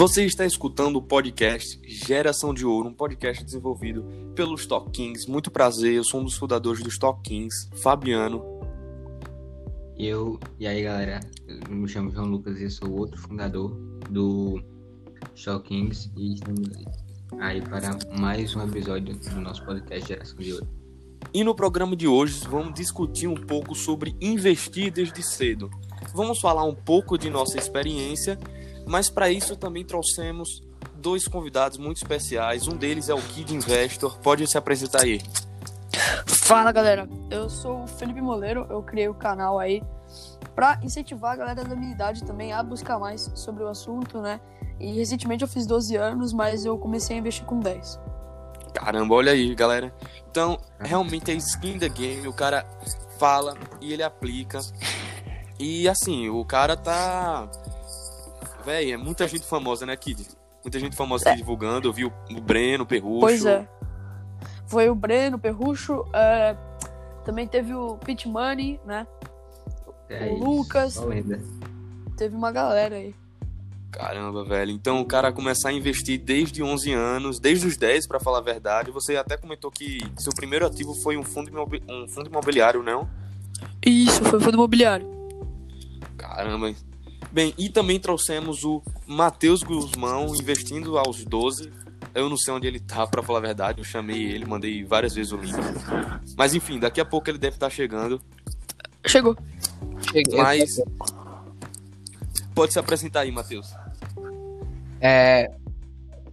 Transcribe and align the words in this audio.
Você 0.00 0.24
está 0.24 0.46
escutando 0.46 0.96
o 0.96 1.02
podcast 1.02 1.78
Geração 1.84 2.54
de 2.54 2.64
Ouro, 2.64 2.88
um 2.88 2.94
podcast 2.94 3.44
desenvolvido 3.44 4.02
pelos 4.34 4.62
Stock 4.62 4.90
Kings. 4.90 5.30
Muito 5.30 5.50
prazer, 5.50 5.92
eu 5.92 6.02
sou 6.02 6.22
um 6.22 6.24
dos 6.24 6.38
fundadores 6.38 6.82
dos 6.82 6.94
Stock 6.94 7.20
Kings, 7.20 7.68
Fabiano. 7.82 8.42
E 9.98 10.06
eu, 10.06 10.40
e 10.58 10.66
aí 10.66 10.84
galera, 10.84 11.20
eu 11.46 11.76
me 11.76 11.86
chamo 11.86 12.10
João 12.10 12.28
Lucas 12.28 12.58
e 12.58 12.64
eu 12.64 12.70
sou 12.70 12.90
outro 12.92 13.20
fundador 13.20 13.72
do 14.08 14.62
Stock 15.34 15.68
Kings 15.68 16.10
e 16.16 16.32
estamos 16.32 16.70
aí 17.38 17.60
para 17.60 17.98
mais 18.18 18.56
um 18.56 18.62
episódio 18.62 19.14
do 19.14 19.40
nosso 19.42 19.62
podcast 19.66 20.08
Geração 20.08 20.38
de 20.38 20.54
Ouro. 20.54 20.66
E 21.34 21.44
no 21.44 21.54
programa 21.54 21.94
de 21.94 22.08
hoje 22.08 22.40
vamos 22.48 22.72
discutir 22.72 23.26
um 23.26 23.34
pouco 23.34 23.74
sobre 23.74 24.16
investir 24.18 24.90
desde 24.90 25.22
cedo. 25.22 25.70
Vamos 26.14 26.40
falar 26.40 26.64
um 26.64 26.74
pouco 26.74 27.18
de 27.18 27.28
nossa 27.28 27.58
experiência 27.58 28.38
mas 28.90 29.08
para 29.08 29.30
isso 29.30 29.56
também 29.56 29.84
trouxemos 29.84 30.62
dois 30.96 31.24
convidados 31.24 31.78
muito 31.78 31.98
especiais. 31.98 32.66
Um 32.66 32.76
deles 32.76 33.08
é 33.08 33.14
o 33.14 33.22
Kid 33.22 33.54
Investor. 33.54 34.18
Pode 34.18 34.44
se 34.48 34.58
apresentar 34.58 35.02
aí. 35.02 35.22
Fala 36.26 36.72
galera, 36.72 37.08
eu 37.30 37.48
sou 37.48 37.84
o 37.84 37.86
Felipe 37.86 38.20
Moleiro. 38.20 38.66
Eu 38.68 38.82
criei 38.82 39.08
o 39.08 39.14
canal 39.14 39.60
aí 39.60 39.80
para 40.56 40.80
incentivar 40.82 41.34
a 41.34 41.36
galera 41.36 41.64
da 41.64 41.76
minha 41.76 41.92
idade 41.92 42.24
também 42.24 42.52
a 42.52 42.60
buscar 42.64 42.98
mais 42.98 43.30
sobre 43.36 43.62
o 43.62 43.68
assunto, 43.68 44.20
né? 44.20 44.40
E 44.80 44.92
recentemente 44.92 45.42
eu 45.42 45.48
fiz 45.48 45.66
12 45.66 45.94
anos, 45.94 46.32
mas 46.32 46.64
eu 46.64 46.76
comecei 46.76 47.14
a 47.14 47.20
investir 47.20 47.44
com 47.44 47.60
10. 47.60 48.00
Caramba, 48.74 49.14
olha 49.14 49.30
aí, 49.30 49.54
galera. 49.54 49.94
Então, 50.28 50.58
realmente 50.80 51.30
é 51.30 51.34
skin 51.34 51.78
the 51.78 51.88
game. 51.88 52.26
O 52.26 52.32
cara 52.32 52.66
fala 53.20 53.56
e 53.80 53.92
ele 53.92 54.02
aplica. 54.02 54.58
E 55.60 55.88
assim, 55.88 56.28
o 56.28 56.44
cara 56.44 56.76
tá 56.76 57.48
Véi, 58.64 58.92
é 58.92 58.96
muita 58.96 59.26
gente 59.26 59.46
famosa, 59.46 59.86
né, 59.86 59.96
Kid? 59.96 60.26
Muita 60.64 60.78
gente 60.78 60.96
famosa 60.96 61.30
é. 61.30 61.34
divulgando. 61.34 61.88
Eu 61.88 61.92
vi 61.92 62.04
o, 62.04 62.12
Breno, 62.42 62.84
o 62.84 62.86
Perrucho. 62.86 63.20
Pois 63.20 63.44
é. 63.46 63.68
Foi 64.66 64.88
o 64.88 64.94
Breno, 64.94 65.36
o 65.36 65.40
Perrucho. 65.40 66.04
É... 66.12 66.56
Também 67.24 67.46
teve 67.46 67.74
o 67.74 67.96
Pit 67.96 68.28
Money, 68.28 68.80
né? 68.84 69.06
É 70.08 70.26
o 70.26 70.38
Lucas. 70.38 70.98
Teve 72.16 72.34
uma 72.34 72.50
galera 72.50 72.96
aí. 72.96 73.14
Caramba, 73.90 74.44
velho. 74.44 74.70
Então 74.70 75.00
o 75.00 75.04
cara 75.04 75.32
começar 75.32 75.70
a 75.70 75.72
investir 75.72 76.20
desde 76.20 76.62
11 76.62 76.92
anos, 76.92 77.40
desde 77.40 77.66
os 77.66 77.76
10, 77.76 78.06
para 78.06 78.20
falar 78.20 78.38
a 78.38 78.42
verdade. 78.42 78.90
Você 78.90 79.16
até 79.16 79.36
comentou 79.36 79.70
que 79.70 79.98
seu 80.16 80.32
primeiro 80.32 80.66
ativo 80.66 80.94
foi 81.02 81.16
um 81.16 81.24
fundo, 81.24 81.50
um 81.88 82.08
fundo 82.08 82.28
imobiliário, 82.28 82.82
não? 82.82 83.08
Isso, 83.84 84.24
foi 84.24 84.38
um 84.38 84.42
fundo 84.42 84.54
imobiliário. 84.54 85.06
Caramba, 86.16 86.72
Bem, 87.32 87.54
e 87.56 87.68
também 87.68 87.98
trouxemos 88.00 88.64
o 88.64 88.82
Matheus 89.06 89.62
Guzmão 89.62 90.34
investindo 90.34 90.98
aos 90.98 91.24
12. 91.24 91.72
Eu 92.12 92.28
não 92.28 92.36
sei 92.36 92.52
onde 92.52 92.66
ele 92.66 92.80
tá, 92.80 93.06
para 93.06 93.22
falar 93.22 93.38
a 93.38 93.42
verdade. 93.42 93.80
Eu 93.80 93.84
chamei 93.84 94.20
ele, 94.20 94.44
mandei 94.44 94.84
várias 94.84 95.14
vezes 95.14 95.32
o 95.32 95.36
link. 95.36 95.54
Mas 96.36 96.54
enfim, 96.54 96.78
daqui 96.78 97.00
a 97.00 97.04
pouco 97.04 97.30
ele 97.30 97.38
deve 97.38 97.54
estar 97.54 97.66
tá 97.66 97.70
chegando. 97.70 98.20
Chegou. 99.06 99.36
Cheguei. 100.12 100.36
Mas. 100.36 100.80
Pode 102.52 102.72
se 102.72 102.78
apresentar 102.78 103.20
aí, 103.20 103.30
Matheus. 103.30 103.68
É, 105.00 105.50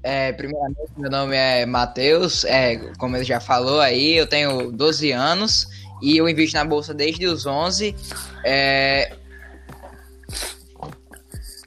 é, 0.02 0.32
primeiramente, 0.34 0.92
meu 0.98 1.12
nome 1.12 1.36
é 1.36 1.66
Matheus. 1.66 2.44
É, 2.46 2.78
como 2.98 3.16
ele 3.16 3.24
já 3.24 3.40
falou 3.40 3.80
aí, 3.80 4.16
eu 4.16 4.26
tenho 4.26 4.72
12 4.72 5.12
anos 5.12 5.68
e 6.02 6.18
eu 6.18 6.28
invisto 6.28 6.58
na 6.58 6.66
bolsa 6.66 6.94
desde 6.94 7.28
os 7.28 7.46
11. 7.46 7.96
É, 8.44 9.16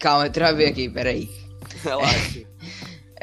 Calma, 0.01 0.27
eu 0.27 0.33
travei 0.33 0.67
aqui, 0.67 0.89
peraí. 0.89 1.31
Relaxa. 1.85 2.41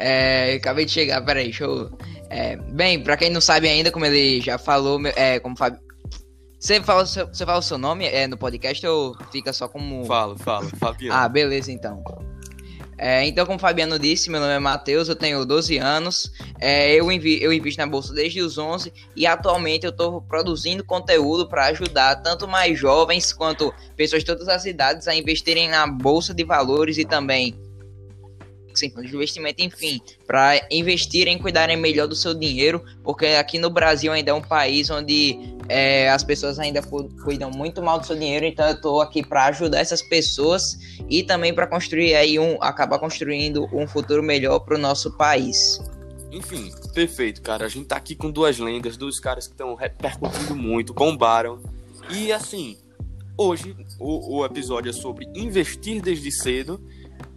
É, 0.00 0.54
acabei 0.54 0.84
de 0.84 0.92
chegar, 0.92 1.20
peraí, 1.22 1.46
deixa 1.46 1.64
eu. 1.64 1.90
É, 2.30 2.54
bem, 2.54 3.02
pra 3.02 3.16
quem 3.16 3.30
não 3.30 3.40
sabe 3.40 3.68
ainda, 3.68 3.90
como 3.90 4.06
ele 4.06 4.40
já 4.40 4.56
falou, 4.56 5.00
é, 5.16 5.40
como 5.40 5.56
Fábio. 5.56 5.80
Você 6.60 6.80
fala, 6.80 7.04
você 7.04 7.44
fala 7.44 7.58
o 7.58 7.62
seu 7.62 7.76
nome 7.78 8.04
é, 8.06 8.28
no 8.28 8.36
podcast 8.36 8.86
ou 8.86 9.16
fica 9.32 9.52
só 9.52 9.66
como. 9.66 10.04
Falo, 10.04 10.38
falo, 10.38 10.68
Fabiano. 10.78 11.18
Ah, 11.18 11.28
beleza 11.28 11.72
então. 11.72 12.00
É, 13.00 13.24
então, 13.24 13.46
como 13.46 13.56
o 13.56 13.60
Fabiano 13.60 13.96
disse, 13.96 14.28
meu 14.28 14.40
nome 14.40 14.52
é 14.52 14.58
Matheus, 14.58 15.08
eu 15.08 15.14
tenho 15.14 15.44
12 15.46 15.78
anos, 15.78 16.32
é, 16.58 16.92
eu, 16.96 17.12
invi 17.12 17.40
eu 17.40 17.52
invisto 17.52 17.80
na 17.80 17.86
bolsa 17.86 18.12
desde 18.12 18.42
os 18.42 18.58
11 18.58 18.92
e 19.14 19.24
atualmente 19.24 19.84
eu 19.84 19.90
estou 19.90 20.20
produzindo 20.20 20.84
conteúdo 20.84 21.48
para 21.48 21.66
ajudar 21.66 22.16
tanto 22.16 22.48
mais 22.48 22.76
jovens 22.76 23.32
quanto 23.32 23.72
pessoas 23.96 24.22
de 24.22 24.26
todas 24.26 24.48
as 24.48 24.64
idades 24.64 25.06
a 25.06 25.14
investirem 25.14 25.68
na 25.68 25.86
bolsa 25.86 26.34
de 26.34 26.42
valores 26.42 26.98
e 26.98 27.04
também 27.04 27.54
sem 28.78 28.90
fundo 28.90 29.06
de 29.06 29.14
investimento, 29.14 29.62
enfim, 29.62 30.00
para 30.26 30.66
investirem 30.70 31.36
e 31.36 31.40
cuidarem 31.40 31.76
melhor 31.76 32.06
do 32.06 32.14
seu 32.14 32.34
dinheiro, 32.34 32.84
porque 33.02 33.26
aqui 33.26 33.58
no 33.58 33.70
Brasil 33.70 34.12
ainda 34.12 34.30
é 34.30 34.34
um 34.34 34.42
país 34.42 34.88
onde 34.90 35.38
é, 35.68 36.08
as 36.08 36.24
pessoas 36.24 36.58
ainda 36.58 36.82
cuidam 37.24 37.50
muito 37.50 37.82
mal 37.82 37.98
do 37.98 38.06
seu 38.06 38.16
dinheiro, 38.16 38.46
então 38.46 38.66
eu 38.66 38.74
estou 38.74 39.00
aqui 39.00 39.24
para 39.24 39.46
ajudar 39.46 39.80
essas 39.80 40.02
pessoas 40.02 40.78
e 41.08 41.22
também 41.22 41.54
para 41.54 41.66
construir 41.66 42.14
aí 42.14 42.38
um, 42.38 42.56
acabar 42.62 42.98
construindo 42.98 43.68
um 43.72 43.86
futuro 43.86 44.22
melhor 44.22 44.60
para 44.60 44.76
o 44.76 44.78
nosso 44.78 45.16
país. 45.16 45.80
Enfim, 46.30 46.70
perfeito, 46.94 47.40
cara. 47.40 47.64
A 47.64 47.68
gente 47.68 47.86
tá 47.86 47.96
aqui 47.96 48.14
com 48.14 48.30
duas 48.30 48.58
lendas, 48.58 48.96
dois 48.96 49.18
caras 49.18 49.46
que 49.46 49.54
estão 49.54 49.74
repercutindo 49.74 50.54
muito, 50.54 50.92
bombaram. 50.92 51.60
E 52.10 52.32
assim, 52.32 52.76
hoje 53.36 53.74
o, 53.98 54.38
o 54.38 54.44
episódio 54.44 54.90
é 54.90 54.92
sobre 54.92 55.26
investir 55.34 56.02
desde 56.02 56.30
cedo 56.30 56.80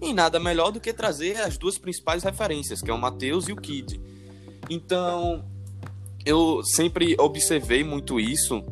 e 0.01 0.13
nada 0.13 0.39
melhor 0.39 0.72
do 0.72 0.79
que 0.79 0.91
trazer 0.91 1.38
as 1.38 1.57
duas 1.57 1.78
principais 1.78 2.23
referências, 2.23 2.81
que 2.81 2.89
é 2.89 2.94
o 2.94 2.97
Matheus 2.97 3.47
e 3.47 3.53
o 3.53 3.56
Kid. 3.56 4.01
Então, 4.69 5.45
eu 6.25 6.63
sempre 6.63 7.16
observei 7.19 7.84
muito 7.84 8.19
isso 8.19 8.63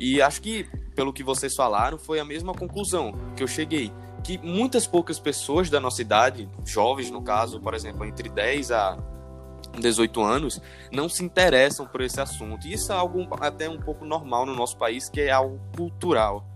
e 0.00 0.20
acho 0.20 0.40
que, 0.40 0.64
pelo 0.96 1.12
que 1.12 1.22
vocês 1.22 1.54
falaram, 1.54 1.98
foi 1.98 2.18
a 2.18 2.24
mesma 2.24 2.52
conclusão 2.52 3.12
que 3.36 3.42
eu 3.42 3.46
cheguei. 3.46 3.92
Que 4.24 4.38
muitas 4.38 4.86
poucas 4.86 5.18
pessoas 5.18 5.68
da 5.68 5.80
nossa 5.80 6.00
idade, 6.00 6.48
jovens 6.64 7.10
no 7.10 7.22
caso, 7.22 7.60
por 7.60 7.74
exemplo, 7.74 8.04
entre 8.04 8.28
10 8.28 8.70
a 8.70 8.98
18 9.78 10.20
anos, 10.22 10.60
não 10.92 11.08
se 11.08 11.24
interessam 11.24 11.86
por 11.86 12.00
esse 12.00 12.20
assunto. 12.20 12.66
E 12.66 12.72
isso 12.72 12.92
é 12.92 12.94
algo 12.94 13.26
até 13.40 13.68
um 13.68 13.80
pouco 13.80 14.04
normal 14.04 14.46
no 14.46 14.54
nosso 14.54 14.76
país, 14.76 15.08
que 15.08 15.20
é 15.20 15.30
algo 15.30 15.60
cultural. 15.76 16.51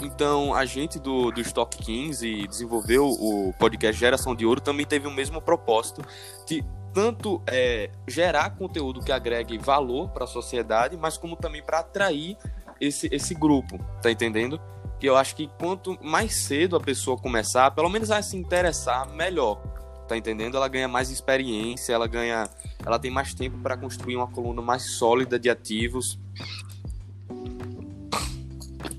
Então, 0.00 0.54
a 0.54 0.64
gente 0.64 0.98
do, 0.98 1.30
do 1.30 1.40
Stock 1.40 1.76
15 1.76 2.46
desenvolveu 2.46 3.06
o 3.06 3.52
podcast 3.58 3.98
Geração 3.98 4.34
de 4.34 4.46
Ouro 4.46 4.60
também 4.60 4.86
teve 4.86 5.06
o 5.06 5.10
mesmo 5.10 5.40
propósito 5.40 6.02
de 6.46 6.64
tanto 6.94 7.42
é, 7.46 7.90
gerar 8.06 8.50
conteúdo 8.50 9.02
que 9.02 9.12
agregue 9.12 9.58
valor 9.58 10.08
para 10.10 10.24
a 10.24 10.26
sociedade, 10.26 10.96
mas 10.96 11.16
como 11.18 11.36
também 11.36 11.62
para 11.62 11.80
atrair 11.80 12.36
esse, 12.80 13.08
esse 13.12 13.34
grupo, 13.34 13.78
tá 14.00 14.10
entendendo? 14.10 14.60
Que 14.98 15.08
eu 15.08 15.16
acho 15.16 15.34
que 15.36 15.48
quanto 15.58 15.98
mais 16.02 16.34
cedo 16.34 16.76
a 16.76 16.80
pessoa 16.80 17.16
começar, 17.16 17.70
pelo 17.72 17.88
menos 17.88 18.10
a 18.10 18.22
se 18.22 18.36
interessar, 18.36 19.08
melhor, 19.10 19.60
tá 20.06 20.16
entendendo? 20.16 20.56
Ela 20.56 20.68
ganha 20.68 20.88
mais 20.88 21.10
experiência, 21.10 21.92
ela 21.92 22.06
ganha, 22.06 22.48
ela 22.84 22.98
tem 22.98 23.10
mais 23.10 23.34
tempo 23.34 23.58
para 23.58 23.76
construir 23.76 24.16
uma 24.16 24.28
coluna 24.28 24.62
mais 24.62 24.96
sólida 24.96 25.38
de 25.38 25.50
ativos 25.50 26.18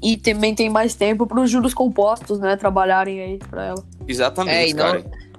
e 0.01 0.17
também 0.17 0.55
tem 0.55 0.69
mais 0.69 0.95
tempo 0.95 1.27
para 1.27 1.41
os 1.41 1.49
juros 1.49 1.73
compostos, 1.73 2.39
né, 2.39 2.55
trabalharem 2.55 3.19
aí 3.21 3.37
para 3.37 3.65
ela. 3.65 3.83
Exatamente, 4.07 4.55
é, 4.55 4.69
e 4.69 4.73
não, 4.73 4.85
cara. 4.85 5.29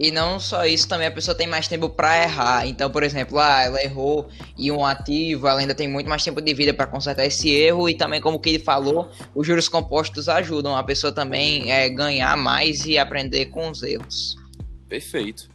E 0.00 0.12
não 0.12 0.38
só 0.38 0.64
isso, 0.64 0.88
também 0.88 1.08
a 1.08 1.10
pessoa 1.10 1.36
tem 1.36 1.48
mais 1.48 1.66
tempo 1.66 1.90
para 1.90 2.22
errar. 2.22 2.64
Então, 2.68 2.88
por 2.88 3.02
exemplo, 3.02 3.36
ah, 3.36 3.64
ela 3.64 3.82
errou 3.82 4.28
e 4.56 4.70
um 4.70 4.86
ativo, 4.86 5.48
ela 5.48 5.58
ainda 5.58 5.74
tem 5.74 5.88
muito 5.88 6.08
mais 6.08 6.22
tempo 6.22 6.40
de 6.40 6.54
vida 6.54 6.72
para 6.72 6.86
consertar 6.86 7.26
esse 7.26 7.50
erro. 7.50 7.88
E 7.88 7.96
também, 7.96 8.20
como 8.20 8.38
que 8.38 8.50
ele 8.50 8.58
falou, 8.60 9.10
os 9.34 9.44
juros 9.44 9.68
compostos 9.68 10.28
ajudam 10.28 10.76
a 10.76 10.84
pessoa 10.84 11.12
também 11.12 11.72
é, 11.72 11.88
ganhar 11.88 12.36
mais 12.36 12.86
e 12.86 12.96
aprender 12.96 13.46
com 13.46 13.70
os 13.70 13.82
erros. 13.82 14.36
Perfeito. 14.88 15.50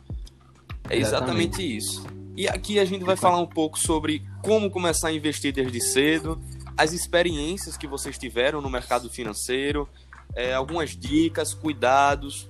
É 0.90 0.98
exatamente, 0.98 1.62
exatamente 1.62 1.78
isso. 1.78 2.06
E 2.36 2.46
aqui 2.50 2.80
a 2.80 2.86
gente 2.86 3.06
vai 3.06 3.16
falar 3.16 3.40
um 3.40 3.48
pouco 3.48 3.80
sobre 3.80 4.24
como 4.42 4.70
começar 4.70 5.08
a 5.08 5.14
investir 5.14 5.54
desde 5.54 5.80
cedo, 5.80 6.38
as 6.78 6.94
experiências 6.94 7.78
que 7.78 7.88
vocês 7.88 8.18
tiveram 8.18 8.62
no 8.62 8.70
mercado 8.70 9.10
financeiro, 9.10 9.88
é, 10.36 10.54
algumas 10.54 10.92
dicas, 10.92 11.54
cuidados. 11.54 12.50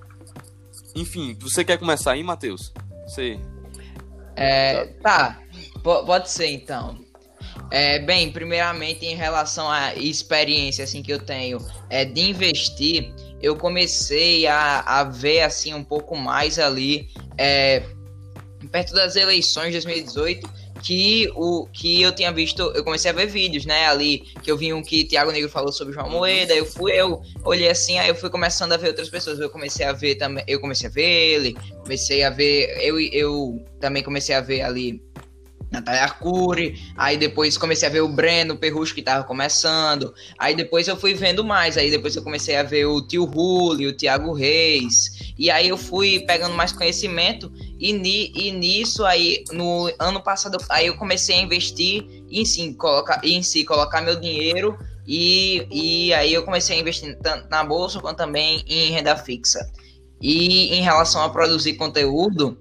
Enfim, 0.94 1.36
você 1.40 1.64
quer 1.64 1.78
começar 1.78 2.12
aí, 2.12 2.22
Matheus? 2.22 2.72
Você. 3.06 3.38
É, 4.36 4.86
tá, 5.02 5.40
pode 5.82 6.30
ser 6.30 6.48
então. 6.48 7.04
É, 7.70 7.98
bem, 7.98 8.30
primeiramente 8.30 9.04
em 9.04 9.14
relação 9.14 9.70
à 9.70 9.94
experiência 9.94 10.84
assim 10.84 11.02
que 11.02 11.12
eu 11.12 11.18
tenho 11.18 11.58
é, 11.88 12.04
de 12.04 12.20
investir, 12.20 13.12
eu 13.40 13.56
comecei 13.56 14.46
a, 14.46 14.80
a 14.80 15.04
ver 15.04 15.40
assim 15.42 15.74
um 15.74 15.84
pouco 15.84 16.16
mais 16.16 16.58
ali 16.58 17.08
é, 17.38 17.82
perto 18.70 18.94
das 18.94 19.16
eleições 19.16 19.66
de 19.66 19.84
2018 19.84 20.48
que 20.84 21.32
o 21.34 21.66
que 21.72 22.02
eu 22.02 22.14
tinha 22.14 22.30
visto, 22.30 22.62
eu 22.74 22.84
comecei 22.84 23.10
a 23.10 23.14
ver 23.14 23.26
vídeos, 23.26 23.64
né, 23.64 23.86
ali, 23.86 24.18
que 24.42 24.50
eu 24.50 24.56
vi 24.56 24.72
um 24.72 24.82
que 24.82 25.04
Thiago 25.04 25.32
Negro 25.32 25.48
falou 25.48 25.72
sobre 25.72 25.94
João 25.94 26.10
Moeda, 26.10 26.54
eu 26.54 26.66
fui, 26.66 26.92
eu 26.92 27.22
olhei 27.42 27.70
assim, 27.70 27.98
aí 27.98 28.08
eu 28.08 28.14
fui 28.14 28.28
começando 28.28 28.72
a 28.72 28.76
ver 28.76 28.88
outras 28.88 29.08
pessoas, 29.08 29.40
eu 29.40 29.48
comecei 29.48 29.86
a 29.86 29.92
ver 29.92 30.16
também, 30.16 30.44
eu 30.46 30.60
comecei 30.60 30.88
a 30.88 30.92
ver 30.92 31.02
ele, 31.02 31.56
comecei 31.82 32.22
a 32.22 32.28
ver, 32.28 32.76
eu, 32.82 33.00
eu 33.00 33.64
também 33.80 34.02
comecei 34.02 34.34
a 34.34 34.42
ver 34.42 34.60
ali 34.60 35.02
Natália 35.70 36.02
Arcuri, 36.02 36.80
aí 36.96 37.16
depois 37.16 37.58
comecei 37.58 37.88
a 37.88 37.90
ver 37.90 38.00
o 38.00 38.08
Breno 38.08 38.56
Perrucho 38.56 38.94
que 38.94 39.02
tava 39.02 39.24
começando, 39.24 40.14
aí 40.38 40.54
depois 40.54 40.86
eu 40.86 40.96
fui 40.96 41.14
vendo 41.14 41.44
mais, 41.44 41.76
aí 41.76 41.90
depois 41.90 42.14
eu 42.14 42.22
comecei 42.22 42.56
a 42.56 42.62
ver 42.62 42.86
o 42.86 43.02
Tio 43.02 43.24
Rulli, 43.24 43.86
o 43.86 43.96
Thiago 43.96 44.32
Reis, 44.32 45.34
e 45.38 45.50
aí 45.50 45.68
eu 45.68 45.76
fui 45.76 46.20
pegando 46.20 46.54
mais 46.54 46.72
conhecimento 46.72 47.52
e, 47.78 47.92
ni, 47.92 48.32
e 48.34 48.52
nisso 48.52 49.04
aí 49.04 49.44
no 49.52 49.92
ano 49.98 50.22
passado 50.22 50.58
aí 50.70 50.86
eu 50.86 50.96
comecei 50.96 51.36
a 51.36 51.40
investir 51.40 52.04
em 52.30 52.44
si, 52.44 52.72
colocar, 52.74 53.20
em 53.24 53.42
si, 53.42 53.64
colocar 53.64 54.00
meu 54.00 54.18
dinheiro 54.18 54.78
e, 55.06 55.66
e 55.70 56.14
aí 56.14 56.32
eu 56.32 56.44
comecei 56.44 56.76
a 56.76 56.80
investir 56.80 57.16
tanto 57.20 57.48
na 57.48 57.62
bolsa 57.62 58.00
quanto 58.00 58.18
também 58.18 58.64
em 58.66 58.90
renda 58.90 59.16
fixa. 59.16 59.70
E 60.20 60.74
em 60.74 60.80
relação 60.80 61.22
a 61.22 61.28
produzir 61.28 61.74
conteúdo, 61.74 62.56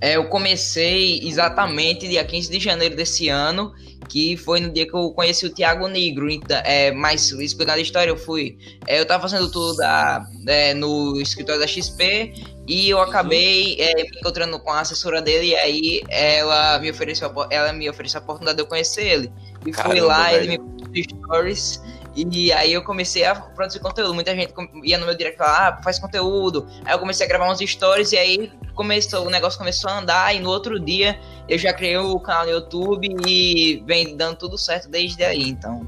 é, 0.00 0.16
eu 0.16 0.24
comecei 0.28 1.20
exatamente 1.22 2.08
dia 2.08 2.24
15 2.24 2.50
de 2.50 2.58
janeiro 2.58 2.96
desse 2.96 3.28
ano, 3.28 3.72
que 4.08 4.36
foi 4.36 4.60
no 4.60 4.70
dia 4.70 4.86
que 4.86 4.94
eu 4.94 5.10
conheci 5.12 5.46
o 5.46 5.50
Thiago 5.50 5.86
Negro. 5.86 6.30
Então, 6.30 6.60
é, 6.64 6.90
mas 6.90 7.30
explicando 7.32 7.78
a 7.78 7.82
história, 7.82 8.10
eu 8.10 8.16
fui. 8.16 8.58
É, 8.86 8.98
eu 8.98 9.06
tava 9.06 9.22
fazendo 9.22 9.50
tudo 9.50 9.76
da, 9.76 10.26
é, 10.46 10.74
no 10.74 11.20
escritório 11.20 11.60
da 11.60 11.66
XP 11.66 12.32
e 12.66 12.90
eu 12.90 13.00
acabei 13.00 13.76
é, 13.78 13.94
me 13.94 14.18
encontrando 14.18 14.58
com 14.58 14.70
a 14.70 14.80
assessora 14.80 15.20
dele 15.20 15.48
e 15.48 15.56
aí 15.56 16.02
ela 16.08 16.78
me 16.78 16.90
ofereceu, 16.90 17.32
ela 17.50 17.72
me 17.72 17.88
ofereceu 17.88 18.20
a 18.20 18.22
oportunidade 18.22 18.56
de 18.56 18.62
eu 18.62 18.66
conhecer 18.66 19.06
ele. 19.06 19.32
E 19.66 19.70
Caramba, 19.70 19.94
fui 19.94 20.00
lá, 20.00 20.30
velho. 20.30 20.52
ele 20.52 20.58
me 20.58 21.04
stories 21.04 21.80
e 22.14 22.52
aí 22.52 22.72
eu 22.72 22.82
comecei 22.82 23.24
a 23.24 23.34
produzir 23.34 23.78
conteúdo. 23.80 24.14
Muita 24.14 24.34
gente 24.34 24.52
ia 24.84 24.98
no 24.98 25.06
meu 25.06 25.16
direct 25.16 25.38
falar, 25.38 25.68
ah, 25.68 25.82
faz 25.82 25.98
conteúdo. 25.98 26.66
Aí 26.84 26.94
eu 26.94 26.98
comecei 26.98 27.24
a 27.24 27.28
gravar 27.28 27.50
uns 27.50 27.58
stories 27.60 28.12
e 28.12 28.18
aí 28.18 28.52
começou, 28.74 29.26
o 29.26 29.30
negócio 29.30 29.58
começou 29.58 29.90
a 29.90 29.98
andar. 29.98 30.34
E 30.34 30.40
no 30.40 30.50
outro 30.50 30.80
dia 30.80 31.18
eu 31.48 31.58
já 31.58 31.72
criei 31.72 31.96
o 31.96 32.18
canal 32.18 32.44
no 32.44 32.50
YouTube 32.50 33.08
e 33.26 33.82
vem 33.86 34.16
dando 34.16 34.36
tudo 34.36 34.58
certo 34.58 34.88
desde 34.88 35.24
aí, 35.24 35.48
então. 35.48 35.86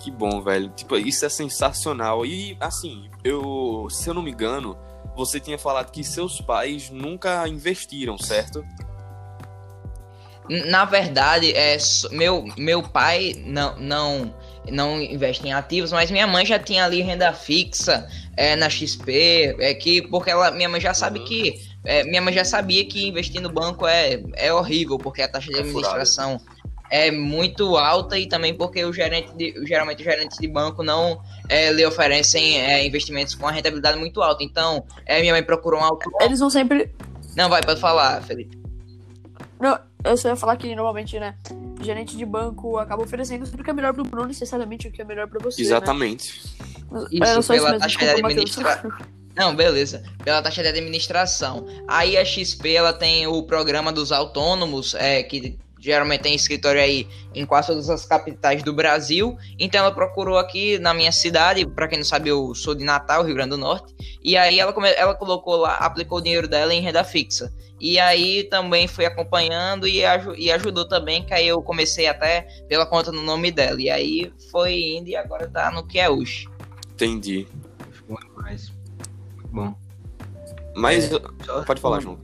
Que 0.00 0.10
bom, 0.10 0.40
velho. 0.42 0.68
Tipo, 0.70 0.96
isso 0.96 1.24
é 1.24 1.28
sensacional. 1.28 2.24
E 2.24 2.56
assim, 2.60 3.08
eu, 3.24 3.88
se 3.90 4.08
eu 4.08 4.14
não 4.14 4.22
me 4.22 4.30
engano, 4.30 4.76
você 5.16 5.40
tinha 5.40 5.58
falado 5.58 5.90
que 5.90 6.04
seus 6.04 6.40
pais 6.40 6.90
nunca 6.90 7.46
investiram, 7.48 8.16
certo? 8.18 8.64
Na 10.48 10.84
verdade, 10.84 11.52
é 11.52 11.76
meu 12.10 12.46
meu 12.56 12.82
pai 12.82 13.34
não 13.44 13.76
não 13.76 14.34
não 14.70 15.00
investe 15.00 15.46
em 15.46 15.52
ativos, 15.52 15.92
mas 15.92 16.10
minha 16.10 16.26
mãe 16.26 16.44
já 16.44 16.58
tinha 16.58 16.84
ali 16.84 17.00
renda 17.02 17.32
fixa 17.32 18.08
é, 18.36 18.56
na 18.56 18.68
XP, 18.68 19.56
é 19.58 19.74
que 19.74 20.02
porque 20.02 20.30
ela, 20.30 20.50
minha 20.50 20.68
mãe 20.68 20.80
já 20.80 20.94
sabe 20.94 21.20
que 21.20 21.60
é, 21.84 22.04
minha 22.04 22.20
mãe 22.20 22.34
já 22.34 22.44
sabia 22.44 22.84
que 22.84 23.06
investir 23.06 23.40
no 23.40 23.50
banco 23.50 23.86
é, 23.86 24.22
é 24.34 24.52
horrível, 24.52 24.98
porque 24.98 25.22
a 25.22 25.28
taxa 25.28 25.50
de 25.50 25.56
é 25.56 25.60
administração 25.60 26.40
é 26.90 27.10
muito 27.10 27.76
alta 27.76 28.18
e 28.18 28.26
também 28.26 28.54
porque 28.54 28.84
o 28.84 28.92
gerente 28.92 29.32
de, 29.34 29.54
geralmente 29.66 29.98
os 29.98 30.04
gerentes 30.04 30.38
de 30.38 30.48
banco 30.48 30.82
não 30.82 31.20
é, 31.48 31.70
lhe 31.72 31.84
oferecem 31.84 32.60
é, 32.60 32.84
investimentos 32.86 33.34
com 33.34 33.46
a 33.46 33.50
rentabilidade 33.50 33.98
muito 33.98 34.22
alta. 34.22 34.42
Então, 34.42 34.84
é, 35.04 35.20
minha 35.20 35.32
mãe 35.32 35.42
procurou 35.42 35.80
um 35.80 35.84
alto. 35.84 36.10
Eles 36.20 36.40
vão 36.40 36.50
sempre. 36.50 36.90
Não, 37.36 37.48
vai, 37.48 37.62
pode 37.62 37.80
falar, 37.80 38.22
Felipe. 38.22 38.58
Não, 39.60 39.78
eu 40.04 40.16
só 40.16 40.28
ia 40.28 40.36
falar 40.36 40.56
que 40.56 40.74
normalmente, 40.74 41.18
né? 41.18 41.34
Gerente 41.80 42.16
de 42.16 42.24
banco 42.24 42.78
acaba 42.78 43.02
oferecendo 43.02 43.46
sempre 43.46 43.62
o 43.62 43.64
que 43.64 43.70
é 43.70 43.72
melhor 43.72 43.94
pro 43.94 44.02
Bruno, 44.02 44.26
necessariamente 44.26 44.88
o 44.88 44.92
que 44.92 45.02
é 45.02 45.04
melhor 45.04 45.28
para 45.28 45.38
você. 45.38 45.60
Né? 45.62 45.66
Exatamente. 45.66 46.42
Né? 46.90 47.06
Isso, 47.10 47.42
só 47.42 47.54
pela 47.54 47.78
taxa 47.78 47.98
de 47.98 48.24
administração. 48.24 48.92
Não, 49.36 49.54
beleza. 49.54 50.02
Pela 50.24 50.42
taxa 50.42 50.62
de 50.62 50.68
administração. 50.68 51.66
Aí 51.86 52.16
a 52.16 52.24
XP 52.24 52.72
ela 52.72 52.92
tem 52.92 53.26
o 53.28 53.42
programa 53.44 53.92
dos 53.92 54.10
autônomos, 54.10 54.94
é, 54.94 55.22
que 55.22 55.56
geralmente 55.78 56.22
tem 56.22 56.34
escritório 56.34 56.80
aí 56.80 57.08
em 57.34 57.46
quase 57.46 57.68
todas 57.68 57.88
as 57.88 58.04
capitais 58.04 58.62
do 58.62 58.72
Brasil. 58.72 59.36
Então 59.58 59.80
ela 59.80 59.92
procurou 59.92 60.38
aqui 60.38 60.78
na 60.78 60.92
minha 60.92 61.12
cidade, 61.12 61.66
para 61.66 61.88
quem 61.88 61.98
não 61.98 62.04
sabe, 62.04 62.28
eu 62.28 62.54
sou 62.54 62.74
de 62.74 62.84
Natal, 62.84 63.24
Rio 63.24 63.34
Grande 63.34 63.50
do 63.50 63.58
Norte. 63.58 63.94
E 64.22 64.36
aí 64.36 64.58
ela, 64.58 64.74
ela 64.90 65.14
colocou 65.14 65.56
lá, 65.56 65.76
aplicou 65.76 66.18
o 66.18 66.20
dinheiro 66.20 66.48
dela 66.48 66.74
em 66.74 66.80
renda 66.80 67.04
fixa. 67.04 67.52
E 67.80 67.98
aí 67.98 68.44
também 68.44 68.88
fui 68.88 69.04
acompanhando 69.04 69.86
e, 69.86 70.00
e 70.36 70.50
ajudou 70.50 70.86
também, 70.86 71.24
que 71.24 71.32
aí 71.32 71.46
eu 71.46 71.62
comecei 71.62 72.08
até 72.08 72.42
pela 72.68 72.84
conta 72.84 73.12
no 73.12 73.22
nome 73.22 73.52
dela. 73.52 73.80
E 73.80 73.88
aí 73.88 74.32
foi 74.50 74.96
indo 74.96 75.08
e 75.08 75.16
agora 75.16 75.48
tá 75.48 75.70
no 75.70 75.86
que 75.86 75.98
é 75.98 76.10
hoje. 76.10 76.48
Entendi. 76.94 77.46
Bom 78.08 78.16
demais. 78.16 78.72
Bom. 79.52 79.74
Mas 80.74 81.12
é, 81.12 81.18
pode 81.64 81.80
falar, 81.80 82.00
João. 82.00 82.18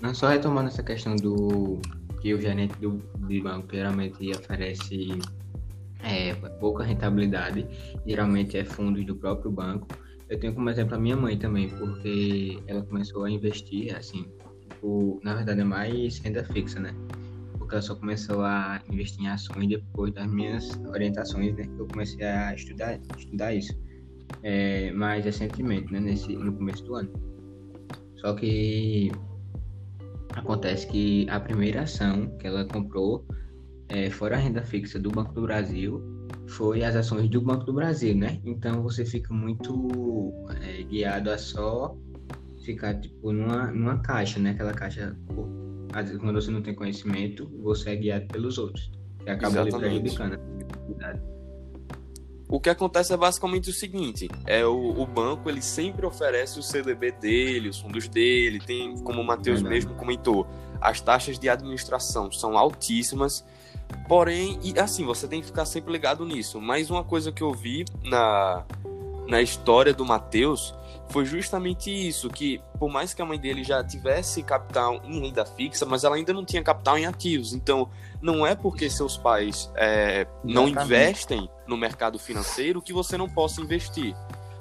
Não, 0.00 0.14
só 0.14 0.28
retomando 0.28 0.68
essa 0.68 0.82
questão 0.82 1.16
do 1.16 1.80
que 2.20 2.34
o 2.34 2.40
gerente 2.40 2.78
do, 2.78 3.02
de 3.26 3.40
banco 3.40 3.68
geralmente 3.72 4.30
oferece 4.30 5.18
é, 6.02 6.34
pouca 6.60 6.84
rentabilidade, 6.84 7.66
geralmente 8.06 8.56
é 8.56 8.64
fundos 8.64 9.04
do 9.04 9.16
próprio 9.16 9.50
banco 9.50 9.86
eu 10.28 10.38
tenho 10.38 10.54
como 10.54 10.68
exemplo 10.68 10.94
a 10.94 10.98
minha 10.98 11.16
mãe 11.16 11.38
também, 11.38 11.70
porque 11.70 12.62
ela 12.66 12.82
começou 12.82 13.24
a 13.24 13.30
investir, 13.30 13.96
assim, 13.96 14.26
tipo, 14.68 15.18
na 15.24 15.34
verdade 15.34 15.60
é 15.62 15.64
mais 15.64 16.18
renda 16.18 16.44
fixa, 16.44 16.78
né? 16.78 16.94
Porque 17.56 17.74
ela 17.74 17.82
só 17.82 17.94
começou 17.94 18.42
a 18.42 18.80
investir 18.90 19.22
em 19.22 19.28
ações 19.28 19.68
depois 19.68 20.12
das 20.12 20.30
minhas 20.30 20.78
orientações, 20.88 21.56
né? 21.56 21.64
Eu 21.78 21.86
comecei 21.86 22.24
a 22.26 22.54
estudar, 22.54 23.00
estudar 23.16 23.54
isso. 23.54 23.72
É, 24.42 24.92
mais 24.92 25.24
recentemente, 25.24 25.90
né? 25.90 25.98
Nesse, 25.98 26.36
no 26.36 26.52
começo 26.52 26.84
do 26.84 26.96
ano. 26.96 27.10
Só 28.16 28.34
que 28.34 29.10
acontece 30.38 30.86
que 30.86 31.28
a 31.28 31.40
primeira 31.40 31.82
ação 31.82 32.36
que 32.38 32.46
ela 32.46 32.64
comprou 32.64 33.26
é, 33.88 34.10
fora 34.10 34.36
a 34.36 34.38
renda 34.38 34.62
fixa 34.62 34.98
do 34.98 35.10
Banco 35.10 35.32
do 35.32 35.42
Brasil 35.42 36.02
foi 36.46 36.82
as 36.84 36.94
ações 36.94 37.28
do 37.28 37.40
Banco 37.40 37.64
do 37.64 37.72
Brasil, 37.72 38.14
né? 38.14 38.40
Então 38.44 38.82
você 38.82 39.04
fica 39.04 39.32
muito 39.32 40.32
é, 40.62 40.82
guiado 40.82 41.30
a 41.30 41.38
só 41.38 41.96
ficar 42.64 43.00
tipo 43.00 43.32
numa, 43.32 43.70
numa 43.70 43.98
caixa, 44.00 44.38
né? 44.38 44.50
Aquela 44.50 44.72
caixa, 44.72 45.16
às 45.92 46.06
vezes, 46.06 46.20
quando 46.20 46.40
você 46.40 46.50
não 46.50 46.62
tem 46.62 46.74
conhecimento, 46.74 47.50
você 47.62 47.90
é 47.90 47.96
guiado 47.96 48.26
pelos 48.28 48.58
outros, 48.58 48.90
que 49.24 49.30
acaba 49.30 49.62
lhe 49.62 49.70
prejudicando 49.70 50.38
O 52.48 52.58
que 52.58 52.70
acontece 52.70 53.12
é 53.12 53.16
basicamente 53.16 53.68
o 53.70 53.72
seguinte: 53.72 54.28
é 54.46 54.64
o, 54.64 55.00
o, 55.00 55.06
banco 55.06 55.50
ele 55.50 55.60
sempre 55.60 56.06
oferece 56.06 56.58
o 56.58 56.62
CDB 56.62 57.12
dele, 57.12 57.68
os 57.68 57.78
fundos 57.78 58.08
dele, 58.08 58.58
tem, 58.58 58.96
como 58.98 59.20
o 59.20 59.24
Matheus 59.24 59.62
mesmo 59.62 59.94
comentou, 59.94 60.46
as 60.80 61.00
taxas 61.00 61.38
de 61.38 61.48
administração 61.48 62.32
são 62.32 62.56
altíssimas 62.56 63.44
Porém, 64.06 64.58
e 64.62 64.78
assim, 64.78 65.04
você 65.04 65.28
tem 65.28 65.40
que 65.40 65.46
ficar 65.46 65.66
sempre 65.66 65.92
ligado 65.92 66.24
nisso. 66.24 66.60
Mas 66.60 66.90
uma 66.90 67.04
coisa 67.04 67.30
que 67.30 67.42
eu 67.42 67.52
vi 67.52 67.84
na, 68.02 68.64
na 69.28 69.42
história 69.42 69.92
do 69.92 70.04
Matheus 70.04 70.74
foi 71.10 71.24
justamente 71.24 71.90
isso, 71.90 72.28
que 72.28 72.60
por 72.78 72.90
mais 72.90 73.14
que 73.14 73.22
a 73.22 73.24
mãe 73.24 73.38
dele 73.38 73.62
já 73.64 73.82
tivesse 73.82 74.42
capital 74.42 75.00
em 75.04 75.20
renda 75.20 75.44
fixa, 75.44 75.86
mas 75.86 76.04
ela 76.04 76.16
ainda 76.16 76.32
não 76.32 76.44
tinha 76.44 76.62
capital 76.62 76.98
em 76.98 77.06
ativos. 77.06 77.52
Então, 77.52 77.88
não 78.20 78.46
é 78.46 78.54
porque 78.54 78.90
seus 78.90 79.16
pais 79.16 79.70
é, 79.76 80.26
não 80.44 80.68
investem 80.68 81.48
no 81.66 81.76
mercado 81.76 82.18
financeiro 82.18 82.82
que 82.82 82.92
você 82.92 83.16
não 83.16 83.28
possa 83.28 83.60
investir. 83.60 84.14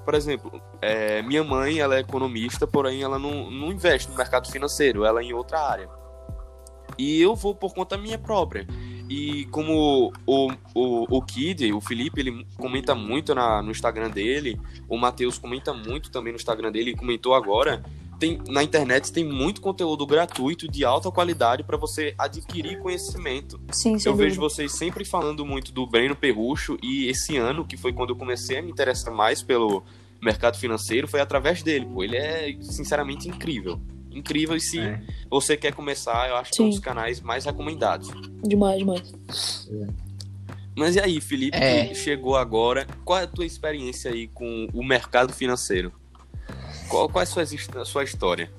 Por 0.05 0.13
exemplo, 0.13 0.61
é, 0.81 1.21
minha 1.21 1.43
mãe 1.43 1.79
ela 1.79 1.95
é 1.95 1.99
economista, 1.99 2.65
porém 2.65 3.01
ela 3.01 3.19
não, 3.19 3.51
não 3.51 3.71
investe 3.71 4.09
no 4.09 4.15
mercado 4.15 4.49
financeiro, 4.49 5.03
ela 5.03 5.21
é 5.21 5.23
em 5.23 5.33
outra 5.33 5.59
área. 5.59 5.89
E 6.97 7.21
eu 7.21 7.35
vou 7.35 7.53
por 7.53 7.73
conta 7.73 7.97
minha 7.97 8.17
própria. 8.17 8.65
E 9.09 9.45
como 9.45 10.11
o, 10.25 10.51
o, 10.73 11.17
o 11.17 11.21
Kid, 11.21 11.71
o 11.71 11.79
Felipe, 11.79 12.19
ele 12.19 12.45
comenta 12.57 12.93
muito 12.93 13.33
na, 13.33 13.61
no 13.61 13.71
Instagram 13.71 14.09
dele, 14.09 14.59
o 14.87 14.97
Matheus 14.97 15.37
comenta 15.37 15.73
muito 15.73 16.11
também 16.11 16.33
no 16.33 16.37
Instagram 16.37 16.71
dele, 16.71 16.91
e 16.91 16.95
comentou 16.95 17.33
agora, 17.33 17.83
tem, 18.19 18.41
na 18.47 18.63
internet 18.63 19.11
tem 19.11 19.23
muito 19.23 19.61
conteúdo 19.61 20.05
gratuito 20.05 20.67
de 20.67 20.83
alta 20.83 21.09
qualidade 21.11 21.63
para 21.63 21.77
você 21.77 22.13
adquirir 22.17 22.79
conhecimento. 22.79 23.59
Sim, 23.71 23.97
eu 24.05 24.15
vejo 24.15 24.41
vocês 24.41 24.73
sempre 24.73 25.05
falando 25.05 25.45
muito 25.45 25.71
do 25.71 25.85
Breno 25.85 26.15
Perrucho 26.15 26.77
e 26.81 27.07
esse 27.07 27.37
ano, 27.37 27.65
que 27.65 27.77
foi 27.77 27.93
quando 27.93 28.09
eu 28.09 28.15
comecei 28.15 28.57
a 28.57 28.61
me 28.61 28.71
interessar 28.71 29.13
mais 29.13 29.41
pelo 29.41 29.83
mercado 30.21 30.57
financeiro, 30.57 31.07
foi 31.07 31.21
através 31.21 31.61
dele. 31.61 31.85
Pô, 31.85 32.03
ele 32.03 32.17
é 32.17 32.57
sinceramente 32.61 33.29
incrível 33.29 33.79
incrível. 34.17 34.55
E 34.55 34.61
se 34.61 34.79
é. 34.79 35.01
você 35.29 35.55
quer 35.55 35.73
começar, 35.73 36.29
eu 36.29 36.35
acho 36.35 36.51
Sim. 36.51 36.55
que 36.55 36.61
é 36.61 36.65
um 36.65 36.69
dos 36.69 36.79
canais 36.79 37.21
mais 37.21 37.45
recomendados. 37.45 38.09
Demais, 38.43 38.79
demais. 38.79 39.13
Mas 40.75 40.95
e 40.95 40.99
aí, 40.99 41.19
Felipe, 41.19 41.57
é. 41.57 41.87
que 41.87 41.95
chegou 41.95 42.35
agora, 42.35 42.85
qual 43.03 43.19
é 43.19 43.23
a 43.23 43.27
tua 43.27 43.45
experiência 43.45 44.11
aí 44.11 44.27
com 44.27 44.67
o 44.73 44.83
mercado 44.83 45.33
financeiro? 45.33 45.91
Qual, 46.87 47.09
qual 47.09 47.21
é 47.21 47.23
a 47.23 47.25
sua, 47.25 47.43
a 47.81 47.85
sua 47.85 48.03
história? 48.03 48.51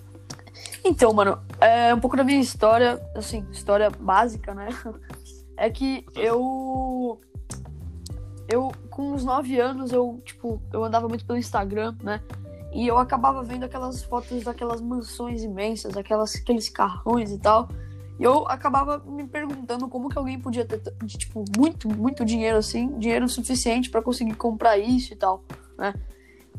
Então, 0.85 1.13
mano, 1.13 1.39
é 1.61 1.95
um 1.95 2.01
pouco 2.01 2.17
da 2.17 2.25
minha 2.25 2.41
história, 2.41 3.01
assim, 3.15 3.47
história 3.53 3.91
básica, 3.91 4.55
né? 4.55 4.69
É 5.57 5.69
que 5.71 6.05
eu. 6.15 7.21
Eu, 8.49 8.73
com 8.89 9.13
uns 9.13 9.25
9 9.25 9.61
anos, 9.61 9.93
eu, 9.93 10.23
tipo, 10.25 10.63
eu 10.73 10.83
andava 10.83 11.09
muito 11.09 11.25
pelo 11.25 11.39
Instagram, 11.39 11.95
né? 12.03 12.21
E 12.73 12.87
eu 12.87 12.99
acabava 12.99 13.43
vendo 13.43 13.65
aquelas 13.65 14.03
fotos 14.03 14.45
daquelas 14.45 14.81
mansões 14.81 15.43
imensas, 15.43 15.97
aquelas, 15.97 16.37
aqueles 16.37 16.69
carrões 16.69 17.31
e 17.33 17.39
tal. 17.39 17.69
E 18.19 18.25
eu 18.25 18.47
acabava 18.49 18.99
me 18.99 19.27
perguntando 19.27 19.89
como 19.89 20.09
que 20.09 20.19
alguém 20.19 20.39
podia 20.39 20.65
ter, 20.65 20.81
tipo, 21.07 21.45
muito, 21.57 21.89
muito 21.89 22.25
dinheiro 22.25 22.59
assim, 22.59 22.99
dinheiro 22.99 23.29
suficiente 23.29 23.89
para 23.91 24.03
conseguir 24.03 24.35
comprar 24.35 24.77
isso 24.77 25.13
e 25.13 25.17
tal, 25.17 25.45
né? 25.79 25.95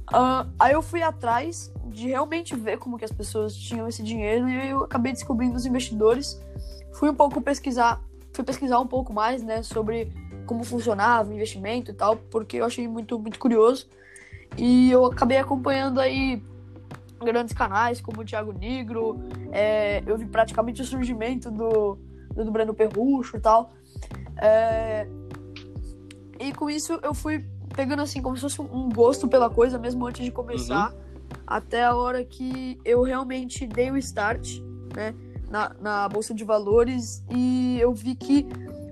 Uh, 0.09 0.49
aí 0.57 0.73
eu 0.73 0.81
fui 0.81 1.03
atrás 1.03 1.71
de 1.85 2.07
realmente 2.07 2.55
ver 2.55 2.79
como 2.79 2.97
que 2.97 3.05
as 3.05 3.11
pessoas 3.11 3.53
tinham 3.55 3.87
esse 3.87 4.01
dinheiro 4.01 4.49
e 4.49 4.69
eu 4.69 4.83
acabei 4.83 5.11
descobrindo 5.11 5.55
os 5.55 5.65
investidores. 5.65 6.41
Fui 6.93 7.09
um 7.09 7.13
pouco 7.13 7.41
pesquisar, 7.41 8.01
fui 8.33 8.43
pesquisar 8.43 8.79
um 8.79 8.87
pouco 8.87 9.13
mais, 9.13 9.43
né, 9.43 9.61
sobre 9.61 10.11
como 10.47 10.63
funcionava 10.63 11.29
o 11.29 11.33
investimento 11.33 11.91
e 11.91 11.93
tal, 11.93 12.15
porque 12.15 12.57
eu 12.57 12.65
achei 12.65 12.87
muito, 12.87 13.19
muito 13.19 13.37
curioso. 13.37 13.87
E 14.57 14.91
eu 14.91 15.05
acabei 15.05 15.37
acompanhando 15.37 15.99
aí 15.99 16.43
grandes 17.19 17.53
canais 17.53 18.01
como 18.01 18.21
o 18.21 18.25
Thiago 18.25 18.53
Negro, 18.53 19.19
é, 19.51 20.01
eu 20.05 20.17
vi 20.17 20.25
praticamente 20.25 20.81
o 20.81 20.85
surgimento 20.85 21.51
do, 21.51 21.97
do 22.33 22.51
Breno 22.51 22.73
Perrucho 22.73 23.37
e 23.37 23.39
tal. 23.39 23.73
É, 24.37 25.07
e 26.39 26.53
com 26.53 26.69
isso 26.69 26.97
eu 27.03 27.13
fui 27.13 27.45
pegando 27.75 28.01
assim 28.01 28.21
como 28.21 28.35
se 28.35 28.41
fosse 28.41 28.61
um 28.61 28.89
gosto 28.89 29.27
pela 29.27 29.49
coisa 29.49 29.77
mesmo 29.77 30.05
antes 30.07 30.23
de 30.23 30.31
começar, 30.31 30.91
uhum. 30.91 30.99
até 31.45 31.83
a 31.83 31.95
hora 31.95 32.23
que 32.23 32.79
eu 32.85 33.03
realmente 33.03 33.67
dei 33.67 33.91
o 33.91 33.97
start, 33.97 34.59
né, 34.95 35.13
na, 35.49 35.75
na 35.79 36.09
bolsa 36.09 36.33
de 36.33 36.43
valores 36.43 37.23
e 37.29 37.77
eu 37.79 37.93
vi 37.93 38.15
que 38.15 38.47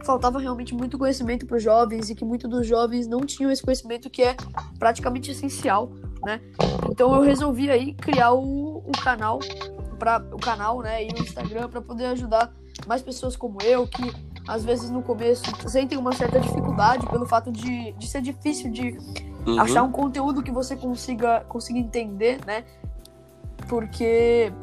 faltava 0.07 0.39
realmente 0.39 0.73
muito 0.73 0.97
conhecimento 0.97 1.45
para 1.45 1.57
os 1.57 1.63
jovens 1.63 2.09
e 2.09 2.15
que 2.15 2.23
muitos 2.23 2.49
dos 2.49 2.65
jovens 2.65 3.07
não 3.07 3.19
tinham 3.19 3.51
esse 3.51 3.61
conhecimento 3.61 4.09
que 4.09 4.23
é 4.23 4.37
praticamente 4.79 5.31
essencial, 5.31 5.91
né? 6.23 6.39
Então 6.89 7.13
eu 7.13 7.21
resolvi 7.21 7.69
aí 7.69 7.93
criar 7.93 8.31
o, 8.31 8.77
o 8.77 8.91
canal 9.03 9.39
para 9.99 10.23
o 10.31 10.37
canal, 10.37 10.79
né, 10.81 11.03
e 11.03 11.09
o 11.11 11.21
Instagram 11.21 11.67
para 11.69 11.81
poder 11.81 12.05
ajudar 12.05 12.53
mais 12.85 13.01
pessoas 13.01 13.35
como 13.35 13.61
eu 13.63 13.87
que 13.87 14.13
às 14.47 14.63
vezes 14.63 14.89
no 14.89 15.01
começo 15.01 15.43
sentem 15.67 15.97
uma 15.97 16.13
certa 16.13 16.39
dificuldade 16.39 17.05
pelo 17.07 17.25
fato 17.25 17.51
de, 17.51 17.91
de 17.93 18.07
ser 18.07 18.21
difícil 18.21 18.71
de 18.71 18.97
uhum. 19.45 19.59
achar 19.59 19.83
um 19.83 19.91
conteúdo 19.91 20.41
que 20.41 20.51
você 20.51 20.75
consiga, 20.75 21.41
consiga 21.49 21.79
entender, 21.79 22.39
né? 22.45 22.63
Porque 23.67 24.53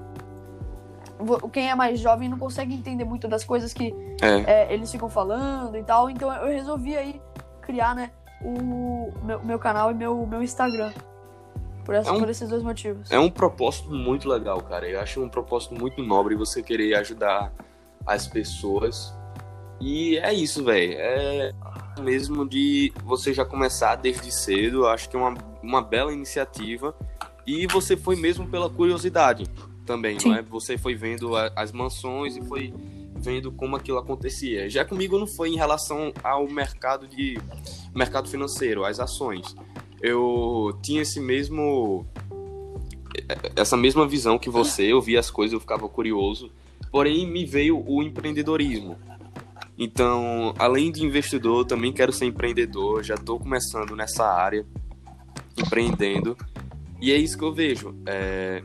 quem 1.52 1.70
é 1.70 1.74
mais 1.74 2.00
jovem 2.00 2.28
não 2.28 2.38
consegue 2.38 2.74
entender 2.74 3.04
muito 3.04 3.28
das 3.28 3.44
coisas 3.44 3.72
que 3.72 3.94
é. 4.20 4.64
É, 4.68 4.74
eles 4.74 4.90
ficam 4.90 5.08
falando 5.08 5.76
e 5.76 5.82
tal. 5.82 6.10
Então 6.10 6.32
eu 6.32 6.48
resolvi 6.48 6.96
aí 6.96 7.20
criar, 7.60 7.94
né, 7.94 8.10
o 8.42 9.12
meu, 9.24 9.42
meu 9.44 9.58
canal 9.58 9.90
e 9.90 9.94
meu, 9.94 10.26
meu 10.26 10.42
Instagram. 10.42 10.92
Por, 11.84 11.94
essa, 11.94 12.10
é 12.10 12.12
um, 12.12 12.18
por 12.18 12.28
esses 12.30 12.48
dois 12.48 12.62
motivos. 12.62 13.10
É 13.10 13.18
um 13.18 13.30
propósito 13.30 13.90
muito 13.90 14.28
legal, 14.28 14.60
cara. 14.62 14.88
Eu 14.88 15.00
acho 15.00 15.22
um 15.22 15.28
propósito 15.28 15.74
muito 15.74 16.02
nobre 16.02 16.34
você 16.34 16.62
querer 16.62 16.94
ajudar 16.94 17.52
as 18.06 18.26
pessoas 18.26 19.14
e 19.80 20.16
é 20.18 20.32
isso, 20.32 20.64
velho. 20.64 20.94
É 20.96 21.52
mesmo 22.00 22.48
de 22.48 22.92
você 23.04 23.32
já 23.32 23.44
começar 23.44 23.96
desde 23.96 24.32
cedo. 24.32 24.86
Acho 24.86 25.08
que 25.08 25.16
é 25.16 25.18
uma, 25.18 25.34
uma 25.62 25.82
bela 25.82 26.12
iniciativa. 26.12 26.94
E 27.46 27.66
você 27.66 27.96
foi 27.96 28.16
mesmo 28.16 28.48
pela 28.48 28.70
curiosidade 28.70 29.44
também, 29.84 30.18
Sim. 30.18 30.28
não 30.28 30.36
é? 30.36 30.42
Você 30.42 30.76
foi 30.76 30.94
vendo 30.94 31.36
a, 31.36 31.52
as 31.54 31.72
mansões 31.72 32.36
e 32.36 32.42
foi 32.42 32.72
vendo 33.16 33.52
como 33.52 33.76
aquilo 33.76 33.98
acontecia. 33.98 34.68
Já 34.68 34.84
comigo 34.84 35.18
não 35.18 35.26
foi 35.26 35.50
em 35.50 35.56
relação 35.56 36.12
ao 36.22 36.48
mercado 36.48 37.06
de 37.06 37.38
mercado 37.94 38.28
financeiro, 38.28 38.84
às 38.84 39.00
ações. 39.00 39.54
Eu 40.00 40.78
tinha 40.82 41.02
esse 41.02 41.20
mesmo 41.20 42.06
essa 43.56 43.76
mesma 43.76 44.06
visão 44.06 44.38
que 44.38 44.50
você, 44.50 44.92
eu 44.92 45.00
via 45.00 45.20
as 45.20 45.30
coisas, 45.30 45.52
eu 45.52 45.60
ficava 45.60 45.88
curioso. 45.88 46.50
Porém, 46.90 47.26
me 47.26 47.44
veio 47.44 47.82
o 47.86 48.02
empreendedorismo. 48.02 48.96
Então, 49.78 50.54
além 50.58 50.92
de 50.92 51.04
investidor, 51.04 51.64
também 51.64 51.92
quero 51.92 52.12
ser 52.12 52.26
empreendedor. 52.26 53.02
Já 53.02 53.14
estou 53.14 53.38
começando 53.38 53.96
nessa 53.96 54.24
área, 54.24 54.64
empreendendo. 55.56 56.36
E 57.00 57.12
é 57.12 57.16
isso 57.16 57.36
que 57.36 57.44
eu 57.44 57.52
vejo. 57.52 57.94
É... 58.06 58.62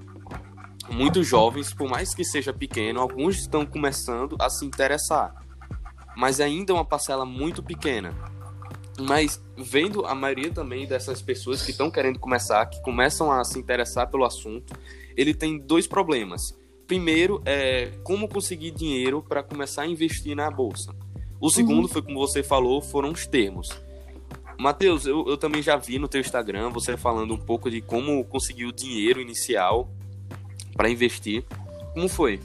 Muitos 0.91 1.27
jovens, 1.27 1.73
por 1.73 1.89
mais 1.89 2.13
que 2.13 2.23
seja 2.23 2.51
pequeno, 2.51 2.99
alguns 2.99 3.39
estão 3.39 3.65
começando 3.65 4.35
a 4.39 4.49
se 4.49 4.65
interessar. 4.65 5.33
Mas 6.15 6.39
ainda 6.39 6.71
é 6.71 6.75
uma 6.75 6.85
parcela 6.85 7.25
muito 7.25 7.61
pequena. 7.63 8.13
Mas 8.99 9.41
vendo 9.55 10.05
a 10.05 10.13
maioria 10.13 10.51
também 10.51 10.85
dessas 10.87 11.21
pessoas 11.21 11.61
que 11.61 11.71
estão 11.71 11.89
querendo 11.89 12.19
começar, 12.19 12.65
que 12.65 12.81
começam 12.81 13.31
a 13.31 13.43
se 13.43 13.57
interessar 13.57 14.09
pelo 14.09 14.25
assunto, 14.25 14.73
ele 15.15 15.33
tem 15.33 15.57
dois 15.57 15.87
problemas 15.87 16.59
primeiro 16.89 17.39
é 17.45 17.91
como 18.03 18.27
conseguir 18.27 18.71
dinheiro 18.71 19.21
para 19.21 19.43
começar 19.43 19.83
a 19.83 19.87
investir 19.87 20.35
na 20.35 20.49
bolsa. 20.49 20.91
O 21.39 21.51
segundo 21.51 21.83
uhum. 21.83 21.87
foi 21.87 22.01
como 22.01 22.19
você 22.19 22.41
falou, 22.41 22.81
foram 22.81 23.11
os 23.11 23.27
termos. 23.27 23.69
Matheus, 24.57 25.05
eu, 25.05 25.23
eu 25.27 25.37
também 25.37 25.61
já 25.61 25.77
vi 25.77 25.99
no 25.99 26.07
teu 26.07 26.19
Instagram 26.19 26.71
você 26.71 26.97
falando 26.97 27.31
um 27.35 27.37
pouco 27.37 27.69
de 27.69 27.79
como 27.79 28.25
conseguir 28.25 28.65
o 28.65 28.73
dinheiro 28.73 29.21
inicial 29.21 29.87
para 30.79 30.89
investir. 30.89 31.43
Como 31.93 32.07
foi? 32.07 32.39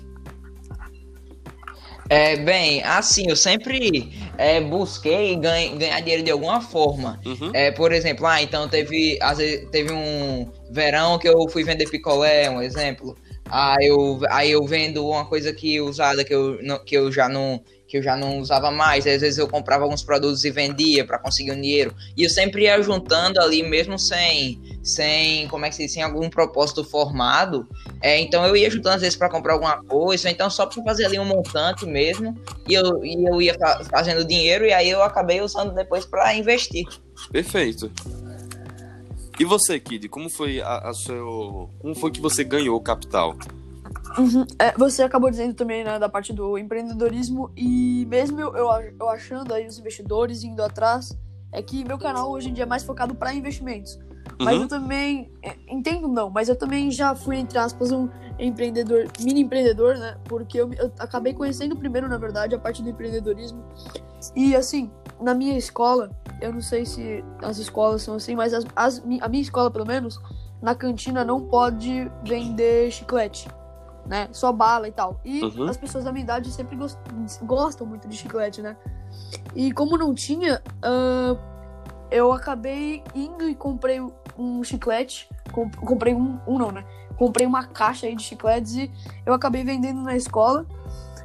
É, 2.09 2.35
bem, 2.37 2.83
assim, 2.83 3.29
eu 3.29 3.37
sempre 3.37 4.13
é, 4.37 4.61
busquei 4.61 5.37
ganha, 5.37 5.77
ganhar 5.77 6.01
dinheiro 6.01 6.25
de 6.25 6.33
alguma 6.33 6.61
forma. 6.61 7.21
Uhum. 7.25 7.53
É, 7.55 7.71
por 7.71 7.93
exemplo, 7.93 8.27
ah, 8.27 8.43
então 8.43 8.69
teve, 8.69 9.17
às 9.23 9.39
vezes, 9.39 9.69
teve 9.71 9.93
um 9.93 10.51
verão 10.69 11.17
que 11.17 11.29
eu 11.29 11.49
fui 11.49 11.63
vender 11.63 11.89
picolé, 11.89 12.51
um 12.51 12.61
exemplo. 12.61 13.17
Aí 13.49 13.87
eu, 13.87 14.21
aí 14.29 14.51
eu 14.51 14.67
vendo 14.67 15.07
uma 15.07 15.25
coisa 15.27 15.53
que 15.53 15.81
usada 15.81 16.25
que 16.25 16.35
eu, 16.35 16.59
que 16.85 16.97
eu 16.97 17.13
já 17.13 17.29
não 17.29 17.63
que 17.95 17.99
eu 17.99 18.03
já 18.03 18.17
não 18.17 18.41
usava 18.41 18.73
mais. 18.73 19.07
Às 19.07 19.21
vezes 19.21 19.39
eu 19.39 19.47
comprava 19.47 19.85
alguns 19.85 20.03
produtos 20.03 20.45
e 20.45 20.51
vendia 20.51 21.05
para 21.05 21.17
conseguir 21.17 21.53
um 21.53 21.61
dinheiro. 21.61 21.95
E 22.17 22.25
eu 22.25 22.29
sempre 22.29 22.65
ia 22.65 22.83
juntando 22.83 23.41
ali, 23.41 23.63
mesmo 23.63 23.97
sem, 23.97 24.61
sem 24.83 25.47
como 25.47 25.65
é 25.65 25.69
que 25.69 25.77
se 25.77 25.85
diz, 25.85 25.93
sem 25.93 26.03
algum 26.03 26.29
propósito 26.29 26.83
formado. 26.83 27.69
É, 28.03 28.19
então 28.19 28.45
eu 28.45 28.57
ia 28.57 28.69
juntando 28.69 28.97
às 28.97 29.01
vezes 29.03 29.17
para 29.17 29.31
comprar 29.31 29.53
alguma 29.53 29.81
coisa, 29.85 30.29
então 30.29 30.51
só 30.51 30.67
para 30.67 30.83
fazer 30.83 31.05
ali 31.05 31.21
um 31.21 31.25
montante 31.25 31.87
mesmo. 31.87 32.37
E 32.67 32.75
eu, 32.75 33.05
e 33.05 33.29
eu 33.29 33.41
ia 33.41 33.57
fazendo 33.89 34.25
dinheiro 34.25 34.67
e 34.67 34.73
aí 34.73 34.91
eu 34.91 35.01
acabei 35.01 35.41
usando 35.41 35.73
depois 35.73 36.05
para 36.05 36.35
investir. 36.35 36.85
Perfeito. 37.31 37.93
E 39.39 39.45
você, 39.45 39.79
Kid, 39.79 40.09
como 40.09 40.29
foi 40.29 40.61
a, 40.61 40.79
a 40.79 40.93
seu, 40.93 41.71
como 41.79 41.95
foi 41.95 42.11
que 42.11 42.21
você 42.21 42.43
ganhou 42.43 42.81
capital? 42.81 43.37
Uhum. 44.19 44.47
É, 44.59 44.73
você 44.79 45.03
acabou 45.03 45.31
dizendo 45.31 45.55
também 45.55 45.83
né, 45.83 45.99
da 45.99 46.09
parte 46.09 46.33
do 46.33 46.57
empreendedorismo 46.57 47.51
e 47.57 48.07
mesmo 48.09 48.41
eu, 48.41 48.55
eu, 48.57 48.69
eu, 48.99 49.09
achando 49.09 49.53
aí 49.53 49.67
os 49.67 49.79
investidores 49.79 50.45
indo 50.45 50.63
atrás, 50.63 51.17
é 51.53 51.61
que 51.61 51.85
meu 51.85 51.99
canal 51.99 52.31
hoje 52.31 52.49
em 52.49 52.53
dia 52.53 52.65
é 52.65 52.67
mais 52.67 52.85
focado 52.85 53.15
para 53.15 53.35
investimentos. 53.35 53.99
Mas 54.39 54.57
uhum. 54.57 54.63
eu 54.63 54.69
também 54.69 55.33
é, 55.43 55.57
entendo 55.69 56.09
não, 56.09 56.31
mas 56.31 56.49
eu 56.49 56.57
também 56.57 56.91
já 56.91 57.15
fui 57.15 57.37
entre 57.37 57.59
aspas 57.59 57.93
um 57.93 58.09
empreendedor, 58.39 59.07
mini 59.21 59.43
empreendedor, 59.43 59.97
né? 59.97 60.17
Porque 60.25 60.61
eu, 60.61 60.73
eu 60.75 60.93
acabei 60.99 61.33
conhecendo 61.33 61.77
primeiro, 61.77 62.09
na 62.09 62.19
verdade, 62.19 62.55
a 62.55 62.59
parte 62.59 62.83
do 62.83 62.89
empreendedorismo. 62.89 63.65
E 64.35 64.57
assim, 64.57 64.91
na 65.21 65.35
minha 65.35 65.57
escola, 65.57 66.11
eu 66.41 66.53
não 66.53 66.61
sei 66.61 66.85
se 66.85 67.25
as 67.43 67.59
escolas 67.59 68.03
são 68.03 68.15
assim, 68.15 68.35
mas 68.35 68.53
as, 68.53 68.65
as, 68.75 69.03
a 69.21 69.29
minha 69.29 69.43
escola, 69.43 69.71
pelo 69.71 69.87
menos, 69.87 70.21
na 70.61 70.75
cantina 70.75 71.25
não 71.25 71.41
pode 71.47 72.11
vender 72.25 72.91
chiclete, 72.91 73.49
né? 74.07 74.29
Só 74.33 74.53
bala 74.53 74.89
e 74.89 74.93
tal. 74.93 75.21
E 75.25 75.43
uhum. 75.43 75.69
as 75.69 75.77
pessoas 75.77 76.05
da 76.05 76.13
minha 76.13 76.23
idade 76.23 76.51
sempre 76.51 76.77
gost, 76.77 76.99
gostam 77.43 77.87
muito 77.87 78.09
de 78.09 78.17
chiclete, 78.17 78.63
né? 78.63 78.77
E 79.55 79.73
como 79.73 79.97
não 79.97 80.15
tinha, 80.15 80.63
uh, 80.85 81.39
eu 82.11 82.33
acabei 82.33 83.03
indo 83.15 83.49
e 83.49 83.55
comprei 83.55 84.01
um 84.37 84.63
chiclete. 84.63 85.29
Comp 85.53 85.75
comprei 85.77 86.15
um, 86.15 86.39
um 86.47 86.59
não, 86.59 86.73
né? 86.73 86.85
Comprei 87.17 87.47
uma 87.47 87.65
caixa 87.65 88.07
aí 88.07 88.17
de 88.17 88.23
chicletes 88.23 88.75
e 88.75 88.91
eu 89.25 89.33
acabei 89.33 89.65
vendendo 89.65 90.03
na 90.03 90.17
escola. 90.17 90.67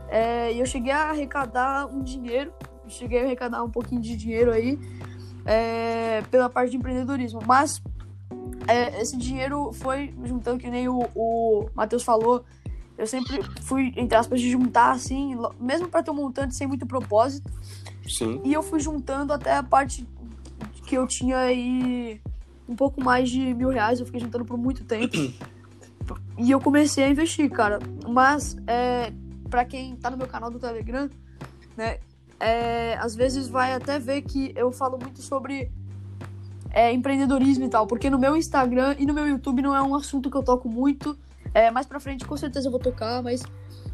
É, 0.07 0.51
e 0.53 0.59
eu 0.59 0.65
cheguei 0.65 0.91
a 0.91 1.09
arrecadar 1.09 1.85
um 1.85 2.01
dinheiro 2.01 2.51
cheguei 2.89 3.21
a 3.21 3.25
arrecadar 3.25 3.63
um 3.63 3.69
pouquinho 3.69 4.01
de 4.01 4.15
dinheiro 4.15 4.51
aí 4.51 4.79
é, 5.45 6.21
pela 6.29 6.49
parte 6.49 6.71
de 6.71 6.77
empreendedorismo. 6.77 7.41
Mas 7.45 7.81
é, 8.67 9.01
esse 9.01 9.17
dinheiro 9.17 9.71
foi 9.73 10.13
juntando, 10.23 10.59
que 10.59 10.69
nem 10.69 10.87
o, 10.87 11.07
o 11.15 11.69
Matheus 11.73 12.03
falou, 12.03 12.43
eu 12.99 13.07
sempre 13.07 13.41
fui, 13.61 13.93
entre 13.95 14.17
aspas, 14.17 14.41
de 14.41 14.51
juntar 14.51 14.91
assim, 14.91 15.33
mesmo 15.57 15.87
para 15.87 16.03
ter 16.03 16.11
um 16.11 16.15
montante 16.15 16.53
sem 16.53 16.67
muito 16.67 16.85
propósito. 16.85 17.49
Sim. 18.05 18.41
E 18.43 18.53
eu 18.53 18.61
fui 18.61 18.81
juntando 18.81 19.31
até 19.31 19.55
a 19.55 19.63
parte 19.63 20.05
que 20.85 20.95
eu 20.95 21.07
tinha 21.07 21.37
aí 21.37 22.21
um 22.67 22.75
pouco 22.75 23.01
mais 23.01 23.29
de 23.29 23.53
mil 23.53 23.69
reais, 23.69 23.99
eu 23.99 24.05
fiquei 24.05 24.19
juntando 24.19 24.43
por 24.43 24.57
muito 24.57 24.83
tempo. 24.83 25.15
E 26.39 26.49
eu 26.49 26.59
comecei 26.59 27.03
a 27.03 27.09
investir, 27.09 27.51
cara. 27.51 27.77
Mas, 28.07 28.57
é, 28.65 29.13
para 29.47 29.63
quem 29.63 29.95
tá 29.95 30.09
no 30.09 30.17
meu 30.17 30.25
canal 30.25 30.49
do 30.49 30.57
Telegram, 30.57 31.07
né, 31.77 31.99
é, 32.39 32.97
às 32.97 33.13
vezes 33.13 33.47
vai 33.47 33.73
até 33.73 33.99
ver 33.99 34.23
que 34.23 34.51
eu 34.55 34.71
falo 34.71 34.97
muito 34.97 35.21
sobre 35.21 35.69
é, 36.71 36.91
empreendedorismo 36.91 37.65
e 37.65 37.69
tal, 37.69 37.85
porque 37.85 38.09
no 38.09 38.17
meu 38.17 38.35
Instagram 38.35 38.95
e 38.97 39.05
no 39.05 39.13
meu 39.13 39.27
YouTube 39.27 39.61
não 39.61 39.75
é 39.75 39.81
um 39.83 39.93
assunto 39.93 40.31
que 40.31 40.37
eu 40.37 40.41
toco 40.41 40.67
muito. 40.67 41.15
É, 41.53 41.71
mais 41.71 41.85
pra 41.85 41.99
frente, 41.99 42.25
com 42.25 42.37
certeza 42.37 42.67
eu 42.67 42.71
vou 42.71 42.79
tocar, 42.79 43.21
mas 43.23 43.43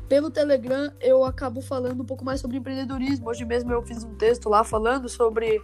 pelo 0.08 0.30
Telegram 0.30 0.92
eu 1.00 1.24
acabo 1.24 1.62
falando 1.62 2.02
um 2.02 2.06
pouco 2.06 2.24
mais 2.24 2.42
sobre 2.42 2.58
empreendedorismo. 2.58 3.30
Hoje 3.30 3.46
mesmo 3.46 3.72
eu 3.72 3.82
fiz 3.84 4.04
um 4.04 4.16
texto 4.16 4.50
lá 4.50 4.64
falando 4.64 5.10
sobre 5.10 5.62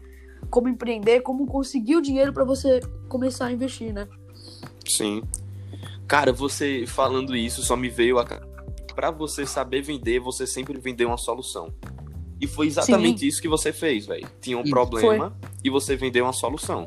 como 0.50 0.68
empreender, 0.68 1.22
como 1.22 1.46
conseguir 1.46 1.96
o 1.96 2.02
dinheiro 2.02 2.34
para 2.34 2.44
você 2.44 2.80
começar 3.08 3.46
a 3.46 3.52
investir, 3.52 3.94
né? 3.94 4.08
Sim. 4.88 5.24
Cara, 6.08 6.34
você 6.34 6.86
falando 6.88 7.36
isso 7.36 7.62
só 7.64 7.76
me 7.76 7.90
veio 7.90 8.20
a 8.20 8.26
para 8.94 9.10
você 9.10 9.46
saber 9.46 9.82
vender, 9.82 10.20
você 10.20 10.46
sempre 10.46 10.78
vender 10.78 11.06
uma 11.06 11.18
solução. 11.18 11.74
E 12.40 12.48
foi 12.48 12.68
exatamente 12.68 13.22
Sim. 13.22 13.28
isso 13.28 13.42
que 13.42 13.48
você 13.48 13.72
fez, 13.72 14.06
velho. 14.08 14.28
Tinha 14.42 14.58
um 14.58 14.66
e 14.66 14.70
problema 14.70 15.30
foi. 15.30 15.50
e 15.64 15.70
você 15.70 15.96
vendeu 15.96 16.26
uma 16.26 16.34
solução. 16.34 16.84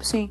Sim. 0.00 0.30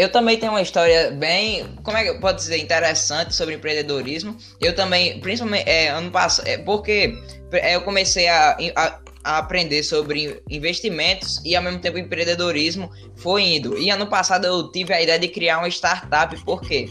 Eu 0.00 0.10
também 0.10 0.38
tenho 0.38 0.52
uma 0.52 0.62
história 0.62 1.10
bem, 1.10 1.76
como 1.82 1.94
é 1.94 2.04
que 2.04 2.18
pode 2.20 2.38
dizer, 2.38 2.56
interessante 2.56 3.34
sobre 3.34 3.56
empreendedorismo. 3.56 4.34
Eu 4.58 4.74
também, 4.74 5.20
principalmente 5.20 5.68
é, 5.68 5.88
ano 5.88 6.10
passado, 6.10 6.48
é, 6.48 6.56
porque 6.56 7.18
é, 7.52 7.76
eu 7.76 7.82
comecei 7.82 8.26
a, 8.26 8.56
a, 8.76 8.98
a, 9.22 9.36
aprender 9.36 9.82
sobre 9.82 10.42
investimentos 10.48 11.38
e 11.44 11.54
ao 11.54 11.62
mesmo 11.62 11.80
tempo 11.80 11.98
empreendedorismo 11.98 12.90
foi 13.14 13.42
indo. 13.42 13.76
E 13.76 13.90
ano 13.90 14.06
passado 14.06 14.46
eu 14.46 14.72
tive 14.72 14.94
a 14.94 15.02
ideia 15.02 15.18
de 15.18 15.28
criar 15.28 15.58
uma 15.58 15.68
startup, 15.68 16.34
por 16.46 16.62
quê? 16.62 16.88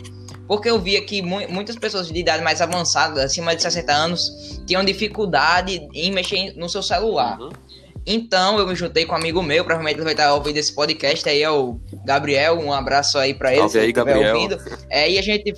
Porque 0.47 0.69
eu 0.69 0.79
via 0.79 1.03
que 1.03 1.23
mu 1.23 1.39
muitas 1.49 1.77
pessoas 1.77 2.11
de 2.11 2.19
idade 2.19 2.43
mais 2.43 2.61
avançada, 2.61 3.23
acima 3.23 3.55
de 3.55 3.63
60 3.63 3.91
anos, 3.91 4.61
tinham 4.67 4.85
dificuldade 4.85 5.81
em 5.95 6.11
mexer 6.11 6.53
no 6.55 6.69
seu 6.69 6.83
celular. 6.83 7.39
Uhum. 7.39 7.49
Então 8.11 8.57
eu 8.57 8.65
me 8.65 8.75
juntei 8.75 9.05
com 9.05 9.13
um 9.13 9.17
amigo 9.17 9.43
meu, 9.43 9.63
provavelmente 9.63 9.97
ele 9.97 10.03
vai 10.03 10.13
estar 10.13 10.33
ouvindo 10.33 10.57
esse 10.57 10.73
podcast 10.73 11.29
aí, 11.29 11.43
é 11.43 11.49
o 11.51 11.79
Gabriel. 12.03 12.59
Um 12.59 12.73
abraço 12.73 13.19
aí 13.19 13.35
para 13.35 13.51
ele. 13.51 13.61
Salve 13.61 13.79
aí, 13.79 13.91
Gabriel. 13.91 14.35
Ouvindo. 14.35 14.57
É, 14.89 15.11
e 15.11 15.19
a 15.19 15.21
gente 15.21 15.53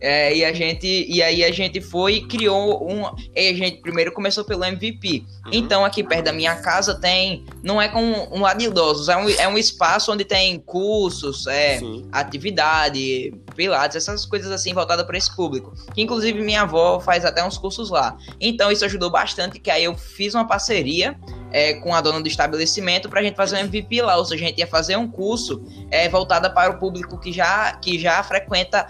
é, 0.00 0.32
e 0.36 0.44
a 0.44 0.52
gente 0.52 0.86
e 0.86 1.20
aí 1.20 1.42
a 1.42 1.50
gente 1.50 1.80
foi 1.80 2.14
e 2.14 2.26
criou 2.28 2.88
um. 2.88 3.02
E 3.34 3.48
a 3.48 3.54
gente 3.54 3.80
primeiro 3.82 4.12
começou 4.12 4.44
pelo 4.44 4.64
MVP. 4.64 5.24
Uhum. 5.46 5.50
Então 5.52 5.84
aqui 5.84 6.04
perto 6.04 6.26
da 6.26 6.32
minha 6.32 6.54
casa 6.56 6.94
tem, 6.94 7.44
não 7.60 7.82
é 7.82 7.88
com 7.88 8.00
um 8.00 8.40
lado 8.42 8.58
de 8.58 8.66
idosos, 8.66 9.08
é 9.08 9.16
um, 9.16 9.28
é 9.28 9.48
um 9.48 9.58
espaço 9.58 10.12
onde 10.12 10.24
tem 10.24 10.60
cursos, 10.60 11.48
é, 11.48 11.80
atividade, 12.12 13.34
pilates, 13.56 13.96
essas 13.96 14.24
coisas 14.24 14.52
assim 14.52 14.72
voltadas 14.72 15.04
para 15.06 15.16
esse 15.16 15.34
público. 15.34 15.72
Que 15.94 16.02
inclusive 16.02 16.40
minha 16.40 16.62
avó 16.62 17.00
faz 17.00 17.24
até 17.24 17.44
uns 17.44 17.58
cursos 17.58 17.90
lá. 17.90 18.16
Então 18.40 18.70
isso 18.70 18.84
ajudou 18.84 19.10
bastante, 19.10 19.58
que 19.58 19.70
aí 19.70 19.84
eu 19.84 19.96
fiz 19.96 20.34
uma 20.34 20.46
parceria 20.46 21.18
é, 21.50 21.74
com 21.74 21.94
a 21.94 22.00
dona 22.00 22.20
do 22.20 22.28
estabelecimento 22.28 23.08
para 23.08 23.20
a 23.20 23.22
gente 23.22 23.34
fazer 23.34 23.56
um 23.56 23.60
MVP 23.60 24.02
lá, 24.02 24.16
ou 24.16 24.24
seja, 24.24 24.44
a 24.44 24.48
gente 24.48 24.58
ia 24.58 24.66
fazer 24.66 24.96
um 24.96 25.10
curso 25.10 25.64
é, 25.90 26.08
voltado 26.08 26.52
para 26.52 26.70
o 26.70 26.78
público 26.78 27.18
que 27.18 27.32
já, 27.32 27.72
que 27.76 27.98
já 27.98 28.22
frequenta 28.22 28.86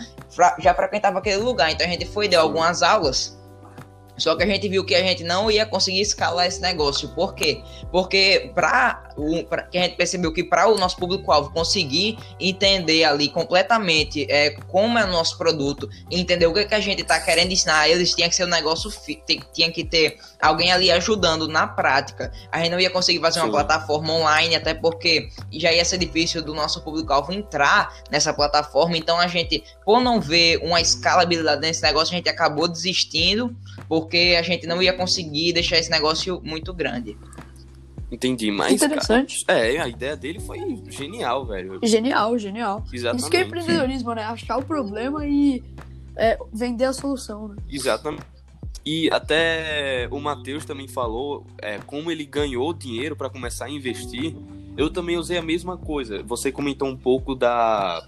já 0.58 0.74
frequentava 0.74 1.18
aquele 1.18 1.38
lugar. 1.38 1.70
Então 1.70 1.86
a 1.86 1.88
gente 1.88 2.04
foi, 2.04 2.28
deu 2.28 2.40
algumas 2.40 2.82
aulas 2.82 3.36
só 4.16 4.34
que 4.34 4.42
a 4.42 4.46
gente 4.46 4.68
viu 4.68 4.84
que 4.84 4.94
a 4.94 5.02
gente 5.02 5.22
não 5.22 5.50
ia 5.50 5.66
conseguir 5.66 6.00
escalar 6.00 6.46
esse 6.46 6.60
negócio. 6.60 7.08
Por 7.10 7.34
quê? 7.34 7.62
Porque 7.90 8.50
para 8.54 9.05
que 9.70 9.78
a 9.78 9.82
gente 9.82 9.96
percebeu 9.96 10.32
que 10.32 10.44
para 10.44 10.68
o 10.68 10.76
nosso 10.78 10.96
público-alvo 10.96 11.50
conseguir 11.50 12.18
entender 12.38 13.04
ali 13.04 13.28
completamente 13.28 14.26
é, 14.30 14.50
como 14.68 14.98
é 14.98 15.04
o 15.04 15.08
nosso 15.08 15.38
produto, 15.38 15.88
entender 16.10 16.46
o 16.46 16.52
que, 16.52 16.64
que 16.64 16.74
a 16.74 16.80
gente 16.80 17.02
está 17.02 17.18
querendo 17.18 17.52
ensinar, 17.52 17.88
eles 17.88 18.14
tinha 18.14 18.28
que 18.28 18.34
ser 18.34 18.44
um 18.44 18.48
negócio, 18.48 18.90
tinha 19.52 19.70
que 19.70 19.84
ter 19.84 20.18
alguém 20.40 20.70
ali 20.72 20.90
ajudando 20.90 21.48
na 21.48 21.66
prática. 21.66 22.32
A 22.52 22.58
gente 22.58 22.70
não 22.70 22.80
ia 22.80 22.90
conseguir 22.90 23.20
fazer 23.20 23.40
Sim. 23.40 23.46
uma 23.46 23.52
plataforma 23.52 24.12
online, 24.12 24.54
até 24.54 24.74
porque 24.74 25.28
já 25.52 25.72
ia 25.72 25.84
ser 25.84 25.98
difícil 25.98 26.42
do 26.42 26.54
nosso 26.54 26.82
público-alvo 26.82 27.32
entrar 27.32 27.94
nessa 28.10 28.32
plataforma. 28.32 28.96
Então 28.96 29.18
a 29.18 29.26
gente, 29.26 29.64
por 29.84 30.00
não 30.00 30.20
ver 30.20 30.58
uma 30.62 30.80
escalabilidade 30.80 31.60
nesse 31.60 31.82
negócio, 31.82 32.12
a 32.12 32.16
gente 32.16 32.28
acabou 32.28 32.68
desistindo 32.68 33.56
porque 33.88 34.36
a 34.38 34.42
gente 34.42 34.66
não 34.66 34.82
ia 34.82 34.92
conseguir 34.92 35.52
deixar 35.52 35.78
esse 35.78 35.90
negócio 35.90 36.40
muito 36.44 36.72
grande. 36.74 37.16
Entendi, 38.10 38.50
mas. 38.50 38.82
Interessante. 38.82 39.44
Cara, 39.44 39.58
é, 39.58 39.78
a 39.78 39.88
ideia 39.88 40.16
dele 40.16 40.40
foi 40.40 40.58
genial, 40.88 41.44
velho. 41.44 41.80
Genial, 41.82 42.38
genial. 42.38 42.84
Exatamente. 42.92 43.22
Isso 43.22 43.30
que 43.30 43.36
é 43.36 43.40
empreendedorismo, 43.42 44.14
né? 44.14 44.22
Achar 44.22 44.58
o 44.58 44.64
problema 44.64 45.26
e 45.26 45.62
é, 46.16 46.38
vender 46.52 46.84
a 46.84 46.92
solução, 46.92 47.48
né? 47.48 47.56
Exatamente. 47.68 48.24
E 48.84 49.10
até 49.10 50.08
o 50.12 50.20
Matheus 50.20 50.64
também 50.64 50.86
falou 50.86 51.44
é, 51.58 51.78
como 51.78 52.10
ele 52.10 52.24
ganhou 52.24 52.72
dinheiro 52.72 53.16
para 53.16 53.28
começar 53.28 53.64
a 53.64 53.70
investir. 53.70 54.36
Eu 54.76 54.90
também 54.90 55.16
usei 55.16 55.38
a 55.38 55.42
mesma 55.42 55.76
coisa. 55.76 56.22
Você 56.22 56.52
comentou 56.52 56.86
um 56.88 56.96
pouco 56.96 57.34
da 57.34 58.06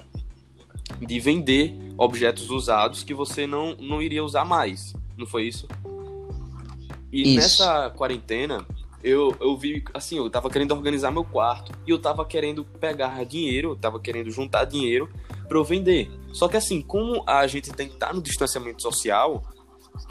de 1.01 1.21
vender 1.21 1.77
objetos 1.99 2.51
usados 2.51 3.03
que 3.03 3.13
você 3.13 3.47
não, 3.47 3.75
não 3.77 4.01
iria 4.01 4.25
usar 4.25 4.45
mais 4.45 4.95
não 5.19 5.27
foi 5.27 5.49
isso? 5.49 5.67
E 7.13 7.23
isso. 7.23 7.37
nessa 7.37 7.91
quarentena, 7.91 8.65
eu, 9.03 9.37
eu 9.41 9.57
vi, 9.57 9.85
assim, 9.95 10.17
eu 10.17 10.29
tava 10.29 10.51
querendo 10.51 10.73
organizar 10.73 11.11
meu 11.11 11.25
quarto 11.25 11.73
e 11.87 11.91
eu 11.91 11.99
tava 11.99 12.25
querendo 12.25 12.65
pegar 12.65 13.25
dinheiro, 13.25 13.71
eu 13.71 13.77
tava 13.77 14.01
querendo 14.01 14.31
juntar 14.31 14.65
dinheiro 14.65 15.09
para 15.47 15.57
eu 15.57 15.65
vender. 15.65 16.11
Só 16.33 16.49
que 16.49 16.57
assim, 16.57 16.83
como 16.83 17.23
a 17.27 17.47
gente 17.47 17.73
tem 17.73 17.89
que 17.89 17.95
estar 17.95 18.13
no 18.13 18.21
distanciamento 18.21 18.83
social, 18.83 19.43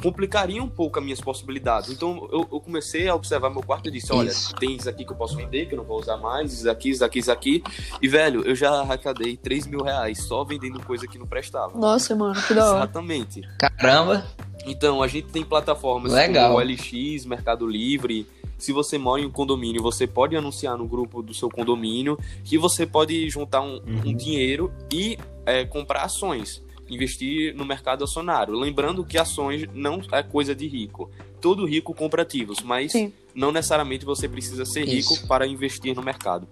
complicaria 0.01 0.61
um 0.61 0.69
pouco 0.69 0.99
as 0.99 1.03
minhas 1.03 1.21
possibilidades. 1.21 1.91
Então 1.91 2.27
eu, 2.31 2.47
eu 2.51 2.59
comecei 2.59 3.07
a 3.07 3.15
observar 3.15 3.49
meu 3.49 3.63
quarto 3.63 3.89
e 3.89 3.91
disse: 3.91 4.13
Olha, 4.13 4.29
isso. 4.29 4.53
tem 4.55 4.75
isso 4.75 4.89
aqui 4.89 5.05
que 5.05 5.11
eu 5.11 5.17
posso 5.17 5.35
vender, 5.35 5.67
que 5.67 5.73
eu 5.73 5.77
não 5.77 5.85
vou 5.85 5.99
usar 5.99 6.17
mais, 6.17 6.53
isso 6.53 6.69
aqui, 6.69 6.89
isso 6.89 7.03
aqui, 7.03 7.19
isso 7.19 7.31
aqui. 7.31 7.63
E 8.01 8.07
velho, 8.07 8.41
eu 8.41 8.55
já 8.55 8.71
arrecadei 8.71 9.37
3 9.37 9.67
mil 9.67 9.83
reais 9.83 10.23
só 10.23 10.43
vendendo 10.43 10.79
coisa 10.83 11.07
que 11.07 11.17
não 11.17 11.25
prestava. 11.25 11.77
Nossa, 11.77 12.15
mano, 12.15 12.41
que 12.41 12.53
da 12.53 12.65
hora. 12.65 12.77
Exatamente. 12.79 13.41
Caramba! 13.57 14.25
Então, 14.65 15.01
a 15.01 15.07
gente 15.07 15.27
tem 15.27 15.43
plataformas 15.43 16.11
Legal. 16.11 16.51
como 16.51 16.59
o 16.59 16.63
LX, 16.63 17.25
Mercado 17.25 17.65
Livre. 17.65 18.27
Se 18.57 18.73
você 18.73 18.97
mora 18.97 19.21
em 19.21 19.25
um 19.25 19.31
condomínio, 19.31 19.81
você 19.81 20.07
pode 20.07 20.35
anunciar 20.35 20.77
no 20.77 20.87
grupo 20.87 21.21
do 21.21 21.33
seu 21.33 21.49
condomínio 21.49 22.17
que 22.43 22.57
você 22.57 22.85
pode 22.85 23.29
juntar 23.29 23.61
um, 23.61 23.75
uhum. 23.75 24.01
um 24.07 24.15
dinheiro 24.15 24.73
e 24.91 25.17
é, 25.45 25.63
comprar 25.63 26.03
ações, 26.03 26.63
investir 26.89 27.55
no 27.55 27.65
mercado 27.65 28.03
acionário. 28.03 28.53
Lembrando 28.53 29.05
que 29.05 29.17
ações 29.17 29.67
não 29.73 30.01
é 30.11 30.23
coisa 30.23 30.55
de 30.55 30.67
rico. 30.67 31.09
Todo 31.41 31.65
rico 31.65 31.93
compra 31.93 32.23
ativos, 32.23 32.61
mas 32.61 32.91
Sim. 32.91 33.13
não 33.35 33.51
necessariamente 33.51 34.05
você 34.05 34.27
precisa 34.27 34.65
ser 34.65 34.87
Isso. 34.87 35.13
rico 35.13 35.27
para 35.27 35.45
investir 35.45 35.95
no 35.95 36.01
mercado. 36.01 36.47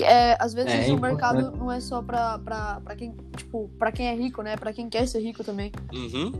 É, 0.00 0.36
às 0.40 0.54
vezes 0.54 0.88
é, 0.88 0.92
o 0.92 1.00
mercado 1.00 1.56
não 1.56 1.70
é 1.70 1.80
só 1.80 2.02
para 2.02 2.80
quem, 2.96 3.14
tipo, 3.36 3.70
para 3.78 3.92
quem 3.92 4.06
é 4.06 4.14
rico, 4.14 4.42
né? 4.42 4.56
Para 4.56 4.72
quem 4.72 4.88
quer 4.88 5.06
ser 5.06 5.20
rico 5.20 5.44
também. 5.44 5.70
Uhum. 5.92 6.32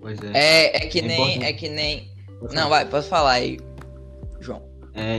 Pois 0.00 0.20
é. 0.22 0.30
É, 0.34 0.76
é 0.76 0.88
que 0.88 1.00
é 1.00 1.02
nem. 1.02 1.44
É 1.44 1.52
que 1.52 1.68
nem. 1.68 2.08
Não, 2.52 2.68
vai, 2.68 2.84
pode 2.84 3.08
falar 3.08 3.32
aí, 3.32 3.58
João. 4.40 4.62
É, 4.94 5.18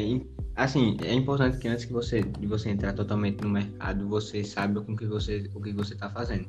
assim, 0.57 0.97
é 1.03 1.13
importante 1.13 1.57
que 1.59 1.67
antes 1.67 1.85
que 1.85 1.93
você, 1.93 2.21
de 2.21 2.47
você 2.47 2.69
entrar 2.69 2.93
totalmente 2.93 3.41
no 3.41 3.49
mercado, 3.49 4.07
você 4.07 4.43
saiba 4.43 4.81
com 4.81 4.95
que 4.95 5.05
você, 5.05 5.49
o 5.53 5.61
que 5.61 5.71
você 5.71 5.93
está 5.93 6.09
fazendo. 6.09 6.47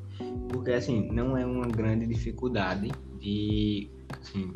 Porque, 0.49 0.73
assim, 0.73 1.11
não 1.13 1.37
é 1.37 1.45
uma 1.45 1.67
grande 1.67 2.07
dificuldade 2.07 2.91
de, 3.21 3.91
assim, 4.21 4.51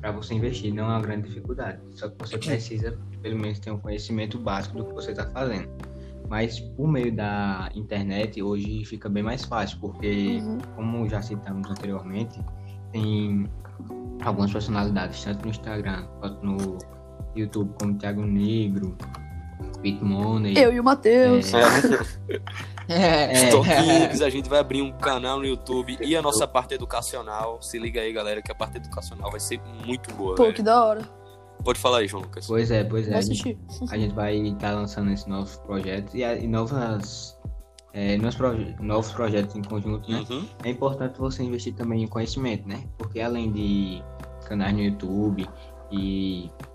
para 0.00 0.10
você 0.10 0.34
investir, 0.34 0.74
não 0.74 0.84
é 0.84 0.88
uma 0.88 1.00
grande 1.00 1.28
dificuldade. 1.28 1.80
Só 1.92 2.08
que 2.08 2.18
você 2.18 2.36
precisa, 2.36 2.98
pelo 3.22 3.38
menos, 3.38 3.60
ter 3.60 3.70
um 3.70 3.78
conhecimento 3.78 4.38
básico 4.38 4.78
do 4.78 4.84
que 4.86 4.92
você 4.92 5.12
está 5.12 5.26
fazendo. 5.30 5.68
Mas 6.28 6.60
por 6.60 6.88
meio 6.88 7.14
da 7.14 7.70
internet, 7.74 8.42
hoje 8.42 8.84
fica 8.84 9.08
bem 9.08 9.22
mais 9.22 9.44
fácil, 9.44 9.78
porque, 9.80 10.40
uhum. 10.42 10.58
como 10.74 11.08
já 11.08 11.22
citamos 11.22 11.70
anteriormente, 11.70 12.38
tem 12.92 13.48
algumas 14.22 14.52
personalidades, 14.52 15.22
tanto 15.24 15.44
no 15.44 15.50
Instagram 15.50 16.06
quanto 16.20 16.44
no 16.44 16.78
YouTube, 17.40 17.74
como 17.78 17.94
Thiago 17.94 18.22
Negro, 18.22 18.96
Pete 19.82 20.02
Money. 20.02 20.58
Eu 20.58 20.72
e 20.72 20.80
o 20.80 20.84
Matheus. 20.84 21.52
É, 22.88 23.32
é, 24.18 24.24
a 24.24 24.30
gente 24.30 24.48
vai 24.48 24.58
abrir 24.58 24.82
um 24.82 24.92
canal 24.92 25.38
no 25.38 25.46
YouTube 25.46 25.98
e 26.00 26.16
a 26.16 26.22
nossa 26.22 26.46
parte 26.46 26.74
educacional. 26.74 27.60
Se 27.62 27.78
liga 27.78 28.00
aí, 28.00 28.12
galera, 28.12 28.42
que 28.42 28.50
a 28.50 28.54
parte 28.54 28.76
educacional 28.78 29.30
vai 29.30 29.40
ser 29.40 29.60
muito 29.86 30.12
boa. 30.14 30.34
Pô, 30.34 30.44
velho. 30.44 30.54
que 30.54 30.62
da 30.62 30.84
hora. 30.84 31.02
Pode 31.64 31.78
falar 31.80 31.98
aí, 31.98 32.08
João 32.08 32.22
Lucas. 32.22 32.46
Pois 32.46 32.70
é, 32.70 32.84
pois 32.84 33.08
é. 33.08 33.16
A 33.16 33.20
gente, 33.20 33.58
a 33.90 33.98
gente 33.98 34.14
vai 34.14 34.36
estar 34.36 34.70
tá 34.70 34.74
lançando 34.74 35.10
esses 35.10 35.26
novos 35.26 35.56
projetos 35.56 36.14
e, 36.14 36.20
e 36.22 36.46
novas 36.46 37.38
é, 37.92 38.16
nos 38.16 38.36
proje 38.36 38.76
novos 38.80 39.10
projetos 39.10 39.56
em 39.56 39.62
conjunto, 39.62 40.10
né? 40.10 40.24
Uhum. 40.30 40.46
É 40.62 40.70
importante 40.70 41.18
você 41.18 41.42
investir 41.42 41.74
também 41.74 42.04
em 42.04 42.06
conhecimento, 42.06 42.68
né? 42.68 42.84
Porque 42.96 43.20
além 43.20 43.50
de 43.50 44.02
canais 44.46 44.72
no 44.72 44.82
YouTube 44.82 45.48
e 45.90 46.48
é, 46.48 46.67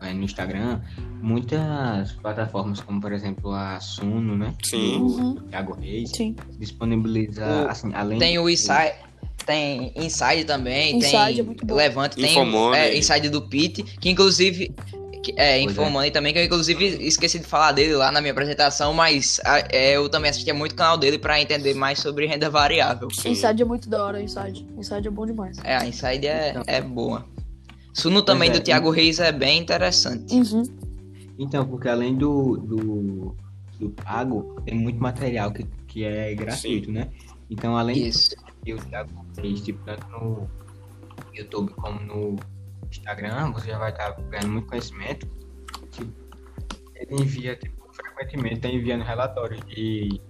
no 0.00 0.22
Instagram, 0.24 0.80
muitas 1.22 2.12
plataformas, 2.12 2.80
como 2.80 3.00
por 3.00 3.12
exemplo 3.12 3.52
a 3.52 3.80
Suno, 3.80 4.36
né? 4.36 4.54
Sim. 4.64 4.96
Uhum. 5.00 5.34
Do 5.34 5.40
Thiago 5.42 5.74
Reis, 5.74 6.10
Sim. 6.14 6.36
disponibiliza, 6.58 7.44
O- 7.46 7.68
assim, 7.68 7.92
além 7.94 8.18
Tem 8.18 8.38
o 8.38 8.48
Inside, 8.48 8.92
tem 9.44 9.92
Inside 9.96 10.44
também, 10.44 10.96
Inside 10.96 11.16
tem 11.34 11.40
é 11.40 11.42
muito 11.42 11.66
bom. 11.66 11.74
Levante, 11.74 12.16
tem 12.16 12.36
é, 12.74 12.96
Inside 12.96 13.28
do 13.30 13.42
Pete, 13.42 13.82
que 13.82 14.08
inclusive 14.10 14.74
é, 15.36 15.60
Pois 15.64 15.76
é. 16.06 16.10
Também, 16.12 16.32
que 16.32 16.38
eu 16.38 16.44
inclusive 16.44 16.84
esqueci 17.04 17.40
de 17.40 17.46
falar 17.46 17.72
dele 17.72 17.94
lá 17.94 18.12
na 18.12 18.20
minha 18.20 18.30
apresentação, 18.30 18.94
mas 18.94 19.40
a- 19.44 19.58
é, 19.72 19.96
eu 19.96 20.08
também 20.08 20.30
assistia 20.30 20.54
muito 20.54 20.70
o 20.72 20.76
canal 20.76 20.96
dele 20.96 21.18
pra 21.18 21.40
entender 21.40 21.74
mais 21.74 21.98
sobre 21.98 22.26
renda 22.26 22.48
variável. 22.48 23.08
Sim. 23.10 23.30
Inside 23.30 23.60
é 23.60 23.64
muito 23.64 23.88
da 23.90 24.04
hora, 24.04 24.22
Inside. 24.22 24.64
Inside 24.78 25.08
é 25.08 25.10
bom 25.10 25.26
demais. 25.26 25.58
É, 25.64 25.74
a 25.76 25.84
Inside 25.84 26.28
é, 26.28 26.50
Então. 26.50 26.62
é 26.68 26.80
boa. 26.80 27.26
Suno 27.96 28.22
também 28.22 28.50
é, 28.50 28.52
do 28.52 28.60
Thiago 28.60 28.90
Reis 28.90 29.18
é 29.18 29.32
bem 29.32 29.58
interessante. 29.58 30.34
Uhum. 30.34 30.64
Então, 31.38 31.66
porque 31.66 31.88
além 31.88 32.14
do, 32.14 32.58
do, 32.58 33.36
do 33.80 33.90
pago, 33.90 34.60
tem 34.66 34.78
muito 34.78 35.00
material 35.00 35.50
que, 35.50 35.64
que 35.86 36.04
é 36.04 36.34
gratuito, 36.34 36.92
né? 36.92 37.10
Então, 37.48 37.74
além 37.74 38.06
Isso. 38.06 38.36
de 38.62 38.74
o 38.74 38.76
Thiago 38.76 39.10
fez, 39.34 39.62
tipo, 39.62 39.82
tanto 39.84 40.06
no 40.08 40.46
YouTube 41.34 41.72
como 41.72 41.98
no 42.00 42.36
Instagram, 42.90 43.52
você 43.52 43.68
já 43.68 43.78
vai 43.78 43.90
estar 43.90 44.10
ganhando 44.28 44.50
muito 44.50 44.68
conhecimento. 44.68 45.26
Tipo, 45.90 46.12
ele 46.96 47.22
envia, 47.22 47.56
tipo, 47.56 47.90
frequentemente 47.94 48.60
tá 48.60 48.68
enviando 48.68 49.04
relatórios 49.04 49.64
de 49.64 50.20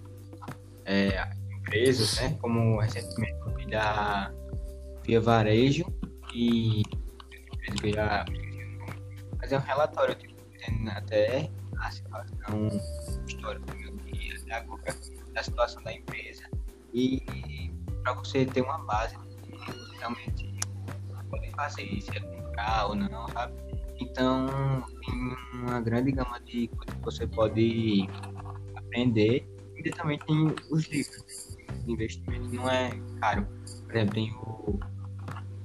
é, 0.85 1.20
empresas, 1.50 2.14
né? 2.20 2.38
Como 2.40 2.79
recentemente 2.79 3.37
da 3.68 4.33
Via 5.02 5.20
Varejo 5.20 5.85
e 6.33 6.85
empresa 7.70 8.24
que 9.46 9.55
é 9.55 9.59
um 9.59 9.61
relatório, 9.61 10.14
tipo, 10.14 10.35
até 10.90 11.50
a 11.79 11.90
situação 11.90 12.68
histórica 13.26 13.66
do 13.66 13.79
meu 13.79 13.96
dia, 13.96 14.35
agora, 14.50 14.96
da 15.33 15.42
situação 15.42 15.83
da 15.83 15.92
empresa. 15.92 16.48
E 16.92 17.22
para 18.02 18.14
você 18.14 18.46
ter 18.46 18.62
uma 18.62 18.79
base 18.79 19.16
realmente 19.98 20.59
poder 21.31 21.50
fazer, 21.52 22.00
se 22.00 22.16
é 22.16 22.20
comprar 22.20 22.87
ou 22.87 22.94
não, 22.94 23.29
sabe? 23.29 23.55
Então, 23.98 24.46
tem 25.00 25.37
uma 25.55 25.81
grande 25.81 26.12
gama 26.12 26.40
de 26.40 26.68
coisas 26.68 26.94
que 26.94 27.02
você 27.02 27.26
pode 27.26 28.09
aprender. 28.74 29.48
E 29.76 29.90
também 29.90 30.18
tem 30.18 30.55
os 30.70 30.87
livros 30.87 31.57
investimento, 31.87 32.52
não 32.52 32.68
é 32.68 32.90
caro. 33.20 33.46
Por 33.85 33.94
exemplo, 33.94 34.14
tem 34.14 34.33
o 34.35 34.81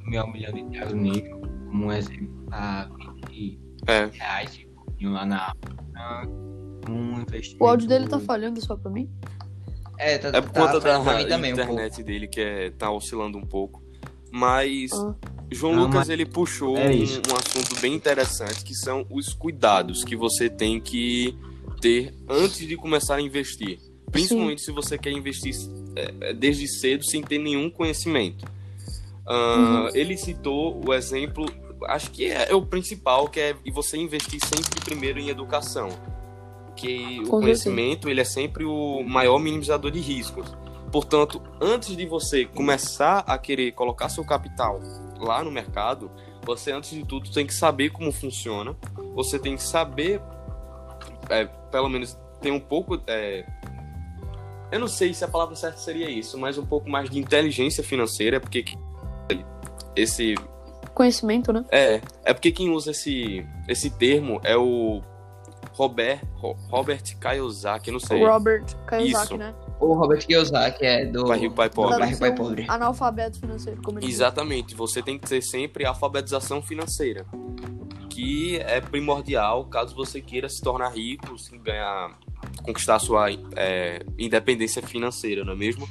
meu 0.06 0.28
milhão 0.28 0.52
de 0.54 0.64
Thiago 0.70 0.96
Negro, 0.96 1.40
como 1.68 1.86
um 1.88 1.92
exemplo, 1.92 2.46
a 2.52 2.88
20 3.30 3.60
É. 3.88 4.06
reais, 4.12 4.54
tipo, 4.56 4.86
lá 5.04 5.26
na 5.26 5.54
um 6.90 7.22
investimento. 7.22 7.64
O 7.64 7.68
áudio 7.68 7.88
dele 7.88 8.08
tá 8.08 8.20
falhando 8.20 8.60
só 8.64 8.76
pra 8.76 8.90
mim. 8.92 9.10
É, 9.98 10.18
tá, 10.18 10.30
É 10.30 10.42
por 10.42 10.50
tá 10.52 10.62
conta 10.62 10.82
pra 10.82 10.98
da 10.98 11.26
também 11.26 11.52
um 11.52 11.54
internet 11.54 12.02
dele 12.04 12.28
que 12.28 12.42
é, 12.42 12.72
tá 12.72 12.90
oscilando 12.92 13.38
um 13.38 13.46
pouco. 13.46 13.84
Mas 14.32 14.92
Ah. 14.94 15.14
João 15.52 15.74
Ah, 15.74 15.80
Lucas 15.82 15.96
mas- 15.96 16.10
ele 16.10 16.26
puxou 16.26 16.78
é 16.78 16.88
um, 16.90 16.94
um 16.94 17.36
assunto 17.38 17.80
bem 17.82 17.94
interessante 17.94 18.64
que 18.64 18.74
são 18.74 19.06
os 19.12 19.34
cuidados 19.34 20.04
que 20.04 20.16
você 20.16 20.50
tem 20.50 20.80
que 20.80 21.38
ter 21.82 22.14
antes 22.30 22.66
de 22.68 22.76
começar 22.78 23.16
a 23.16 23.22
investir. 23.22 23.78
Principalmente 24.12 24.62
se 24.62 24.72
você 24.72 24.98
quer 24.98 25.12
investir 25.12 25.54
é, 25.96 26.34
desde 26.34 26.68
cedo 26.68 27.04
sem 27.04 27.22
ter 27.22 27.38
nenhum 27.38 27.70
conhecimento. 27.70 28.46
Ah, 29.26 29.56
Uhum. 29.56 29.90
Ele 29.94 30.18
citou 30.18 30.82
o 30.86 30.94
exemplo, 30.94 31.46
acho 31.88 32.12
que 32.12 32.26
é, 32.26 32.52
é 32.52 32.56
o 32.56 32.66
principal, 32.66 33.28
que 33.28 33.40
é 33.40 33.56
você 33.72 33.98
investir 33.98 34.40
sempre 34.46 34.80
primeiro 34.82 35.20
em 35.20 35.30
educação. 35.30 35.90
Que 36.76 37.20
o 37.22 37.30
Com 37.30 37.42
conhecimento 37.42 38.10
ele 38.10 38.22
é 38.22 38.26
sempre 38.26 38.64
o 38.66 39.04
maior 39.04 39.40
minimizador 39.40 39.92
de 39.92 40.00
riscos. 40.00 40.56
Portanto, 40.92 41.42
antes 41.62 41.96
de 41.96 42.06
você 42.06 42.46
começar 42.46 43.24
a 43.28 43.38
querer 43.38 43.72
colocar 43.72 44.10
seu 44.10 44.26
capital 44.26 44.80
lá 45.20 45.44
no 45.44 45.52
mercado, 45.52 46.12
você 46.44 46.72
antes 46.72 46.90
de 46.92 47.06
tudo 47.06 47.32
tem 47.32 47.46
que 47.46 47.54
saber 47.54 47.92
como 47.92 48.12
funciona. 48.12 48.76
Você 49.16 49.38
tem 49.40 49.56
que 49.56 49.64
saber, 49.64 50.22
é, 51.30 51.46
pelo 51.46 51.88
menos 51.88 52.18
ter 52.42 52.52
um 52.52 52.60
pouco, 52.60 53.00
é, 53.08 53.46
eu 54.72 54.80
não 54.80 54.88
sei 54.88 55.14
se 55.14 55.24
a 55.24 55.28
palavra 55.28 55.56
certa 55.56 55.78
seria 55.78 56.10
isso, 56.10 56.38
mas 56.38 56.58
um 56.58 56.66
pouco 56.66 56.90
mais 56.90 57.10
de 57.10 57.20
inteligência 57.20 57.84
financeira, 57.84 58.40
porque 58.40 58.66
esse 59.96 60.36
Conhecimento, 60.94 61.54
né? 61.54 61.64
é, 61.72 62.02
é 62.26 62.34
porque 62.34 62.52
quem 62.52 62.70
usa 62.70 62.92
esse, 62.92 63.46
esse 63.68 63.90
termo 63.90 64.40
é 64.44 64.58
o 64.58 65.02
Robert, 65.74 66.20
Ro- 66.36 66.58
Robert 66.70 67.02
Kiyosaki, 67.20 67.92
não 67.92 68.00
sei. 68.00 68.22
O 68.22 68.28
Robert 68.28 68.66
Kiyosaki, 68.88 69.08
Isso. 69.10 69.38
né? 69.38 69.54
O 69.80 69.94
Robert 69.94 70.26
Kiyosaki 70.28 70.86
é 70.86 71.06
do... 71.06 71.26
Pai 71.26 71.40
rico, 71.40 71.56
pai 71.56 71.70
pobre. 71.70 71.98
Pai 71.98 72.08
rico, 72.10 72.20
pai 72.20 72.36
pobre. 72.36 72.66
Analfabeto 72.68 73.40
financeiro, 73.40 73.82
como 73.82 73.98
ele 74.00 74.06
diz. 74.06 74.16
Exatamente, 74.16 74.76
você 74.76 75.02
tem 75.02 75.18
que 75.18 75.28
ter 75.28 75.42
sempre 75.42 75.86
alfabetização 75.86 76.62
financeira, 76.62 77.26
que 78.10 78.58
é 78.58 78.82
primordial 78.82 79.66
caso 79.66 79.96
você 79.96 80.20
queira 80.22 80.50
se 80.50 80.62
tornar 80.62 80.90
rico, 80.90 81.38
se 81.38 81.58
ganhar, 81.58 82.20
conquistar 82.64 83.00
sua 83.00 83.32
é, 83.56 84.04
independência 84.20 84.82
financeira, 84.82 85.44
não 85.46 85.54
é 85.54 85.56
mesmo? 85.56 85.88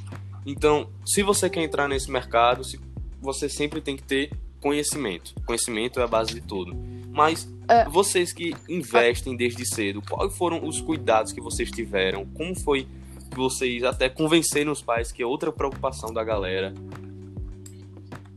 Então, 0.46 0.90
se 1.06 1.22
você 1.22 1.48
quer 1.50 1.62
entrar 1.62 1.88
nesse 1.88 2.10
mercado, 2.10 2.62
se- 2.62 2.78
você 3.20 3.48
sempre 3.48 3.80
tem 3.80 3.96
que 3.96 4.02
ter 4.02 4.30
conhecimento. 4.60 5.34
Conhecimento 5.46 6.00
é 6.00 6.02
a 6.02 6.06
base 6.06 6.34
de 6.34 6.40
tudo. 6.40 6.74
Mas 7.12 7.48
É. 7.68 7.84
vocês 7.88 8.32
que 8.32 8.54
investem 8.68 9.36
desde 9.36 9.64
cedo, 9.66 10.02
quais 10.08 10.36
foram 10.36 10.66
os 10.66 10.80
cuidados 10.80 11.32
que 11.32 11.40
vocês 11.40 11.70
tiveram? 11.70 12.24
Como 12.26 12.54
foi 12.58 12.86
que 13.30 13.36
vocês 13.36 13.82
até 13.84 14.08
convenceram 14.08 14.72
os 14.72 14.82
pais 14.82 15.10
que 15.12 15.22
é 15.22 15.26
outra 15.26 15.50
preocupação 15.52 16.12
da 16.12 16.22
galera? 16.24 16.72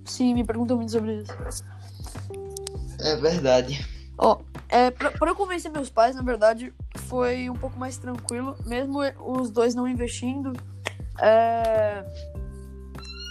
Sim, 0.05 0.33
me 0.33 0.43
perguntam 0.43 0.77
muito 0.77 0.91
sobre 0.91 1.21
isso. 1.21 1.33
É 2.99 3.15
verdade. 3.17 3.85
Ó, 4.17 4.39
é, 4.69 4.91
pra, 4.91 5.11
pra 5.11 5.31
eu 5.31 5.35
convencer 5.35 5.71
meus 5.71 5.89
pais, 5.89 6.15
na 6.15 6.21
verdade, 6.21 6.71
foi 6.95 7.49
um 7.49 7.55
pouco 7.55 7.79
mais 7.79 7.97
tranquilo, 7.97 8.55
mesmo 8.65 8.99
os 9.19 9.49
dois 9.49 9.73
não 9.75 9.87
investindo. 9.87 10.53
é, 11.19 12.03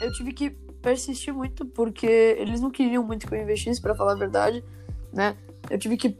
eu 0.02 0.12
tive 0.12 0.32
que 0.32 0.50
persistir 0.82 1.32
muito, 1.32 1.64
porque 1.64 2.06
eles 2.38 2.60
não 2.60 2.70
queriam 2.70 3.02
muito 3.02 3.26
que 3.26 3.34
eu 3.34 3.40
investisse, 3.40 3.80
pra 3.80 3.94
falar 3.94 4.12
a 4.12 4.16
verdade, 4.16 4.64
né? 5.12 5.36
Eu 5.70 5.78
tive 5.78 5.96
que, 5.96 6.18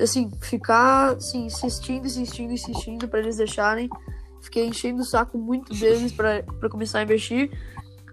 assim, 0.00 0.30
ficar 0.40 1.12
assim, 1.12 1.46
insistindo, 1.46 2.06
insistindo, 2.06 2.52
insistindo 2.52 3.08
pra 3.08 3.20
eles 3.20 3.36
deixarem. 3.36 3.88
Fiquei 4.42 4.66
enchendo 4.66 5.02
o 5.02 5.04
saco 5.04 5.38
muito 5.38 5.72
deles 5.72 6.12
pra 6.12 6.42
começar 6.68 6.98
a 6.98 7.02
investir. 7.02 7.50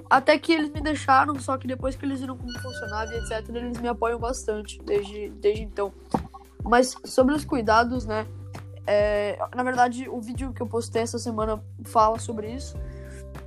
Até 0.09 0.37
que 0.37 0.53
eles 0.53 0.71
me 0.71 0.81
deixaram, 0.81 1.39
só 1.39 1.57
que 1.57 1.67
depois 1.67 1.95
que 1.95 2.05
eles 2.05 2.19
viram 2.19 2.37
como 2.37 2.51
funcionava 2.59 3.13
e 3.13 3.17
etc, 3.17 3.49
eles 3.49 3.79
me 3.79 3.87
apoiam 3.87 4.19
bastante 4.19 4.81
desde, 4.83 5.29
desde 5.29 5.63
então. 5.63 5.91
Mas 6.63 6.95
sobre 7.03 7.33
os 7.33 7.43
cuidados, 7.43 8.05
né? 8.05 8.27
é, 8.85 9.39
na 9.55 9.63
verdade, 9.63 10.09
o 10.09 10.19
vídeo 10.19 10.53
que 10.53 10.61
eu 10.61 10.67
postei 10.67 11.01
essa 11.01 11.17
semana 11.17 11.63
fala 11.85 12.19
sobre 12.19 12.51
isso. 12.51 12.77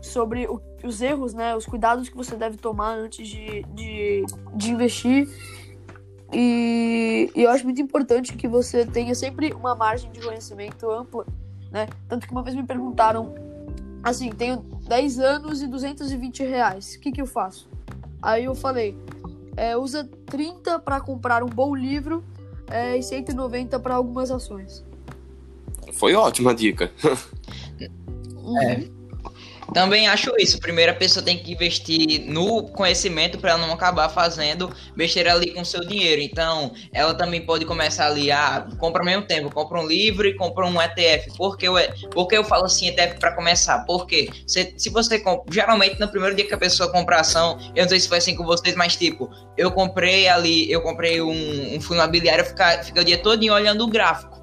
Sobre 0.00 0.46
o- 0.46 0.60
os 0.84 1.00
erros, 1.02 1.34
né? 1.34 1.54
Os 1.56 1.66
cuidados 1.66 2.08
que 2.08 2.16
você 2.16 2.36
deve 2.36 2.56
tomar 2.56 2.94
antes 2.94 3.26
de, 3.28 3.62
de, 3.74 4.24
de 4.54 4.70
investir. 4.70 5.28
E, 6.32 7.30
e 7.34 7.42
eu 7.42 7.50
acho 7.50 7.64
muito 7.64 7.80
importante 7.80 8.34
que 8.34 8.48
você 8.48 8.84
tenha 8.84 9.14
sempre 9.14 9.52
uma 9.52 9.74
margem 9.74 10.10
de 10.10 10.20
conhecimento 10.20 10.90
ampla, 10.90 11.24
né? 11.70 11.88
Tanto 12.08 12.26
que 12.26 12.32
uma 12.32 12.42
vez 12.42 12.54
me 12.56 12.64
perguntaram 12.64 13.34
assim, 14.02 14.30
tenho 14.30 14.58
10 14.86 15.18
anos 15.18 15.62
e 15.62 15.66
220 15.66 16.44
reais, 16.44 16.94
o 16.94 17.00
que 17.00 17.10
que 17.12 17.20
eu 17.20 17.26
faço? 17.26 17.68
Aí 18.22 18.44
eu 18.44 18.54
falei, 18.54 18.96
é, 19.56 19.76
usa 19.76 20.08
30 20.26 20.78
para 20.78 21.00
comprar 21.00 21.42
um 21.42 21.48
bom 21.48 21.74
livro 21.74 22.22
é, 22.70 22.96
e 22.96 23.02
190 23.02 23.78
para 23.80 23.94
algumas 23.94 24.30
ações. 24.30 24.84
Foi 25.92 26.14
ótima 26.14 26.50
a 26.50 26.54
dica. 26.54 26.90
É. 28.62 28.88
Também 29.72 30.06
acho 30.08 30.32
isso. 30.38 30.58
Primeiro 30.58 30.92
a 30.92 30.94
pessoa 30.94 31.24
tem 31.24 31.38
que 31.38 31.52
investir 31.52 32.20
no 32.26 32.64
conhecimento 32.68 33.38
para 33.38 33.50
ela 33.50 33.66
não 33.66 33.72
acabar 33.74 34.08
fazendo 34.08 34.72
besteira 34.96 35.32
ali 35.32 35.52
com 35.52 35.64
seu 35.64 35.80
dinheiro. 35.80 36.20
Então, 36.22 36.72
ela 36.92 37.14
também 37.14 37.40
pode 37.44 37.64
começar 37.64 38.06
ali, 38.06 38.30
ah, 38.30 38.66
compra 38.78 39.02
ao 39.02 39.06
mesmo 39.06 39.22
tempo, 39.22 39.50
compra 39.50 39.80
um 39.80 39.86
livro 39.86 40.26
e 40.26 40.34
compra 40.34 40.66
um 40.66 40.80
ETF. 40.80 41.36
Por 41.36 41.56
que 41.56 41.66
eu, 41.66 41.74
por 42.10 42.26
que 42.28 42.36
eu 42.36 42.44
falo 42.44 42.64
assim 42.64 42.88
ETF 42.88 43.18
para 43.18 43.32
começar? 43.32 43.84
Porque 43.86 44.30
se, 44.46 44.74
se 44.76 44.90
você 44.90 45.18
compra, 45.18 45.44
geralmente 45.52 45.98
no 46.00 46.08
primeiro 46.08 46.34
dia 46.34 46.46
que 46.46 46.54
a 46.54 46.58
pessoa 46.58 46.90
compra 46.90 47.20
ação, 47.20 47.58
eu 47.74 47.82
não 47.82 47.88
sei 47.88 48.00
se 48.00 48.08
foi 48.08 48.18
assim 48.18 48.34
com 48.34 48.44
vocês, 48.44 48.74
mas 48.74 48.96
tipo, 48.96 49.30
eu 49.56 49.70
comprei 49.70 50.28
ali, 50.28 50.70
eu 50.70 50.80
comprei 50.80 51.20
um, 51.20 51.76
um 51.76 51.80
fundo 51.80 52.00
imobiliário, 52.00 52.44
fica, 52.44 52.82
fica 52.82 53.00
o 53.00 53.04
dia 53.04 53.18
todo 53.18 53.44
olhando 53.52 53.84
o 53.84 53.88
gráfico. 53.88 54.36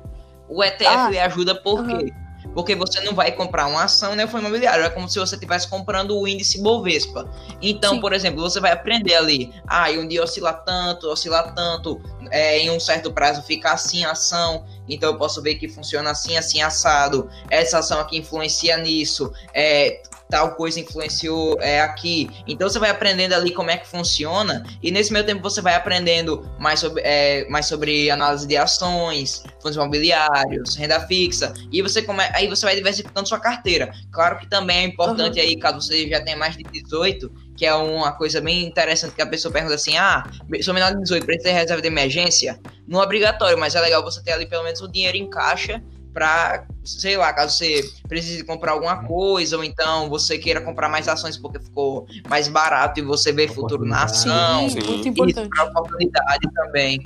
O 0.48 0.64
ETF 0.64 0.86
Ah, 1.18 1.26
ajuda 1.26 1.56
por 1.56 1.86
quê? 1.88 2.14
Porque 2.54 2.76
você 2.76 3.00
não 3.02 3.14
vai 3.14 3.32
comprar 3.32 3.68
uma 3.68 3.84
ação, 3.84 4.16
né? 4.16 4.28
Foi 4.28 4.40
imobiliário. 4.40 4.84
É 4.84 4.90
como 4.90 5.10
se 5.10 5.20
você 5.20 5.36
estivesse 5.36 5.68
comprando 5.68 6.18
o 6.18 6.28
índice 6.28 6.62
Bovespa. 6.62 7.30
Então, 7.62 7.96
Sim. 7.96 8.02
por 8.02 8.14
exemplo, 8.14 8.42
você 8.42 8.60
vai 8.60 8.72
aprender 8.72 9.16
ali. 9.16 9.54
Ah, 9.68 9.90
e 9.92 9.98
um 9.98 10.08
dia 10.08 10.24
oscilar 10.24 10.64
tanto, 10.64 11.08
oscilar 11.08 11.54
tanto. 11.54 12.02
É, 12.32 12.60
em 12.60 12.72
um 12.72 12.80
certo 12.80 13.12
prazo 13.12 13.42
fica 13.44 13.72
assim 13.72 14.04
a 14.04 14.12
ação. 14.12 14.66
Então 14.88 15.12
eu 15.12 15.18
posso 15.18 15.42
ver 15.42 15.56
que 15.56 15.68
funciona 15.68 16.12
assim, 16.12 16.38
assim, 16.38 16.62
assado. 16.62 17.30
Essa 17.50 17.80
ação 17.80 18.00
aqui 18.00 18.18
influencia 18.18 18.78
nisso. 18.78 19.32
É, 19.54 20.02
tal 20.34 20.56
coisa 20.56 20.80
influenciou 20.80 21.56
é, 21.62 21.80
aqui. 21.82 22.28
Então 22.48 22.68
você 22.68 22.80
vai 22.80 22.90
aprendendo 22.90 23.34
ali 23.34 23.52
como 23.52 23.70
é 23.70 23.78
que 23.78 23.88
funciona. 23.88 24.66
E 24.82 24.90
nesse 24.90 25.14
meio 25.14 25.24
tempo 25.24 25.44
você 25.44 25.62
vai 25.62 25.76
aprendendo 25.76 26.44
mais 26.60 26.80
sobre, 26.80 27.04
é, 27.06 27.48
mais 27.50 27.68
sobre 27.68 28.10
análise 28.10 28.48
de 28.48 28.58
ações, 28.58 29.44
fundos 29.62 29.76
imobiliários, 29.76 30.76
renda 30.76 31.00
fixa. 31.02 31.54
E 31.72 31.84
você 31.84 32.02
come... 32.02 32.24
aí 32.34 32.48
você 32.48 32.66
vai 32.66 32.76
diversificando 32.76 33.30
sua 33.30 33.40
carteira. 33.40 33.94
Claro 34.12 34.40
que 34.40 34.48
também 34.48 34.78
é 34.78 34.84
importante 34.86 35.40
aí, 35.40 35.56
caso 35.56 35.80
você 35.80 36.10
já 36.10 36.20
tenha 36.20 36.36
mais 36.36 36.58
de 36.58 36.64
18, 36.64 37.32
que 37.56 37.64
é 37.64 37.76
uma 37.76 38.12
coisa 38.14 38.42
bem 38.42 38.66
interessante 38.66 39.14
que 39.14 39.22
a 39.22 39.28
pessoa 39.28 39.52
pergunta 39.52 39.76
assim: 39.76 39.96
ah, 39.98 40.24
sou 40.64 40.74
menor 40.74 40.94
de 40.94 41.02
18, 41.02 41.28
precisa 41.28 41.50
de 41.50 41.56
reserva 41.60 41.82
de 41.84 41.88
emergência? 41.88 42.60
Não 42.88 43.00
é 43.00 43.04
obrigatório, 43.04 43.56
mas 43.56 43.76
é 43.76 43.82
legal 43.82 44.04
você 44.04 44.20
ter 44.24 44.32
ali 44.32 44.48
pelo 44.48 44.64
menos 44.64 44.82
o 44.82 44.88
dinheiro 44.88 45.16
em 45.16 45.30
caixa 45.30 45.80
para, 46.14 46.66
sei 46.86 47.18
lá, 47.18 47.34
caso 47.34 47.58
você 47.58 47.82
precise 48.08 48.44
comprar 48.44 48.74
alguma 48.74 49.04
coisa, 49.04 49.58
ou 49.58 49.64
então 49.64 50.10
você 50.10 50.38
queira 50.38 50.62
comprar 50.62 50.88
mais 50.90 51.08
ações 51.08 51.38
porque 51.38 51.60
ficou 51.60 52.06
mais 52.30 52.48
barato 52.48 53.00
e 53.00 53.04
você 53.04 53.32
vê 53.32 53.48
futuro 53.48 53.84
na 53.86 54.04
ação. 54.04 54.70
Sim, 54.70 54.76
muito 54.76 54.92
Isso, 55.00 55.08
importante. 55.10 55.50
pra 55.50 55.64
oportunidade 55.66 56.54
também. 56.54 57.02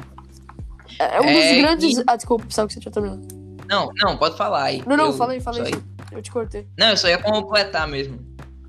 É 0.99 1.21
um 1.21 1.25
dos 1.33 1.43
É, 1.43 1.57
grandes. 1.57 1.97
e- 1.97 2.03
Ah, 2.07 2.15
desculpa, 2.15 2.43
pensava 2.45 2.67
que 2.67 2.73
você 2.73 2.79
tinha 2.79 2.91
terminado. 2.91 3.21
Não, 3.69 3.91
não, 3.97 4.17
pode 4.17 4.37
falar 4.37 4.63
aí. 4.63 4.83
Não, 4.85 4.97
não, 4.97 5.05
Eu 5.07 5.13
fala 5.13 5.33
aí, 5.33 5.39
fala 5.41 5.57
só 5.57 5.63
aí. 5.63 5.71
ia- 5.71 5.83
Eu 6.11 6.21
te 6.21 6.31
cortei. 6.31 6.67
Não, 6.77 6.87
eu 6.89 6.97
só 6.97 7.07
ia 7.07 7.17
completar 7.21 7.87
mesmo. 7.87 8.19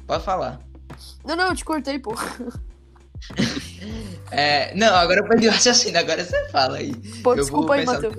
Pode 0.06 0.24
falar. 0.24 0.60
Não, 1.24 1.36
não, 1.36 1.48
eu 1.48 1.54
te 1.56 1.64
cortei, 1.64 1.98
pô. 1.98 2.14
É, 4.30 4.74
não, 4.74 4.94
agora 4.94 5.20
eu 5.20 5.28
perdi 5.28 5.48
o 5.48 5.50
raciocínio, 5.50 5.98
agora 5.98 6.24
você 6.24 6.48
fala 6.50 6.76
aí. 6.78 6.94
Pô, 7.22 7.32
Eu 7.32 7.36
desculpa 7.36 7.74
aí, 7.74 7.84
Matheus. 7.84 8.14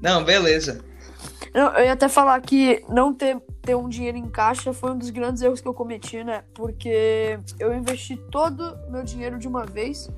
Não, 0.00 0.24
beleza. 0.24 0.82
Não, 1.54 1.72
eu 1.74 1.84
ia 1.84 1.92
até 1.92 2.08
falar 2.08 2.40
que 2.40 2.82
não 2.88 3.12
ter, 3.12 3.40
ter 3.60 3.74
um 3.74 3.88
dinheiro 3.88 4.16
em 4.16 4.28
caixa 4.28 4.72
foi 4.72 4.92
um 4.92 4.98
dos 4.98 5.10
grandes 5.10 5.42
erros 5.42 5.60
que 5.60 5.68
eu 5.68 5.74
cometi, 5.74 6.22
né? 6.24 6.44
Porque 6.54 7.38
eu 7.58 7.74
investi 7.74 8.16
todo 8.30 8.76
o 8.88 8.90
meu 8.92 9.02
dinheiro 9.02 9.38
de 9.38 9.48
uma 9.48 9.64
vez 9.64 10.10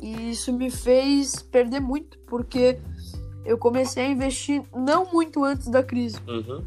e 0.00 0.30
isso 0.30 0.52
me 0.52 0.70
fez 0.70 1.40
perder 1.42 1.80
muito, 1.80 2.18
porque 2.26 2.78
eu 3.44 3.56
comecei 3.58 4.04
a 4.06 4.08
investir 4.08 4.62
não 4.74 5.12
muito 5.12 5.44
antes 5.44 5.68
da 5.68 5.82
crise. 5.82 6.18
Uhum. 6.26 6.64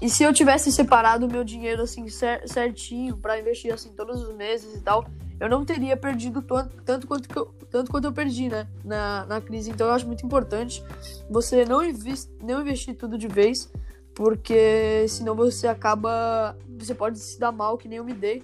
E 0.00 0.08
se 0.08 0.22
eu 0.22 0.32
tivesse 0.32 0.70
separado 0.70 1.26
o 1.26 1.30
meu 1.30 1.42
dinheiro 1.42 1.82
assim 1.82 2.08
cer- 2.08 2.46
certinho 2.46 3.16
pra 3.16 3.38
investir 3.38 3.72
assim 3.72 3.90
todos 3.92 4.22
os 4.22 4.34
meses 4.36 4.74
e 4.76 4.80
tal, 4.80 5.04
eu 5.40 5.48
não 5.48 5.64
teria 5.64 5.96
perdido 5.96 6.42
tanto, 6.42 6.76
tanto 6.82 7.06
quanto 7.06 7.28
eu, 7.38 7.46
tanto 7.70 7.90
quanto 7.90 8.04
eu 8.06 8.12
perdi, 8.12 8.48
né, 8.48 8.66
na, 8.84 9.24
na 9.26 9.40
crise. 9.40 9.70
Então 9.70 9.86
eu 9.86 9.92
acho 9.92 10.06
muito 10.06 10.24
importante 10.26 10.82
você 11.30 11.64
não, 11.64 11.84
invis, 11.84 12.30
não 12.42 12.60
investir 12.60 12.94
tudo 12.96 13.16
de 13.16 13.28
vez, 13.28 13.70
porque 14.14 15.06
senão 15.08 15.34
você 15.34 15.68
acaba 15.68 16.56
você 16.78 16.94
pode 16.94 17.18
se 17.18 17.38
dar 17.38 17.52
mal 17.52 17.76
que 17.78 17.88
nem 17.88 17.98
eu 17.98 18.04
me 18.04 18.14
dei, 18.14 18.42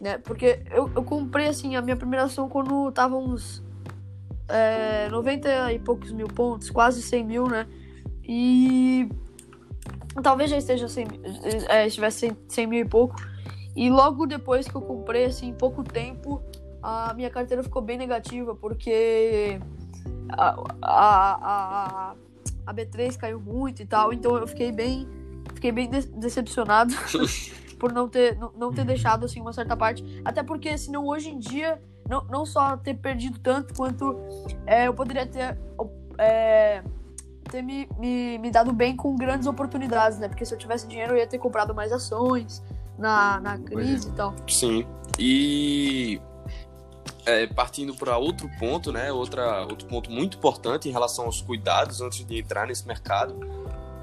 né? 0.00 0.18
Porque 0.18 0.60
eu, 0.70 0.90
eu 0.94 1.04
comprei 1.04 1.46
assim 1.48 1.76
a 1.76 1.82
minha 1.82 1.96
primeira 1.96 2.24
ação 2.24 2.48
quando 2.48 2.90
tava 2.92 3.16
uns 3.16 3.62
é, 4.48 5.08
90 5.10 5.72
e 5.72 5.78
poucos 5.78 6.10
mil 6.12 6.26
pontos, 6.28 6.70
quase 6.70 7.02
100 7.02 7.24
mil, 7.24 7.46
né? 7.48 7.66
E 8.26 9.08
talvez 10.22 10.50
já 10.50 10.56
esteja 10.58 10.88
100, 10.88 11.06
mil- 11.06 11.20
é, 11.68 11.86
estivesse 11.86 12.18
100, 12.20 12.36
100 12.48 12.66
mil 12.66 12.80
e 12.80 12.88
pouco. 12.88 13.16
E 13.76 13.90
logo 13.90 14.26
depois 14.26 14.68
que 14.68 14.74
eu 14.74 14.80
comprei, 14.80 15.24
assim, 15.24 15.48
em 15.48 15.54
pouco 15.54 15.82
tempo, 15.82 16.42
a 16.82 17.12
minha 17.14 17.30
carteira 17.30 17.62
ficou 17.62 17.82
bem 17.82 17.98
negativa, 17.98 18.54
porque 18.54 19.58
a, 20.30 20.56
a, 20.82 21.38
a, 21.42 22.14
a 22.66 22.74
B3 22.74 23.16
caiu 23.16 23.40
muito 23.40 23.82
e 23.82 23.86
tal, 23.86 24.12
então 24.12 24.36
eu 24.36 24.46
fiquei 24.46 24.70
bem, 24.70 25.08
fiquei 25.54 25.72
bem 25.72 25.88
de- 25.88 26.06
decepcionado 26.12 26.94
por 27.80 27.92
não 27.92 28.08
ter, 28.08 28.38
não, 28.38 28.52
não 28.56 28.72
ter 28.72 28.84
deixado, 28.84 29.26
assim, 29.26 29.40
uma 29.40 29.52
certa 29.52 29.76
parte. 29.76 30.04
Até 30.24 30.42
porque, 30.42 30.76
senão, 30.78 31.06
hoje 31.06 31.30
em 31.30 31.38
dia, 31.38 31.80
não, 32.08 32.24
não 32.24 32.46
só 32.46 32.76
ter 32.76 32.94
perdido 32.94 33.38
tanto, 33.40 33.74
quanto 33.74 34.16
é, 34.66 34.86
eu 34.86 34.94
poderia 34.94 35.26
ter... 35.26 35.58
é, 36.18 36.82
ter 37.50 37.62
me, 37.62 37.88
me, 37.98 38.38
me 38.38 38.50
dado 38.50 38.72
bem 38.72 38.94
com 38.94 39.16
grandes 39.16 39.46
oportunidades, 39.46 40.18
né? 40.18 40.28
Porque 40.28 40.44
se 40.44 40.54
eu 40.54 40.58
tivesse 40.58 40.86
dinheiro, 40.86 41.14
eu 41.14 41.18
ia 41.18 41.26
ter 41.26 41.38
comprado 41.38 41.74
mais 41.74 41.92
ações 41.92 42.62
na, 42.98 43.40
na 43.40 43.58
crise 43.58 44.08
e 44.08 44.12
tal. 44.12 44.34
Sim. 44.48 44.86
E 45.18 46.20
é, 47.26 47.46
partindo 47.46 47.94
para 47.94 48.16
outro 48.18 48.50
ponto, 48.58 48.92
né? 48.92 49.10
Outra, 49.12 49.62
outro 49.62 49.86
ponto 49.86 50.10
muito 50.10 50.36
importante 50.36 50.88
em 50.88 50.92
relação 50.92 51.24
aos 51.26 51.40
cuidados 51.40 52.00
antes 52.00 52.24
de 52.24 52.38
entrar 52.38 52.66
nesse 52.66 52.86
mercado 52.86 53.38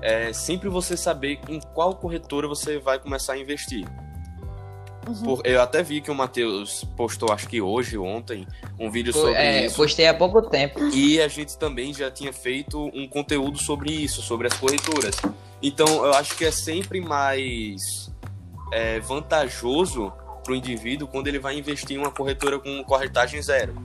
é 0.02 0.34
sempre 0.34 0.68
você 0.70 0.98
saber 0.98 1.40
em 1.48 1.60
qual 1.76 1.96
corretora 1.96 2.48
você 2.48 2.80
vai 2.80 2.98
começar 2.98 3.34
a 3.34 3.38
investir. 3.38 3.88
Uhum. 5.08 5.24
Por- 5.24 5.42
eu 5.46 5.62
até 5.62 5.82
vi 5.84 6.00
que 6.02 6.10
o 6.12 6.16
Matheus 6.16 6.84
postou, 6.96 7.32
acho 7.32 7.48
que 7.48 7.60
hoje 7.62 7.98
ou 7.98 8.06
ontem, 8.06 8.48
um 8.80 8.90
vídeo 8.90 9.12
sobre 9.14 9.34
É, 9.34 9.66
isso. 9.66 9.76
postei 9.76 10.08
há 10.08 10.14
pouco 10.14 10.42
tempo. 10.44 10.80
E 10.90 11.20
a 11.22 11.28
gente 11.28 11.58
também 11.58 11.94
já 11.94 12.10
tinha 12.10 12.32
feito 12.32 12.80
um 12.94 13.08
conteúdo 13.08 13.58
sobre 13.58 13.92
isso, 13.92 14.22
sobre 14.22 14.48
as 14.48 14.54
corretoras. 14.54 15.16
Então 15.62 15.86
eu 16.06 16.14
acho 16.14 16.36
que 16.36 16.46
é 16.46 16.52
sempre 16.52 17.00
mais 17.02 18.12
é, 18.72 19.00
vantajoso 19.00 20.12
para 20.44 20.54
o 20.54 20.56
indivíduo 20.56 21.08
quando 21.08 21.28
ele 21.28 21.40
vai 21.40 21.58
investir 21.58 21.98
em 21.98 22.00
uma 22.00 22.12
corretora 22.12 22.58
com 22.60 22.84
corretagem 22.84 23.42
zero. 23.42 23.76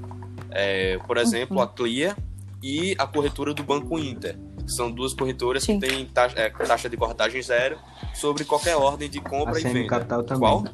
É, 0.50 0.96
por 1.06 1.16
exemplo, 1.18 1.60
a 1.60 1.66
Clear 1.66 2.16
e 2.62 2.94
a 2.98 3.06
corretora 3.06 3.52
do 3.52 3.62
Banco 3.62 3.98
Inter. 3.98 4.38
São 4.66 4.90
duas 4.90 5.12
corretoras 5.14 5.62
Sim. 5.62 5.78
que 5.78 5.86
têm 5.86 6.06
taxa, 6.06 6.34
é, 6.38 6.50
taxa 6.50 6.88
de 6.88 6.96
corretagem 6.96 7.40
zero 7.42 7.78
sobre 8.14 8.44
qualquer 8.44 8.76
ordem 8.76 9.08
de 9.08 9.18
A 9.18 9.22
compra 9.22 9.60
e 9.60 9.62
venda. 9.62 9.74
semi-capital 9.74 10.22
também. 10.24 10.40
Qual? 10.40 10.64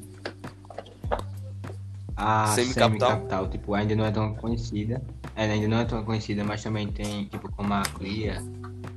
A 2.16 2.46
Semi-capital? 2.48 3.08
semi-capital, 3.10 3.48
tipo, 3.48 3.74
ainda 3.74 3.96
não 3.96 4.04
é 4.04 4.10
tão 4.10 4.34
conhecida. 4.34 5.02
Ela 5.34 5.52
ainda 5.54 5.68
não 5.68 5.78
é 5.80 5.84
tão 5.84 6.04
conhecida, 6.04 6.44
mas 6.44 6.62
também 6.62 6.86
tem, 6.88 7.24
tipo, 7.24 7.50
como 7.52 7.72
a 7.74 7.82
Clear 7.82 8.42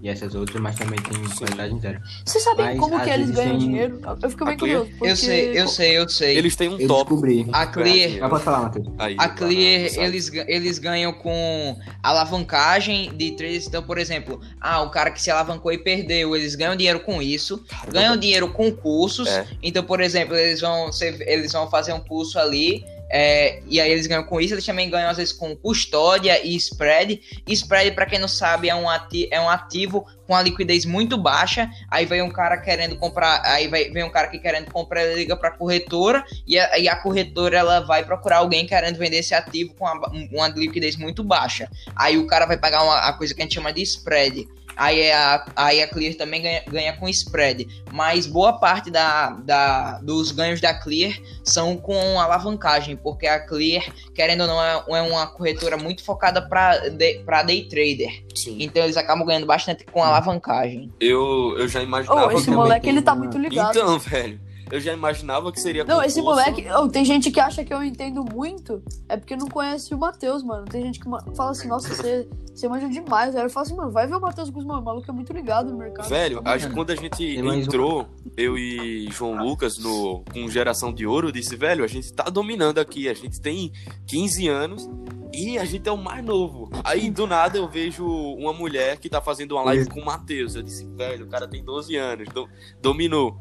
e 0.06 0.10
essas 0.10 0.36
outras, 0.36 0.62
mas 0.62 0.76
também 0.76 1.00
tem 1.02 1.18
qualidade 1.36 1.80
zero. 1.82 2.00
Vocês 2.24 2.44
sabem 2.44 2.66
Mas, 2.68 2.80
como 2.80 3.00
que 3.02 3.10
eles 3.10 3.32
ganham 3.32 3.50
tem- 3.58 3.58
dinheiro? 3.58 4.00
Eu 4.22 4.30
fico 4.30 4.46
bem 4.46 4.56
curioso. 4.56 4.88
Porque... 4.92 5.12
Eu 5.12 5.16
sei, 5.16 5.60
eu 5.60 5.68
sei, 5.68 5.98
eu 5.98 6.08
sei. 6.08 6.38
Eles 6.38 6.56
têm 6.56 6.70
um 6.70 6.80
Eu 6.80 6.88
top. 6.88 7.10
descobri. 7.10 7.48
A 7.52 7.66
Clear, 7.66 8.10
Já 8.12 8.30
pode 8.30 8.44
falar, 8.44 8.62
Matheus. 8.62 8.88
Aí, 9.00 9.16
A 9.18 9.28
Clear, 9.30 9.90
sabe? 9.90 10.06
eles, 10.06 10.32
eles 10.48 10.78
ganham 10.78 11.12
com 11.12 11.76
alavancagem 12.04 13.12
de 13.16 13.32
trades. 13.32 13.66
Então, 13.66 13.82
por 13.82 13.98
exemplo, 13.98 14.40
ah, 14.62 14.84
o 14.84 14.92
cara 14.92 15.10
que 15.10 15.20
se 15.20 15.32
alavancou 15.32 15.72
e 15.72 15.78
perdeu, 15.80 16.36
eles 16.36 16.54
ganham 16.54 16.76
dinheiro 16.76 17.00
com 17.00 17.20
isso. 17.20 17.58
Caramba. 17.68 17.92
Ganham 17.92 18.18
dinheiro 18.18 18.48
com 18.54 18.72
cursos. 18.72 19.28
É. 19.28 19.48
Então, 19.64 19.84
por 19.84 20.02
exemplo, 20.02 20.36
eles 20.36 20.62
vão, 20.62 20.92
eles 21.22 21.52
vão 21.52 21.68
fazer 21.68 21.94
um 21.94 22.00
curso 22.00 22.38
ali. 22.38 22.86
É, 23.10 23.62
e 23.68 23.80
aí 23.80 23.92
eles 23.92 24.08
ganham 24.08 24.24
com 24.24 24.40
isso, 24.42 24.54
eles 24.54 24.66
também 24.66 24.90
ganham 24.90 25.10
às 25.10 25.18
vezes 25.18 25.34
com 25.34 25.56
custódia 25.56 26.44
e 26.46 26.56
spread. 26.56 27.22
E 27.48 27.54
spread, 27.54 27.92
para 27.92 28.06
quem 28.06 28.20
não 28.20 28.28
sabe, 28.28 28.70
é 28.70 28.76
um, 28.76 28.90
ati 28.90 29.28
é 29.32 29.40
um 29.40 29.50
ativo 29.50 30.06
com 30.28 30.36
a 30.36 30.42
liquidez 30.42 30.86
muito 30.86 31.18
baixa. 31.18 31.70
Aí 31.90 32.06
vem 32.06 32.22
um 32.22 32.32
cara 32.32 32.58
querendo 32.58 32.96
comprar, 32.96 33.42
aí 33.44 33.68
vai, 33.68 33.90
vem 33.90 34.04
um 34.04 34.10
cara 34.10 34.28
que 34.28 34.40
querendo 34.40 34.72
comprar, 34.72 35.04
ele 35.04 35.16
liga 35.16 35.36
para 35.36 35.52
corretora 35.52 36.24
e 36.48 36.58
a, 36.58 36.80
e 36.80 36.88
a 36.88 36.96
corretora 36.96 37.58
ela 37.58 37.80
vai 37.82 38.04
procurar 38.04 38.38
alguém 38.38 38.66
querendo 38.66 38.98
vender 38.98 39.18
esse 39.18 39.34
ativo 39.34 39.74
com 39.76 39.86
uma, 39.86 40.10
uma 40.32 40.48
liquidez 40.50 40.96
muito 40.96 41.24
baixa. 41.24 41.70
Aí 41.96 42.18
o 42.18 42.28
cara 42.28 42.46
vai 42.46 42.58
pagar 42.58 42.84
uma 42.84 43.14
coisa 43.14 43.34
que 43.34 43.42
a 43.42 43.46
gente 43.46 43.56
chama 43.56 43.72
de 43.72 43.82
spread. 43.82 44.48
Aí 44.76 45.12
a, 45.12 45.46
aí 45.56 45.82
a 45.82 45.88
Clear 45.88 46.16
também 46.16 46.42
ganha, 46.42 46.64
ganha 46.68 46.94
com 46.98 47.08
spread. 47.08 47.68
Mas 47.92 48.26
boa 48.26 48.54
parte 48.54 48.92
da, 48.92 49.32
da, 49.32 50.00
dos 50.00 50.32
ganhos 50.32 50.60
da 50.60 50.74
Clear 50.74 51.14
são 51.44 51.78
com 51.78 52.20
alavancagem, 52.20 52.96
porque 52.96 53.28
a 53.28 53.40
Clear, 53.40 53.84
querendo 54.14 54.42
ou 54.42 54.48
não, 54.48 54.62
é, 54.62 54.84
é 54.88 55.02
uma 55.02 55.28
corretora 55.28 55.78
muito 55.78 56.04
focada 56.04 56.42
para 56.42 56.90
day, 56.90 57.24
pra 57.24 57.44
day 57.44 57.68
trader. 57.68 58.24
Sim. 58.36 58.58
Então 58.60 58.84
eles 58.84 58.98
acabam 58.98 59.26
ganhando 59.26 59.46
bastante 59.46 59.86
com 59.86 60.04
alavancagem. 60.04 60.92
Eu, 61.00 61.56
eu 61.58 61.68
já 61.68 61.82
imaginava 61.82 62.28
Oh, 62.28 62.32
esse 62.32 62.52
moleque, 62.52 62.90
ele 62.90 63.02
tá 63.02 63.16
muito 63.16 63.38
ligado. 63.38 63.78
Então, 63.78 64.00
velho, 64.00 64.40
eu 64.72 64.80
já 64.80 64.94
imaginava 64.94 65.52
que 65.52 65.60
seria 65.60 65.84
Não, 65.84 66.02
esse 66.02 66.22
moleque. 66.22 66.66
Oh, 66.78 66.88
tem 66.88 67.06
gente 67.06 67.32
que 67.32 67.40
acha 67.40 67.64
que 67.64 67.74
eu 67.74 67.84
entendo 67.84 68.24
muito. 68.24 68.82
É 69.08 69.18
porque 69.18 69.36
não 69.36 69.48
conhece 69.48 69.94
o 69.94 69.98
Matheus, 69.98 70.44
mano. 70.44 70.66
Tem 70.66 70.82
gente 70.82 71.00
que 71.00 71.06
fala 71.36 71.52
assim, 71.52 71.68
nossa, 71.68 71.94
você, 71.94 72.28
você 72.54 72.68
manja 72.68 72.90
demais. 72.90 73.36
Aí 73.36 73.44
eu 73.44 73.50
falo 73.50 73.66
assim, 73.66 73.76
mano, 73.76 73.92
vai 73.92 74.08
ver 74.08 74.16
o 74.16 74.22
Matheus 74.22 74.50
Guzmão. 74.50 74.80
O 74.80 74.84
maluco 74.84 75.10
é 75.10 75.14
muito 75.14 75.32
ligado 75.34 75.72
no 75.72 75.78
mercado. 75.78 76.10
Velho, 76.10 76.42
Tá 76.42 76.54
acho 76.54 76.68
que 76.68 76.74
quando 76.74 76.92
a 76.92 76.96
gente 76.96 77.42
um. 77.42 77.54
entrou, 77.54 78.08
eu 78.36 78.58
e 78.58 79.08
João 79.12 79.38
Lucas, 79.44 79.78
no, 79.78 80.24
com 80.34 80.48
Geração 80.50 80.94
de 80.94 81.06
Ouro, 81.06 81.28
eu 81.28 81.32
disse, 81.32 81.56
velho, 81.56 81.84
a 81.84 81.88
gente 81.88 82.12
tá 82.14 82.24
dominando 82.26 82.80
aqui, 82.80 83.08
a 83.08 83.14
gente 83.14 83.40
tem 83.40 83.72
15 84.08 84.48
anos 84.48 84.90
E 85.34 85.58
a 85.58 85.66
gente 85.66 85.88
é 85.88 85.92
o 85.92 85.98
mais 85.98 86.24
novo. 86.24 86.70
Aí 86.84 87.10
do 87.10 87.28
nada 87.28 87.58
eu 87.58 87.68
vejo 87.68 88.06
uma 88.06 88.54
mulher 88.54 88.98
que 88.98 89.10
tá 89.10 89.22
fazendo 89.22 89.52
uma 89.54 89.64
live 89.64 89.88
com 89.90 90.00
o 90.00 90.06
Matheus. 90.06 90.56
Eu 90.56 90.64
disse, 90.64 90.86
velho, 90.96 91.26
o 91.26 91.30
cara 91.30 91.48
tem 91.48 91.64
12 91.64 91.96
anos, 91.98 92.30
do, 92.30 92.48
dominou. 92.82 93.38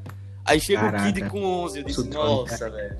Aí 0.46 0.60
chega 0.60 0.80
Caraca. 0.82 1.04
o 1.04 1.06
Kid 1.12 1.28
com 1.30 1.42
11. 1.42 1.78
Eu 1.78 1.84
disse, 1.84 2.02
Sutron, 2.02 2.24
nossa, 2.42 2.70
velho. 2.70 2.96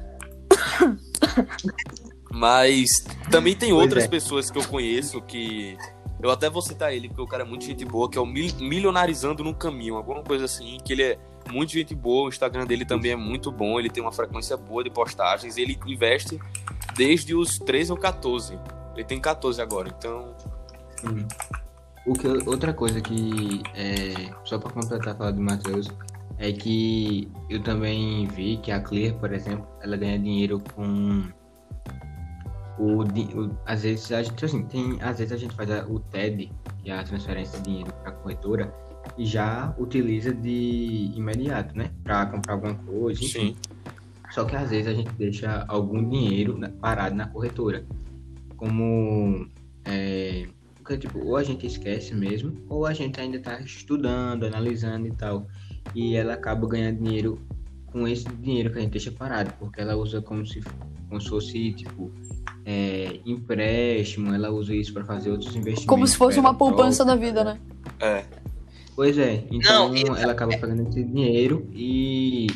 Mas 2.31 2.89
também 3.31 3.55
tem 3.55 3.71
Pois 3.71 3.83
outras 3.83 4.05
é. 4.05 4.09
pessoas 4.09 4.51
que 4.51 4.59
eu 4.59 4.67
conheço 4.67 5.21
que. 5.23 5.77
Eu 6.23 6.31
até 6.31 6.49
vou 6.49 6.63
citar 6.63 6.93
ele, 6.95 7.09
porque 7.09 7.21
o 7.23 7.27
cara 7.27 7.43
é 7.43 7.47
muito 7.47 7.65
gente 7.67 7.85
boa, 7.85 8.09
que 8.11 8.17
é 8.17 8.21
o 8.21 8.25
Mil- 8.25 8.55
Milionarizando 8.59 9.45
no 9.45 9.55
Caminho, 9.55 9.95
alguma 9.97 10.23
coisa 10.23 10.47
assim, 10.47 10.79
que 10.83 10.95
ele 10.95 11.03
é 11.03 11.19
muito 11.51 11.73
gente 11.73 11.95
boa, 11.95 12.27
o 12.27 12.29
Instagram 12.31 12.65
dele 12.67 12.87
também 12.87 13.13
é 13.13 13.17
muito 13.17 13.53
bom, 13.53 13.79
ele 13.79 13.91
tem 13.91 14.03
uma 14.03 14.13
frequência 14.13 14.57
boa 14.57 14.83
de 14.83 14.89
postagens, 14.89 15.59
ele 15.59 15.79
investe 15.87 16.41
desde 16.97 17.35
os 17.35 17.59
13 17.59 17.93
ou 17.93 17.99
14. 17.99 18.59
Ele 18.95 19.05
tem 19.05 19.21
14 19.21 19.61
agora, 19.61 19.95
então. 19.95 20.35
Sim. 20.99 21.27
O 22.07 22.15
que, 22.15 22.27
outra 22.49 22.73
coisa 22.73 23.03
que, 23.03 23.63
é, 23.75 24.31
só 24.45 24.59
para 24.59 24.71
completar 24.71 25.15
a 25.15 25.17
fala 25.17 25.33
do 25.33 25.43
Matheus, 25.43 25.91
é 26.39 26.53
que 26.53 27.29
eu 27.49 27.63
também 27.63 28.27
vi 28.27 28.57
que 28.59 28.71
a 28.71 28.81
Clear, 28.81 29.15
por 29.19 29.33
exemplo, 29.33 29.67
ela 29.83 29.97
ganha 29.97 30.19
dinheiro 30.19 30.61
com 30.75 31.23
o, 32.79 33.03
o- 33.03 33.59
às 33.67 33.83
vezes 33.83 34.11
a 34.13 34.23
gente 34.23 34.45
assim, 34.45 34.65
tem, 34.65 34.99
às 35.01 35.19
vezes 35.19 35.33
a 35.33 35.37
gente 35.37 35.55
faz 35.55 35.71
a- 35.71 35.87
o 35.87 36.01
TED, 36.01 36.51
que 36.83 36.91
é 36.91 36.99
a 36.99 37.05
transferência 37.05 37.59
de 37.61 37.65
dinheiro 37.67 37.93
para 38.03 38.11
a 38.11 38.15
corretora, 38.15 38.75
e 39.17 39.25
já 39.25 39.75
utiliza 39.79 40.35
de 40.35 41.13
imediato, 41.15 41.77
né, 41.77 41.91
para 42.03 42.27
comprar 42.27 42.55
alguma 42.55 42.75
coisa, 42.75 43.23
enfim. 43.25 43.55
Sim. 43.55 43.57
Só 44.33 44.45
que 44.45 44.57
às 44.57 44.71
vezes 44.71 44.89
a 44.89 44.95
gente 44.95 45.13
deixa 45.13 45.65
algum 45.69 46.09
dinheiro 46.09 46.59
parado 46.81 47.15
na 47.15 47.29
corretora. 47.29 47.85
Como. 48.57 49.47
É, 49.85 50.47
porque, 50.77 50.97
tipo, 50.99 51.19
ou 51.25 51.37
a 51.37 51.45
gente 51.45 51.67
esquece 51.67 52.15
mesmo, 52.15 52.65
ou 52.69 52.85
a 52.87 52.93
gente 52.93 53.21
ainda 53.21 53.37
está 53.37 53.61
estudando, 53.61 54.45
analisando 54.45 55.07
e 55.07 55.13
tal. 55.13 55.47
E 55.95 56.15
ela 56.17 56.35
acaba 56.35 56.67
ganhando 56.67 57.03
dinheiro 57.03 57.39
com 57.87 58.07
esse 58.09 58.25
dinheiro 58.25 58.73
que 58.73 58.79
a 58.79 58.83
gente 58.83 58.91
deixa 58.93 59.11
parado, 59.13 59.53
porque 59.59 59.81
ela 59.81 59.97
usa 59.97 60.21
como 60.21 60.45
se, 60.47 60.61
como 61.09 61.21
se 61.21 61.29
fosse, 61.29 61.73
tipo, 61.73 62.11
é, 62.65 63.21
empréstimo, 63.25 64.35
ela 64.35 64.51
usa 64.51 64.75
isso 64.75 64.93
para 64.93 65.05
fazer 65.05 65.31
outros 65.31 65.51
investimentos. 65.51 65.85
Como 65.87 66.07
se 66.07 66.17
fosse 66.17 66.41
uma 66.41 66.55
poupança 66.55 67.05
da 67.05 67.13
própria, 67.13 67.31
vida, 67.31 67.45
pra- 67.45 67.55
né? 67.55 67.61
É. 68.01 68.25
Pois 68.97 69.19
é, 69.19 69.45
então 69.51 69.93
Não, 69.93 70.17
ela 70.17 70.33
acaba 70.33 70.57
pegando 70.57 70.89
esse 70.89 71.03
dinheiro 71.03 71.69
e 71.73 72.47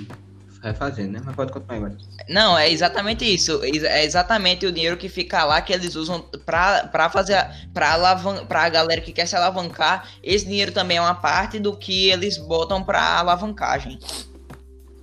refazendo, 0.63 1.13
né? 1.13 1.23
Mas 1.25 1.35
pode 1.37 1.53
continuar 1.53 1.75
aí, 1.77 1.81
Matheus. 1.81 2.09
Não, 2.29 2.59
é 2.59 2.71
exatamente 2.71 3.25
isso. 3.25 3.61
É 3.65 4.05
exatamente 4.05 4.67
o 4.67 4.73
dinheiro 4.73 4.97
que 4.97 5.09
fica 5.09 5.45
lá 5.45 5.61
que 5.63 5.73
eles 5.73 5.95
usam 5.95 6.21
pra, 6.45 6.85
pra 6.89 7.09
fazer. 7.11 7.35
a- 7.35 7.53
Pra, 7.73 7.93
alavan 7.93 8.45
pra 8.47 8.69
galera 8.69 9.01
que 9.01 9.13
quer 9.13 9.27
se 9.27 9.37
alavancar. 9.37 10.09
Esse 10.23 10.45
dinheiro 10.47 10.73
também 10.73 10.97
é 10.97 11.01
uma 11.01 11.15
parte 11.15 11.59
do 11.59 11.77
que 11.77 12.09
eles 12.11 12.37
botam 12.39 12.83
pra 12.83 13.19
alavancagem. 13.19 13.99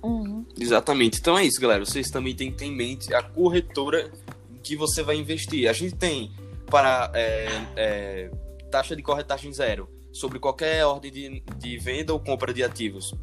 Uhum. 0.02 0.44
Exatamente. 0.58 1.18
Então 1.18 1.36
é 1.38 1.44
isso, 1.44 1.60
galera. 1.60 1.84
Vocês 1.84 2.10
também 2.10 2.34
têm 2.34 2.50
que 2.50 2.58
ter 2.58 2.66
em 2.66 2.74
mente 2.76 3.12
a 3.14 3.22
corretora 3.22 4.10
em 4.52 4.58
que 4.58 4.76
você 4.76 5.02
vai 5.02 5.16
investir. 5.16 5.68
A 5.68 5.72
gente 5.72 5.94
tem 5.94 6.30
para 6.70 7.10
é, 7.14 7.48
é, 7.76 8.30
taxa 8.70 8.94
de 8.94 9.02
corretagem 9.02 9.52
zero 9.52 9.88
sobre 10.12 10.38
qualquer 10.38 10.84
ordem 10.84 11.10
de, 11.10 11.42
de 11.58 11.78
venda 11.78 12.12
ou 12.12 12.20
compra 12.20 12.52
de 12.52 12.62
ativos. 12.62 13.14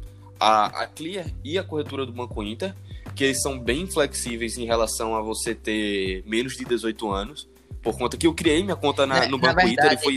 A, 0.44 0.66
a 0.82 0.86
Clear 0.86 1.26
e 1.42 1.58
a 1.58 1.64
corretora 1.64 2.04
do 2.04 2.12
Banco 2.12 2.42
Inter, 2.42 2.74
que 3.14 3.24
eles 3.24 3.40
são 3.40 3.58
bem 3.58 3.86
flexíveis 3.86 4.58
em 4.58 4.64
relação 4.66 5.14
a 5.14 5.22
você 5.22 5.54
ter 5.54 6.22
menos 6.26 6.54
de 6.54 6.64
18 6.64 7.10
anos. 7.10 7.48
Por 7.82 7.96
conta 7.98 8.16
que 8.16 8.26
eu 8.26 8.34
criei 8.34 8.62
minha 8.62 8.76
conta 8.76 9.06
na- 9.06 9.24
É, 9.24 9.28
no 9.28 9.36
na 9.38 9.48
Banco 9.52 9.60
Inter 9.68 9.88
verdade- 9.88 10.00
e 10.00 10.04
foi 10.04 10.14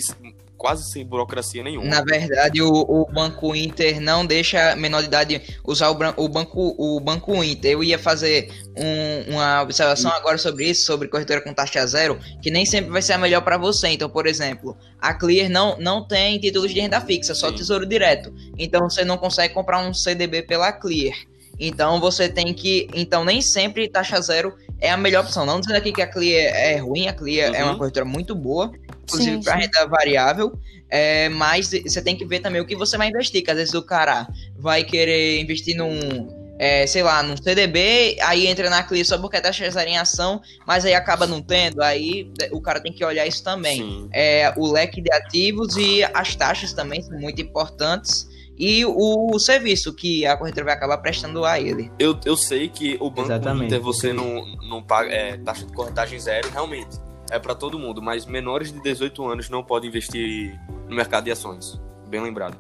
quase 0.58 0.92
sem 0.92 1.06
burocracia 1.06 1.64
nenhuma. 1.64 1.88
Na 1.88 2.02
verdade, 2.04 2.62
o, 2.62 2.70
o 2.72 3.06
Banco 3.06 3.56
Inter 3.56 4.02
não 4.02 4.26
deixa 4.26 4.72
a 4.72 4.76
menor 4.76 5.02
de 5.02 5.08
idade 5.08 5.42
usar 5.64 5.90
o, 5.90 5.98
o 6.18 6.28
banco, 6.28 6.76
o 6.78 7.00
banco 7.00 7.44
Inter. 7.44 7.72
Eu 7.74 7.84
ia 7.84 8.00
fazer 8.00 8.52
um- 8.76 9.34
uma 9.36 9.62
observação 9.62 10.12
agora 10.12 10.38
sobre 10.38 10.66
isso, 10.70 10.86
sobre 10.86 11.08
corretora 11.08 11.42
com 11.42 11.54
taxa 11.54 11.86
zero, 11.86 12.20
que 12.42 12.50
nem 12.50 12.66
sempre 12.66 12.90
vai 12.92 13.02
ser 13.02 13.14
a 13.14 13.18
melhor 13.18 13.42
para 13.42 13.58
você. 13.58 13.90
Então, 13.90 14.10
por 14.10 14.26
exemplo, 14.26 14.76
a 15.00 15.14
Clear 15.14 15.50
não, 15.50 15.78
não 15.80 16.08
tem 16.08 16.40
títulos 16.40 16.74
de 16.74 16.80
renda 16.80 17.00
fixa, 17.00 17.36
só 17.36 17.50
Sim. 17.50 17.56
tesouro 17.56 17.86
direto. 17.86 18.34
Então, 18.58 18.90
você 18.90 19.06
não 19.06 19.18
consegue 19.18 19.54
comprar 19.54 19.80
um 19.88 19.94
CDB 19.94 20.42
pela 20.44 20.72
Clear. 20.72 21.16
Então, 21.60 22.00
você 22.00 22.30
tem 22.30 22.54
que. 22.54 22.88
Então, 22.94 23.26
nem 23.26 23.42
sempre 23.42 23.88
taxa 23.90 24.22
zero 24.22 24.54
é 24.80 24.90
a 24.90 24.98
melhor 24.98 25.24
opção. 25.24 25.46
Não 25.46 25.60
dizendo 25.60 25.78
aqui 25.78 25.92
que 25.92 26.02
a 26.02 26.08
Clear 26.08 26.54
é 26.56 26.78
ruim, 26.78 27.08
a 27.08 27.12
é 27.12 27.64
Uhum. 27.64 27.70
uma 27.70 27.78
corretora 27.78 28.06
muito 28.06 28.36
boa, 28.36 28.72
inclusive 29.04 29.44
para 29.44 29.56
renda 29.56 29.88
variável. 29.88 30.58
É, 30.90 31.28
mas 31.30 31.70
você 31.70 32.02
tem 32.02 32.16
que 32.16 32.26
ver 32.26 32.40
também 32.40 32.62
o 32.62 32.66
que 32.66 32.76
você 32.76 32.98
vai 32.98 33.10
investir, 33.10 33.44
que 33.44 33.52
às 33.52 33.58
vezes 33.58 33.74
o 33.74 33.82
cara 33.82 34.28
vai 34.58 34.84
querer 34.84 35.42
investir 35.42 35.76
num, 35.76 36.30
é, 36.58 36.88
sei 36.88 37.04
lá, 37.04 37.22
num 37.22 37.36
CDB, 37.36 38.18
aí 38.22 38.48
entra 38.48 38.70
na 38.70 38.82
Clear 38.84 39.06
só 39.06 39.18
porque 39.18 39.40
tá 39.42 39.52
zero 39.52 39.90
em 39.90 39.98
ação, 39.98 40.42
mas 40.66 40.86
aí 40.86 40.94
acaba 40.94 41.28
não 41.28 41.42
tendo, 41.42 41.82
aí 41.82 42.32
o 42.52 42.62
cara 42.62 42.80
tem 42.80 42.94
que 42.94 43.04
olhar 43.04 43.28
isso 43.28 43.44
também. 43.44 44.08
É, 44.14 44.54
o 44.56 44.72
leque 44.72 45.02
de 45.02 45.12
ativos 45.12 45.76
e 45.76 46.04
as 46.14 46.36
taxas 46.36 46.72
também 46.72 47.02
são 47.02 47.20
muito 47.20 47.42
importantes. 47.42 48.28
E 48.58 48.84
o, 48.86 49.38
serviço 49.38 49.94
que 49.94 50.26
a 50.26 50.36
corretora 50.36 50.66
vai 50.66 50.74
acabar 50.74 50.98
prestando 50.98 51.46
a 51.46 51.60
ele. 51.60 51.92
Eu, 52.00 52.18
eu 52.26 52.36
sei 52.36 52.68
que 52.68 52.98
o 53.00 53.10
Banco 53.10 53.32
Exatamente. 53.32 53.66
Inter 53.66 53.80
você 53.82 54.12
não, 54.12 54.44
não 54.68 54.82
paga 54.82 55.12
é, 55.12 55.38
taxa 55.38 55.64
de 55.64 55.72
corretagem 55.74 56.20
zero, 56.20 56.50
realmente. 56.50 56.98
É 57.30 57.38
para 57.38 57.54
todo 57.54 57.78
mundo, 57.78 58.02
mas 58.02 58.26
menores 58.26 58.72
de 58.72 58.82
18 58.82 59.26
anos 59.28 59.50
não 59.50 59.64
podem 59.64 59.90
investir 59.90 60.60
no 60.88 60.96
mercado 60.96 61.26
de 61.26 61.32
ações. 61.32 61.80
Bem 62.08 62.22
lembrado. 62.22 62.58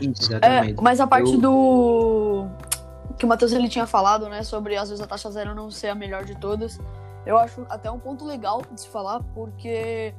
É, 0.00 0.04
Exatamente. 0.04 0.82
mas 0.82 1.00
a 1.00 1.06
parte 1.06 1.32
Eu- 1.32 1.40
do. 1.40 2.46
Que 3.18 3.24
o 3.24 3.28
Matheus 3.28 3.52
ele 3.52 3.68
tinha 3.68 3.86
falado, 3.86 4.28
né? 4.28 4.42
Sobre 4.42 4.76
às 4.76 4.90
vezes 4.90 5.02
a 5.02 5.06
taxa 5.06 5.30
zero 5.30 5.54
não 5.54 5.70
ser 5.70 5.88
a 5.88 5.94
melhor 5.94 6.24
de 6.24 6.36
todas. 6.36 6.78
Eu 7.26 7.36
acho 7.36 7.66
até 7.68 7.90
um 7.90 7.98
ponto 7.98 8.24
legal 8.24 8.62
de 8.72 8.80
se 8.80 8.88
falar, 8.88 9.22
porque. 9.34 10.14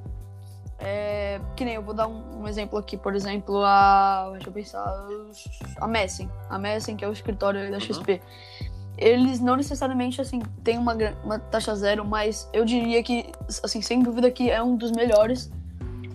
É, 0.79 1.41
que 1.55 1.65
nem 1.65 1.75
eu 1.75 1.81
vou 1.81 1.93
dar 1.93 2.07
um, 2.07 2.41
um 2.41 2.47
exemplo 2.47 2.77
aqui, 2.79 2.95
por 2.95 3.15
exemplo, 3.15 3.63
a. 3.63 4.29
Deixa 4.33 4.49
eu 4.49 4.53
pensar. 4.53 5.07
A 5.81 5.87
Messen. 5.87 6.29
A 6.49 6.57
Messen, 6.57 6.95
que 6.95 7.03
é 7.03 7.07
o 7.07 7.11
escritório 7.11 7.69
da 7.69 7.75
Uhum. 7.75 7.81
XP. 7.81 8.21
Eles 8.97 9.39
não 9.39 9.55
necessariamente, 9.55 10.19
assim, 10.19 10.41
têm 10.63 10.77
uma, 10.77 10.95
uma 11.23 11.39
taxa 11.39 11.73
zero, 11.75 12.05
mas 12.05 12.49
eu 12.51 12.65
diria 12.65 13.01
que, 13.01 13.31
assim, 13.63 13.81
sem 13.81 14.01
dúvida 14.01 14.29
que 14.29 14.49
é 14.49 14.61
um 14.61 14.75
dos 14.75 14.91
melhores 14.91 15.49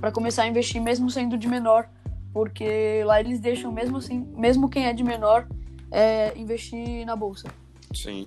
para 0.01 0.13
começar 0.13 0.43
a 0.43 0.47
investir, 0.47 0.83
mesmo 0.83 1.09
sendo 1.11 1.39
de 1.39 1.49
menor 1.49 1.89
porque 2.35 3.03
lá 3.07 3.21
eles 3.21 3.39
deixam 3.39 3.71
mesmo 3.71 3.99
assim, 3.99 4.27
mesmo 4.37 4.69
quem 4.69 4.87
é 4.87 4.93
de 4.93 5.05
menor, 5.05 5.47
é, 5.91 6.37
investir 6.37 7.07
na 7.07 7.15
bolsa. 7.15 7.49
Sim. 7.95 8.27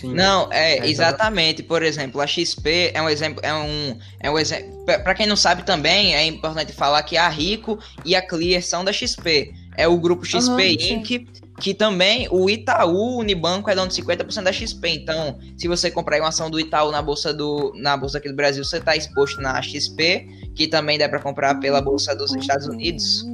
Sim. 0.00 0.14
Não, 0.14 0.52
é, 0.52 0.78
É, 0.78 0.88
exatamente. 0.88 1.62
Por 1.62 1.82
exemplo, 1.82 2.20
a 2.20 2.26
XP 2.26 2.92
é 2.94 3.02
um 3.02 3.08
exemplo, 3.08 3.40
é 3.42 3.54
um, 3.54 3.98
é 4.20 4.30
um 4.30 4.38
exemplo. 4.38 4.84
Para 4.84 5.14
quem 5.14 5.26
não 5.26 5.36
sabe 5.36 5.64
também, 5.64 6.14
é 6.14 6.24
importante 6.26 6.72
falar 6.72 7.02
que 7.02 7.16
a 7.16 7.28
Rico 7.28 7.78
e 8.04 8.14
a 8.14 8.22
Clear 8.22 8.62
são 8.62 8.84
da 8.84 8.92
XP. 8.92 9.52
É 9.76 9.86
o 9.86 9.98
grupo 9.98 10.24
XP 10.24 10.78
sim. 10.78 10.94
Inc. 10.94 11.26
Que 11.58 11.72
também 11.72 12.28
o 12.30 12.50
Itaú 12.50 13.18
Unibanco 13.18 13.70
é 13.70 13.74
dono 13.74 13.88
de 13.88 14.02
50% 14.02 14.42
da 14.42 14.52
XP. 14.52 14.88
Então, 14.90 15.38
se 15.56 15.66
você 15.66 15.90
comprar 15.90 16.20
uma 16.20 16.28
ação 16.28 16.50
do 16.50 16.60
Itaú 16.60 16.90
na 16.90 17.00
bolsa 17.00 17.32
do 17.32 17.72
na 17.76 17.96
bolsa 17.96 18.18
aqui 18.18 18.28
do 18.28 18.36
Brasil, 18.36 18.62
você 18.62 18.76
está 18.76 18.94
exposto 18.94 19.40
na 19.40 19.60
XP, 19.62 20.26
que 20.54 20.66
também 20.66 20.98
dá 20.98 21.08
para 21.08 21.18
comprar 21.18 21.54
pela 21.54 21.80
bolsa 21.80 22.14
dos 22.14 22.34
Estados 22.34 22.66
Unidos. 22.66 23.24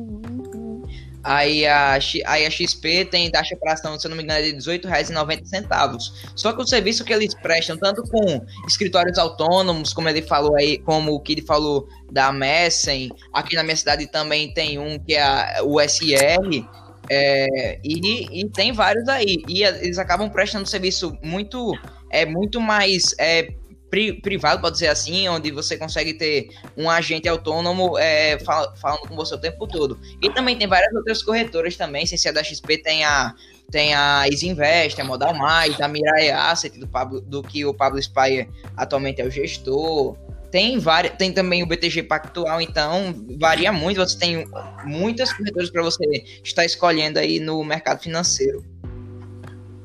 Aí 1.24 1.66
a, 1.66 1.94
aí 2.26 2.46
a 2.46 2.50
XP 2.50 3.04
tem 3.04 3.30
taxa 3.30 3.56
para 3.56 3.74
ação, 3.74 3.98
se 3.98 4.06
eu 4.06 4.10
não 4.10 4.16
me 4.16 4.24
engano, 4.24 4.40
é 4.40 4.42
de 4.42 4.50
R$18,90. 4.50 6.12
Só 6.34 6.52
que 6.52 6.60
o 6.62 6.66
serviço 6.66 7.04
que 7.04 7.12
eles 7.12 7.34
prestam, 7.34 7.76
tanto 7.76 8.02
com 8.02 8.44
escritórios 8.66 9.18
autônomos, 9.18 9.92
como 9.92 10.08
ele 10.08 10.22
falou 10.22 10.56
aí, 10.56 10.78
como 10.78 11.12
o 11.12 11.20
que 11.20 11.32
ele 11.32 11.42
falou 11.42 11.86
da 12.10 12.32
Messen, 12.32 13.08
aqui 13.32 13.54
na 13.54 13.62
minha 13.62 13.76
cidade 13.76 14.06
também 14.10 14.52
tem 14.52 14.78
um 14.78 14.98
que 14.98 15.14
é 15.14 15.22
a- 15.22 15.60
o 15.64 15.80
SL, 15.80 16.64
é, 17.08 17.78
e, 17.84 18.40
e 18.40 18.48
tem 18.50 18.72
vários 18.72 19.08
aí. 19.08 19.42
E 19.48 19.62
eles 19.62 19.98
acabam 19.98 20.28
prestando 20.30 20.66
serviço 20.68 21.16
muito, 21.22 21.72
é, 22.10 22.24
muito 22.26 22.60
mais 22.60 23.14
é, 23.18 23.48
pri- 23.92 24.14
privado, 24.22 24.62
pode 24.62 24.72
dizer 24.76 24.88
assim, 24.88 25.28
onde 25.28 25.50
você 25.50 25.76
consegue 25.76 26.14
ter 26.14 26.48
um 26.74 26.88
agente 26.88 27.28
autônomo 27.28 27.98
é, 27.98 28.38
fal- 28.38 28.74
falando 28.76 29.06
com 29.06 29.14
você 29.14 29.34
o 29.34 29.38
tempo 29.38 29.66
todo. 29.66 30.00
E 30.22 30.30
também 30.30 30.56
tem 30.56 30.66
várias 30.66 30.94
outras 30.94 31.22
corretoras 31.22 31.76
também, 31.76 32.06
sem 32.06 32.16
ser 32.16 32.32
da 32.32 32.42
XP, 32.42 32.78
tem 32.78 33.04
a, 33.04 33.34
tem 33.70 33.92
a 33.94 34.26
Isinvest, 34.28 34.98
a 34.98 35.04
Modal 35.04 35.34
Mais, 35.34 35.78
a 35.78 35.86
Mirai 35.88 36.30
Asset, 36.30 36.78
do, 36.80 36.88
Pablo, 36.88 37.20
do 37.20 37.42
que 37.42 37.66
o 37.66 37.74
Pablo 37.74 38.02
Spire 38.02 38.48
atualmente 38.78 39.20
é 39.20 39.26
o 39.26 39.30
gestor. 39.30 40.16
Tem, 40.50 40.78
várias, 40.78 41.14
tem 41.16 41.30
também 41.30 41.62
o 41.62 41.66
BTG 41.66 42.02
Pactual, 42.04 42.60
então 42.62 43.14
varia 43.38 43.70
muito. 43.72 44.00
Você 44.00 44.18
tem 44.18 44.46
muitas 44.84 45.32
corretoras 45.34 45.68
para 45.70 45.82
você 45.82 46.04
estar 46.42 46.64
escolhendo 46.64 47.18
aí 47.18 47.38
no 47.38 47.62
mercado 47.62 48.02
financeiro. 48.02 48.64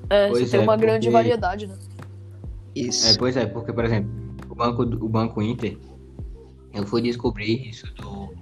É, 0.10 0.28
Pois 0.30 0.44
você 0.46 0.52
tem 0.52 0.60
é, 0.62 0.64
uma 0.64 0.78
grande 0.78 1.08
porque- 1.08 1.12
variedade, 1.12 1.68
né? 1.68 1.76
Isso. 2.86 3.08
É, 3.08 3.18
pois 3.18 3.36
é, 3.36 3.46
porque, 3.46 3.74
por 3.74 3.86
exemplo, 3.86 4.28
banco, 4.58 4.82
o 4.82 5.08
banco 5.08 5.42
Inter, 5.42 5.78
eu 6.74 6.86
fui 6.86 7.02
descobrir 7.02 7.70
isso 7.70 7.86
do 7.94 8.36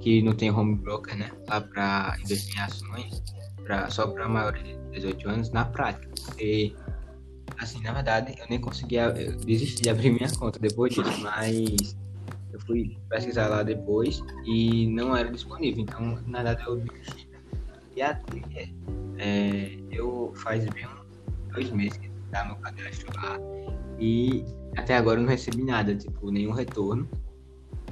que 0.00 0.22
não 0.22 0.32
tem 0.32 0.50
home 0.50 0.76
broker, 0.76 1.16
né? 1.16 1.30
Lá 1.48 1.60
para 1.60 2.16
investir 2.22 2.56
em 2.56 2.60
ações, 2.60 3.22
pra, 3.64 3.90
só 3.90 4.06
para 4.06 4.28
maiores 4.28 4.62
de 4.62 4.76
18 4.92 5.28
anos, 5.28 5.50
na 5.50 5.64
prática. 5.64 6.08
Porque, 6.24 6.74
assim, 7.58 7.82
na 7.82 7.92
verdade, 7.92 8.34
eu 8.38 8.46
nem 8.48 8.60
conseguia 8.60 9.06
eu 9.16 9.36
desisti 9.36 9.82
de 9.82 9.90
abrir 9.90 10.12
minha 10.12 10.30
conta 10.36 10.58
depois 10.58 10.94
disso, 10.94 11.20
mas 11.22 11.96
eu 12.52 12.60
fui 12.60 12.96
pesquisar 13.08 13.48
lá 13.48 13.62
depois 13.62 14.22
e 14.44 14.86
não 14.88 15.16
era 15.16 15.30
disponível. 15.30 15.82
Então, 15.82 16.20
na 16.26 16.42
verdade, 16.42 16.66
eu 16.66 16.76
desisti. 16.76 17.28
E 17.96 18.02
a 18.02 18.14
Twitter, 18.14 18.72
é, 19.18 19.78
eu 19.90 20.32
faz 20.36 20.64
bem 20.68 20.86
dois 21.50 21.70
meses 21.70 21.96
que 21.96 22.15
tá 22.38 22.44
meu 22.44 22.56
cadastro 22.56 23.12
lá 23.16 23.38
e 23.98 24.44
até 24.76 24.96
agora 24.96 25.18
eu 25.18 25.22
não 25.22 25.30
recebi 25.30 25.62
nada, 25.62 25.94
tipo, 25.94 26.30
nenhum 26.30 26.52
retorno. 26.52 27.08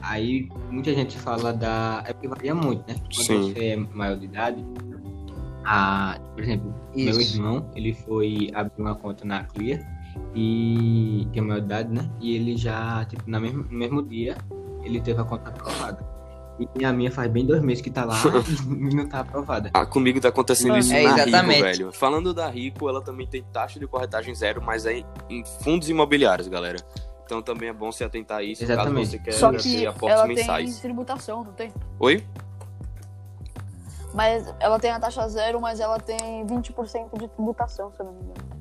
Aí 0.02 0.48
muita 0.70 0.92
gente 0.92 1.18
fala 1.18 1.52
da. 1.52 2.02
É 2.06 2.12
porque 2.12 2.28
varia 2.28 2.54
muito, 2.54 2.86
né? 2.86 2.94
Quando 3.14 3.26
Sim. 3.26 3.52
você 3.52 3.64
é 3.68 3.76
maior 3.76 4.16
de 4.18 4.26
idade, 4.26 4.64
a... 5.64 6.18
por 6.34 6.42
exemplo, 6.42 6.74
meu 6.94 7.18
Isso. 7.18 7.36
irmão, 7.36 7.70
ele 7.74 7.94
foi 7.94 8.50
abrir 8.54 8.82
uma 8.82 8.94
conta 8.94 9.24
na 9.24 9.44
Clear 9.44 9.80
e 10.34 11.26
tem 11.32 11.42
maior 11.42 11.60
de 11.60 11.66
idade, 11.66 11.92
né? 11.92 12.10
E 12.20 12.36
ele 12.36 12.56
já, 12.56 13.04
tipo, 13.06 13.22
na 13.26 13.40
mesmo, 13.40 13.64
no 13.64 13.78
mesmo 13.78 14.02
dia, 14.02 14.36
ele 14.82 15.00
teve 15.00 15.20
a 15.20 15.24
conta 15.24 15.48
aprovada. 15.48 16.13
E 16.78 16.84
a 16.84 16.92
minha 16.92 17.10
faz 17.10 17.30
bem 17.30 17.44
dois 17.44 17.60
meses 17.62 17.82
que 17.82 17.90
tá 17.90 18.04
lá 18.04 18.16
e 18.68 18.94
não 18.94 19.08
tá 19.08 19.20
aprovada. 19.20 19.70
Ah, 19.74 19.84
comigo 19.84 20.20
tá 20.20 20.28
acontecendo 20.28 20.76
isso 20.76 20.92
É, 20.92 21.02
na 21.02 21.14
exatamente. 21.26 21.54
Rico, 21.56 21.64
velho. 21.64 21.92
Falando 21.92 22.32
da 22.32 22.48
Rico, 22.48 22.88
ela 22.88 23.02
também 23.02 23.26
tem 23.26 23.42
taxa 23.52 23.80
de 23.80 23.86
corretagem 23.88 24.32
zero, 24.34 24.62
mas 24.62 24.86
é 24.86 25.02
em- 25.28 25.44
fundos 25.62 25.88
imobiliários, 25.88 26.46
galera. 26.46 26.78
Então 27.24 27.42
também 27.42 27.70
é 27.70 27.72
bom 27.72 27.90
se 27.90 28.04
atentar 28.04 28.38
a 28.38 28.42
isso, 28.42 28.62
Exatamente. 28.62 29.06
caso 29.06 29.10
você 29.10 29.18
queira 29.18 29.38
Só 29.38 29.50
que 29.52 29.86
aportes 29.86 30.18
ela 30.18 30.26
mensais. 30.28 30.72
tem 30.74 30.80
tributação, 30.82 31.42
não 31.42 31.52
tem? 31.52 31.72
Oi? 31.98 32.24
Mas 34.12 34.54
ela 34.60 34.78
tem 34.78 34.90
a 34.92 35.00
taxa 35.00 35.26
zero, 35.28 35.60
mas 35.60 35.80
ela 35.80 35.98
tem 35.98 36.46
20% 36.46 37.18
de 37.18 37.28
tributação, 37.28 37.90
se 37.92 38.00
eu 38.00 38.06
não 38.06 38.12
me 38.12 38.20
engano. 38.20 38.54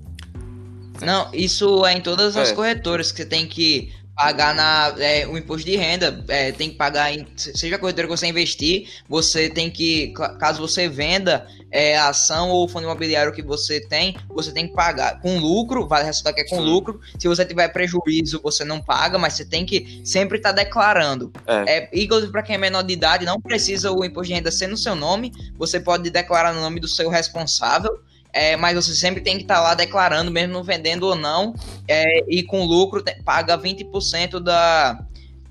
Não, 1.02 1.30
isso 1.34 1.86
é 1.86 1.94
em 1.94 2.02
todas 2.02 2.36
as 2.38 2.50
É. 2.52 2.56
corretoras 2.56 3.12
que 3.12 3.18
você 3.18 3.26
tem 3.26 3.46
que 3.48 3.94
pagar 4.16 4.53
na 4.53 4.93
é, 4.99 5.26
o 5.28 5.38
imposto 5.38 5.66
de 5.66 5.76
renda, 5.76 6.24
é, 6.28 6.51
tem 6.51 6.70
que 6.70 6.76
pagar 6.76 7.11
em 7.11 7.26
seja 7.36 7.76
a 7.76 7.80
corretora 7.80 8.07
que 8.07 8.16
você 8.16 8.28
investir, 8.28 8.88
você 9.09 9.49
tem 9.49 9.70
que 9.72 10.09
ca- 10.09 10.36
caso 10.36 10.61
você 10.61 10.88
venda 10.88 11.47
é, 11.72 11.97
a 11.97 12.09
ação 12.09 12.51
ou 12.51 12.68
fundo 12.68 12.84
imobiliário 12.84 13.34
que 13.34 13.41
você 13.41 13.80
tem, 13.82 14.16
você 14.30 14.51
tem 14.51 14.68
que 14.68 14.74
pagar 14.74 15.20
com 15.20 15.39
lucro, 15.39 15.88
vale 15.88 16.05
ressaltar 16.05 16.36
que 16.36 16.41
é 16.41 16.47
com 16.47 16.57
Sim. 16.57 16.64
lucro. 16.64 17.01
Se 17.18 17.28
você 17.28 17.43
tiver 17.43 17.68
prejuízo, 17.70 18.39
você 18.43 18.64
não 18.64 18.80
paga, 18.80 19.18
mas 19.18 19.34
você 19.34 19.45
tem 19.45 19.66
que 19.66 20.01
sempre 20.05 20.38
estar 20.38 20.51
declarando. 20.51 21.32
É. 21.47 21.78
É, 21.78 21.89
inclusive 21.93 22.32
para 22.32 22.43
quem 22.43 22.55
é 22.55 22.59
menor 22.59 22.84
de 22.84 22.93
idade, 22.93 23.26
não 23.26 23.41
precisa 23.41 23.91
o 23.91 24.05
imposto 24.05 24.28
de 24.28 24.36
renda 24.36 24.51
ser 24.51 24.68
no 24.68 24.78
seu 24.78 24.95
nome, 24.95 25.32
você 25.57 25.80
pode 25.80 26.09
declarar 26.11 26.53
no 26.53 26.61
nome 26.61 26.80
do 26.80 26.88
seu 26.88 27.09
responsável. 27.09 27.91
É, 28.34 28.57
mas 28.57 28.75
você 28.75 28.95
sempre 28.95 29.21
tem 29.21 29.38
que 29.38 29.43
estar 29.43 29.61
lá 29.61 29.75
declarando, 29.75 30.31
mesmo 30.31 30.51
não 30.53 30.63
vendendo 30.63 31.03
ou 31.03 31.15
não, 31.15 31.53
é, 31.88 32.03
e 32.27 32.41
com 32.41 32.65
lucro 32.65 33.01
te- 33.03 33.21
paga 33.23 33.55
20% 33.57 34.39
da 34.39 34.99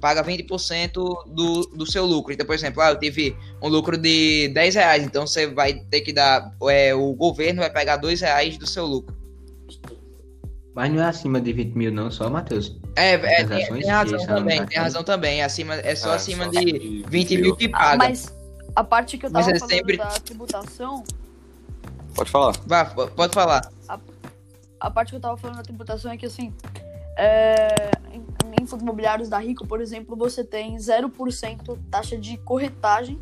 paga 0.00 0.24
20% 0.24 0.92
do, 1.28 1.60
do 1.76 1.86
seu 1.88 2.04
lucro. 2.04 2.32
Então, 2.32 2.44
por 2.44 2.56
exemplo, 2.56 2.82
ah, 2.82 2.90
eu 2.90 2.98
tive 2.98 3.36
um 3.62 3.68
lucro 3.68 3.96
de 3.96 4.48
10 4.48 4.74
reais, 4.74 5.04
então 5.04 5.24
você 5.28 5.46
vai 5.46 5.74
ter 5.74 6.00
que 6.00 6.12
dar, 6.12 6.52
é, 6.68 6.92
o 6.92 7.12
governo 7.14 7.60
vai 7.60 7.70
pegar 7.70 7.98
2 7.98 8.20
reais 8.20 8.58
do 8.58 8.66
seu 8.66 8.84
lucro. 8.84 9.16
Mas 10.74 10.90
não 10.92 11.00
é 11.02 11.06
acima 11.06 11.40
de 11.40 11.52
20 11.52 11.74
mil, 11.74 11.92
não, 11.92 12.10
só, 12.10 12.28
Matheus. 12.30 12.76
É, 12.96 13.12
é, 13.12 13.44
tem, 13.44 13.66
tem 13.80 13.86
razão 13.90 14.26
também, 14.26 14.66
tem 14.66 14.78
razão 14.78 15.04
também. 15.04 15.40
É, 15.40 15.44
acima, 15.44 15.74
é 15.76 15.94
só 15.94 16.12
É, 16.12 16.16
acima 16.16 16.44
só 16.44 16.50
de 16.50 17.04
20 17.08 17.36
mil 17.36 17.54
que 17.54 17.66
Ah, 17.66 17.78
paga. 17.78 17.96
mas 17.98 18.34
a 18.74 18.82
parte 18.82 19.18
que 19.18 19.26
eu 19.26 19.30
Mas 19.30 19.44
tava 19.46 19.56
é 19.56 19.60
falando 19.60 19.74
sempre- 19.76 19.96
da 19.98 20.06
tributação, 20.06 21.04
Pode 22.14 22.30
falar. 22.30 22.52
Vá, 22.66 22.84
pode 22.84 23.34
falar. 23.34 23.70
a 24.80 24.90
parte 24.90 25.10
que 25.10 25.16
eu 25.16 25.20
tava 25.20 25.36
falando 25.36 25.56
da 25.58 25.62
tributação 25.62 26.10
é 26.12 26.16
que 26.16 26.26
assim, 26.26 26.52
é, 27.16 27.90
em, 28.12 28.24
em 28.62 28.66
fundos 28.66 28.82
imobiliários 28.82 29.28
da 29.28 29.38
Rico, 29.38 29.66
por 29.66 29.80
exemplo, 29.80 30.16
você 30.16 30.42
tem 30.44 30.76
0% 30.76 31.78
taxa 31.90 32.16
de 32.18 32.36
corretagem, 32.38 33.18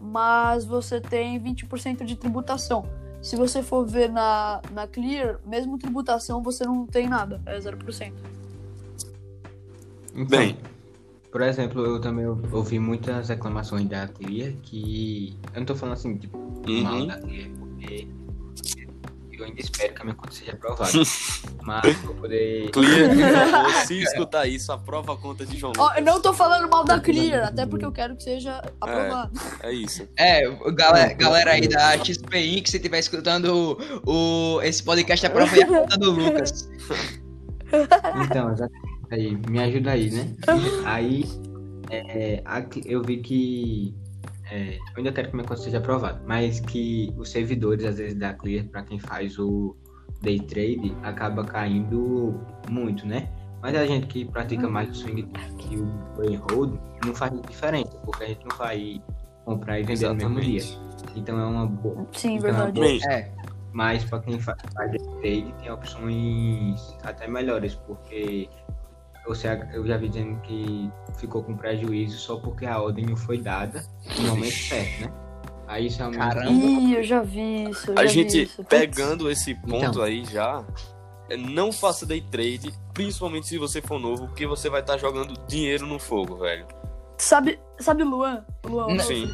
mas 0.00 0.64
você 0.64 1.00
tem 1.00 1.40
20% 1.40 2.04
de 2.04 2.16
tributação. 2.16 2.84
Se 3.22 3.36
você 3.36 3.62
for 3.62 3.86
ver 3.86 4.10
na, 4.10 4.60
na 4.72 4.86
Clear, 4.88 5.38
mesmo 5.46 5.78
tributação, 5.78 6.42
você 6.42 6.64
não 6.64 6.84
tem 6.86 7.08
nada, 7.08 7.40
é 7.46 7.56
0%. 7.58 8.12
Então, 10.14 10.24
Bem. 10.26 10.56
Por 11.30 11.40
exemplo, 11.40 11.82
eu 11.86 11.98
também 12.00 12.26
ou- 12.26 12.38
ouvi 12.52 12.78
muitas 12.78 13.28
reclamações 13.30 13.88
da 13.88 14.06
Clear 14.06 14.52
que. 14.62 15.34
Eu 15.54 15.60
não 15.60 15.64
tô 15.66 15.74
falando 15.74 15.94
assim, 15.94 16.16
tipo, 16.18 16.36
mal 16.82 16.94
Uhum. 16.94 17.06
da 17.06 17.18
Clear, 17.18 17.48
porque 17.82 18.06
eu 19.42 19.44
ainda 19.46 19.60
espero 19.60 19.94
que 19.94 20.00
a 20.02 20.04
minha 20.04 20.14
conta 20.16 20.32
seja 20.32 20.52
aprovada. 20.52 20.90
Mas 21.62 21.96
pra 21.98 22.14
poder. 22.14 22.70
Clear, 22.70 23.10
se 23.86 24.02
escutar 24.02 24.46
isso, 24.46 24.70
aprova 24.72 25.14
a 25.14 25.16
conta 25.16 25.44
de 25.46 25.56
João 25.58 25.72
Lucas. 25.76 25.96
eu 25.96 26.02
não 26.04 26.20
tô 26.20 26.32
falando 26.32 26.68
mal 26.70 26.84
da 26.84 26.98
Clear, 27.00 27.48
até 27.48 27.66
porque 27.66 27.84
eu 27.84 27.92
quero 27.92 28.16
que 28.16 28.22
seja 28.22 28.62
aprovado. 28.80 29.32
É 29.62 29.72
isso. 29.72 30.06
É, 30.16 30.42
galera, 30.74 31.12
galera 31.14 31.50
aí 31.52 31.66
da 31.68 31.96
XPI 32.04 32.60
que 32.62 32.70
se 32.70 32.76
estiver 32.76 32.98
escutando 32.98 33.78
o, 34.06 34.56
o- 34.58 34.62
esse 34.62 34.82
podcast, 34.82 35.24
aprova 35.26 35.54
a 35.54 35.66
conta 35.66 35.96
do 35.98 36.10
Lucas. 36.10 36.68
Então, 38.24 38.52
exatamente. 38.52 38.92
Aí, 39.10 39.36
me 39.48 39.58
ajuda 39.60 39.90
aí, 39.92 40.10
né? 40.10 40.26
Aí, 40.84 41.24
é, 41.90 42.42
a- 42.44 42.64
eu 42.86 43.02
vi 43.02 43.18
que. 43.18 43.94
É, 44.52 44.76
eu 44.76 44.82
ainda 44.98 45.10
quero 45.12 45.28
que 45.30 45.34
minha 45.34 45.46
conta 45.48 45.60
seja 45.62 45.78
aprovada, 45.78 46.20
mas 46.26 46.60
que 46.60 47.12
os 47.16 47.30
servidores, 47.30 47.84
às 47.86 47.96
vezes, 47.96 48.18
da 48.18 48.34
Clear, 48.34 48.66
para 48.66 48.82
quem 48.82 48.98
faz 48.98 49.38
o 49.38 49.74
day 50.20 50.38
trade, 50.40 50.94
acaba 51.02 51.42
caindo 51.44 52.38
muito, 52.68 53.06
né? 53.06 53.28
Mas 53.62 53.74
a 53.76 53.86
gente 53.86 54.06
que 54.08 54.24
pratica 54.26 54.68
mais 54.68 54.90
o 54.90 54.94
swing 54.94 55.22
trade 55.22 55.74
e 55.74 55.76
o 55.78 55.84
buy 56.16 56.36
hold, 56.50 56.78
não 57.04 57.14
faz 57.14 57.32
diferença, 57.42 57.96
porque 58.04 58.24
a 58.24 58.26
gente 58.28 58.44
não 58.46 58.56
vai 58.56 59.00
comprar 59.44 59.80
e 59.80 59.84
vender 59.84 60.08
no 60.08 60.14
mesmo 60.14 60.40
dia. 60.40 60.58
Exatamente. 60.58 61.18
Então 61.18 61.38
é 61.40 61.46
uma 61.46 61.66
boa. 61.66 62.06
Sim, 62.12 62.36
então 62.36 62.48
é 62.48 62.52
verdade. 62.52 62.72
boa 62.72 62.86
Bem, 62.86 63.00
É, 63.08 63.32
mas 63.72 64.04
para 64.04 64.18
quem 64.20 64.38
fa- 64.38 64.56
faz 64.74 64.90
day 64.90 65.00
trade 65.20 65.54
tem 65.62 65.70
opções 65.70 66.96
até 67.04 67.26
melhores, 67.26 67.74
porque 67.74 68.48
você, 69.26 69.48
eu 69.72 69.86
já 69.86 69.96
vi 69.96 70.08
dizendo 70.08 70.40
que 70.42 70.90
ficou 71.16 71.42
com 71.42 71.56
prejuízo 71.56 72.18
só 72.18 72.36
porque 72.36 72.66
a 72.66 72.80
ordem 72.80 73.06
não 73.06 73.16
foi 73.16 73.38
dada 73.38 73.84
no 74.18 74.28
momento 74.28 74.52
certo, 74.52 75.02
né? 75.02 75.12
Aí 75.68 75.86
isso 75.86 76.02
é 76.02 76.06
um 76.06 76.12
Caramba. 76.12 76.50
Ih, 76.50 76.94
eu 76.96 77.02
já 77.02 77.22
vi 77.22 77.70
isso. 77.70 77.90
Eu 77.92 77.98
A 77.98 78.04
já 78.04 78.08
vi 78.08 78.14
gente, 78.14 78.42
isso. 78.42 78.64
Pegando 78.64 79.30
esse 79.30 79.54
ponto 79.54 79.84
Então. 79.84 80.02
aí 80.02 80.24
já, 80.24 80.64
é, 81.30 81.36
não 81.36 81.72
faça 81.72 82.04
day 82.04 82.20
trade, 82.20 82.72
principalmente 82.92 83.46
se 83.46 83.56
você 83.58 83.80
for 83.80 83.98
novo, 83.98 84.26
porque 84.26 84.46
você 84.46 84.68
vai 84.68 84.80
estar 84.80 84.98
jogando 84.98 85.34
dinheiro 85.46 85.86
no 85.86 85.98
fogo, 85.98 86.36
velho. 86.36 86.66
Sabe, 87.16 87.58
sabe 87.78 88.02
o 88.02 88.08
Luan? 88.08 88.44
O 88.64 88.68
Luan, 88.68 88.98
Sim. 88.98 89.26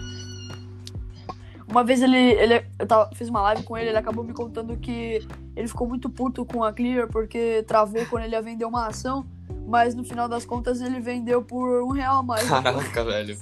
Uma 1.67 1.85
vez 1.85 2.01
ele, 2.01 2.17
ele 2.17 2.65
eu 2.79 2.87
tava, 2.87 3.11
fiz 3.15 3.29
uma 3.29 3.43
live 3.43 3.63
com 3.63 3.77
ele, 3.77 3.91
ele 3.91 3.99
acabou 3.99 4.25
me 4.25 4.33
contando 4.33 4.77
que 4.79 5.27
ele 5.55 5.69
ficou 5.69 5.87
muito 5.87 6.09
puto 6.09 6.45
com 6.47 6.65
a 6.65 6.73
Clear 6.73 7.09
porque 7.09 7.63
travou 7.67 8.05
quando 8.07 8.25
ele 8.25 8.35
ia 8.35 8.41
vender 8.41 8.65
uma 8.65 8.87
ação, 8.87 9.27
mas 9.69 9.95
no 9.95 10.03
final 10.03 10.29
das 10.29 10.47
contas 10.47 10.81
ele 10.81 10.99
vendeu 10.99 11.43
por 11.43 11.83
um 11.83 11.91
real 11.91 12.21
a 12.21 12.23
mais. 12.23 12.49
Caraca, 12.49 13.05
velho. 13.05 13.39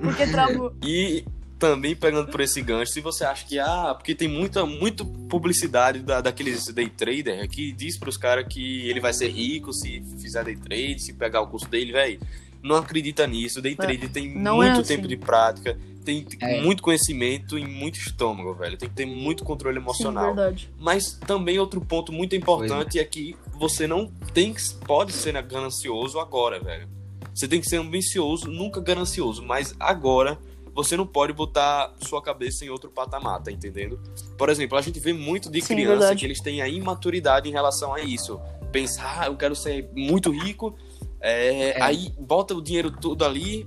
Porque 0.00 0.26
travou. 0.26 0.72
E 0.82 1.22
também 1.58 1.94
pegando 1.94 2.30
por 2.30 2.40
esse 2.40 2.62
gancho, 2.62 2.92
se 2.92 3.02
você 3.02 3.22
acha 3.22 3.46
que, 3.46 3.58
ah, 3.58 3.94
porque 3.94 4.14
tem 4.14 4.26
muita 4.26 4.64
muito 4.64 5.04
publicidade 5.04 6.00
da, 6.00 6.22
daqueles 6.22 6.64
day 6.72 6.88
trader 6.88 7.46
que 7.50 7.70
diz 7.72 7.98
pros 7.98 8.16
caras 8.16 8.46
que 8.48 8.88
ele 8.88 8.98
vai 8.98 9.12
ser 9.12 9.28
rico 9.28 9.70
se 9.70 10.02
fizer 10.18 10.42
day 10.42 10.56
trade, 10.56 11.02
se 11.02 11.12
pegar 11.12 11.42
o 11.42 11.46
curso 11.46 11.68
dele, 11.68 11.92
velho. 11.92 12.18
Não 12.62 12.76
acredita 12.76 13.26
nisso. 13.26 13.60
Day 13.60 13.76
trade 13.76 14.08
tem 14.08 14.32
é 14.32 14.50
muito 14.50 14.80
assim. 14.80 14.96
tempo 14.96 15.06
de 15.06 15.16
prática, 15.16 15.78
tem 16.04 16.26
É. 16.40 16.60
muito 16.62 16.82
conhecimento 16.82 17.58
e 17.58 17.66
muito 17.66 17.98
estômago, 17.98 18.54
velho. 18.54 18.76
Tem 18.76 18.88
que 18.88 18.94
ter 18.94 19.06
muito 19.06 19.44
controle 19.44 19.76
Sim, 19.78 19.82
emocional. 19.84 20.26
verdade. 20.34 20.70
Mas 20.78 21.12
também 21.26 21.58
outro 21.58 21.80
ponto 21.80 22.12
muito 22.12 22.34
importante 22.34 22.98
é 22.98 23.04
que 23.04 23.36
você 23.52 23.86
não 23.86 24.06
tem 24.34 24.52
que 24.54 24.62
pode 24.86 25.12
ser 25.12 25.40
ganancioso 25.42 26.18
agora, 26.18 26.58
velho. 26.60 26.88
Você 27.34 27.46
tem 27.46 27.60
que 27.60 27.66
ser 27.68 27.76
ambicioso, 27.76 28.48
nunca 28.50 28.80
ganancioso, 28.80 29.42
mas 29.42 29.74
agora 29.78 30.38
você 30.74 30.96
não 30.96 31.06
pode 31.06 31.32
botar 31.32 31.92
sua 32.00 32.22
cabeça 32.22 32.64
em 32.64 32.68
outro 32.70 32.90
patamar, 32.90 33.42
tá 33.42 33.50
entendendo? 33.52 34.00
Por 34.38 34.48
exemplo, 34.48 34.78
a 34.78 34.82
gente 34.82 34.98
vê 35.00 35.12
muito 35.12 35.50
de 35.50 35.60
Sim, 35.60 35.74
criança 35.74 35.98
verdade. 35.98 36.20
que 36.20 36.26
eles 36.26 36.40
têm 36.40 36.62
a 36.62 36.68
imaturidade 36.68 37.48
em 37.48 37.52
relação 37.52 37.92
a 37.94 38.00
isso. 38.00 38.40
Pensar, 38.72 39.22
ah, 39.22 39.26
eu 39.26 39.36
quero 39.36 39.54
ser 39.54 39.88
muito 39.94 40.30
rico, 40.30 40.76
é, 41.20 41.78
É. 41.78 41.82
aí 41.82 42.12
bota 42.18 42.54
o 42.54 42.62
dinheiro 42.62 42.90
todo 42.90 43.24
ali, 43.24 43.66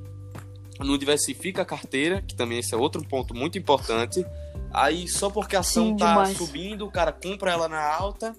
não 0.83 0.97
diversifica 0.97 1.61
a 1.61 1.65
carteira, 1.65 2.21
que 2.21 2.35
também 2.35 2.59
esse 2.59 2.73
é 2.73 2.77
outro 2.77 3.03
ponto 3.03 3.33
muito 3.33 3.57
importante. 3.57 4.25
Aí 4.71 5.07
só 5.07 5.29
porque 5.29 5.55
a 5.55 5.59
ação 5.59 5.87
Sim, 5.89 5.97
tá 5.97 6.09
demais. 6.09 6.37
subindo, 6.37 6.85
o 6.85 6.91
cara 6.91 7.11
compra 7.11 7.51
ela 7.51 7.69
na 7.69 7.81
alta, 7.81 8.35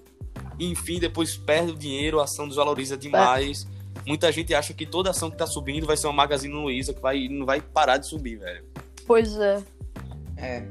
e, 0.59 0.71
enfim, 0.71 0.99
depois 0.99 1.37
perde 1.37 1.73
o 1.73 1.77
dinheiro, 1.77 2.21
a 2.21 2.25
ação 2.25 2.49
desvaloriza 2.49 2.97
demais. 2.97 3.67
Muita 4.07 4.31
gente 4.31 4.55
acha 4.55 4.75
que 4.75 4.85
toda 4.85 5.11
ação 5.11 5.31
que 5.31 5.37
tá 5.37 5.47
subindo 5.47 5.87
vai 5.87 5.97
ser 5.97 6.07
uma 6.07 6.13
Magazine 6.13 6.53
Luiza 6.53 6.93
que 6.93 7.01
vai, 7.01 7.29
não 7.29 7.47
vai 7.47 7.61
parar 7.61 7.97
de 7.97 8.07
subir, 8.09 8.39
velho. 8.39 8.65
Pois 9.07 9.37
é. 9.37 9.63
É. 10.37 10.65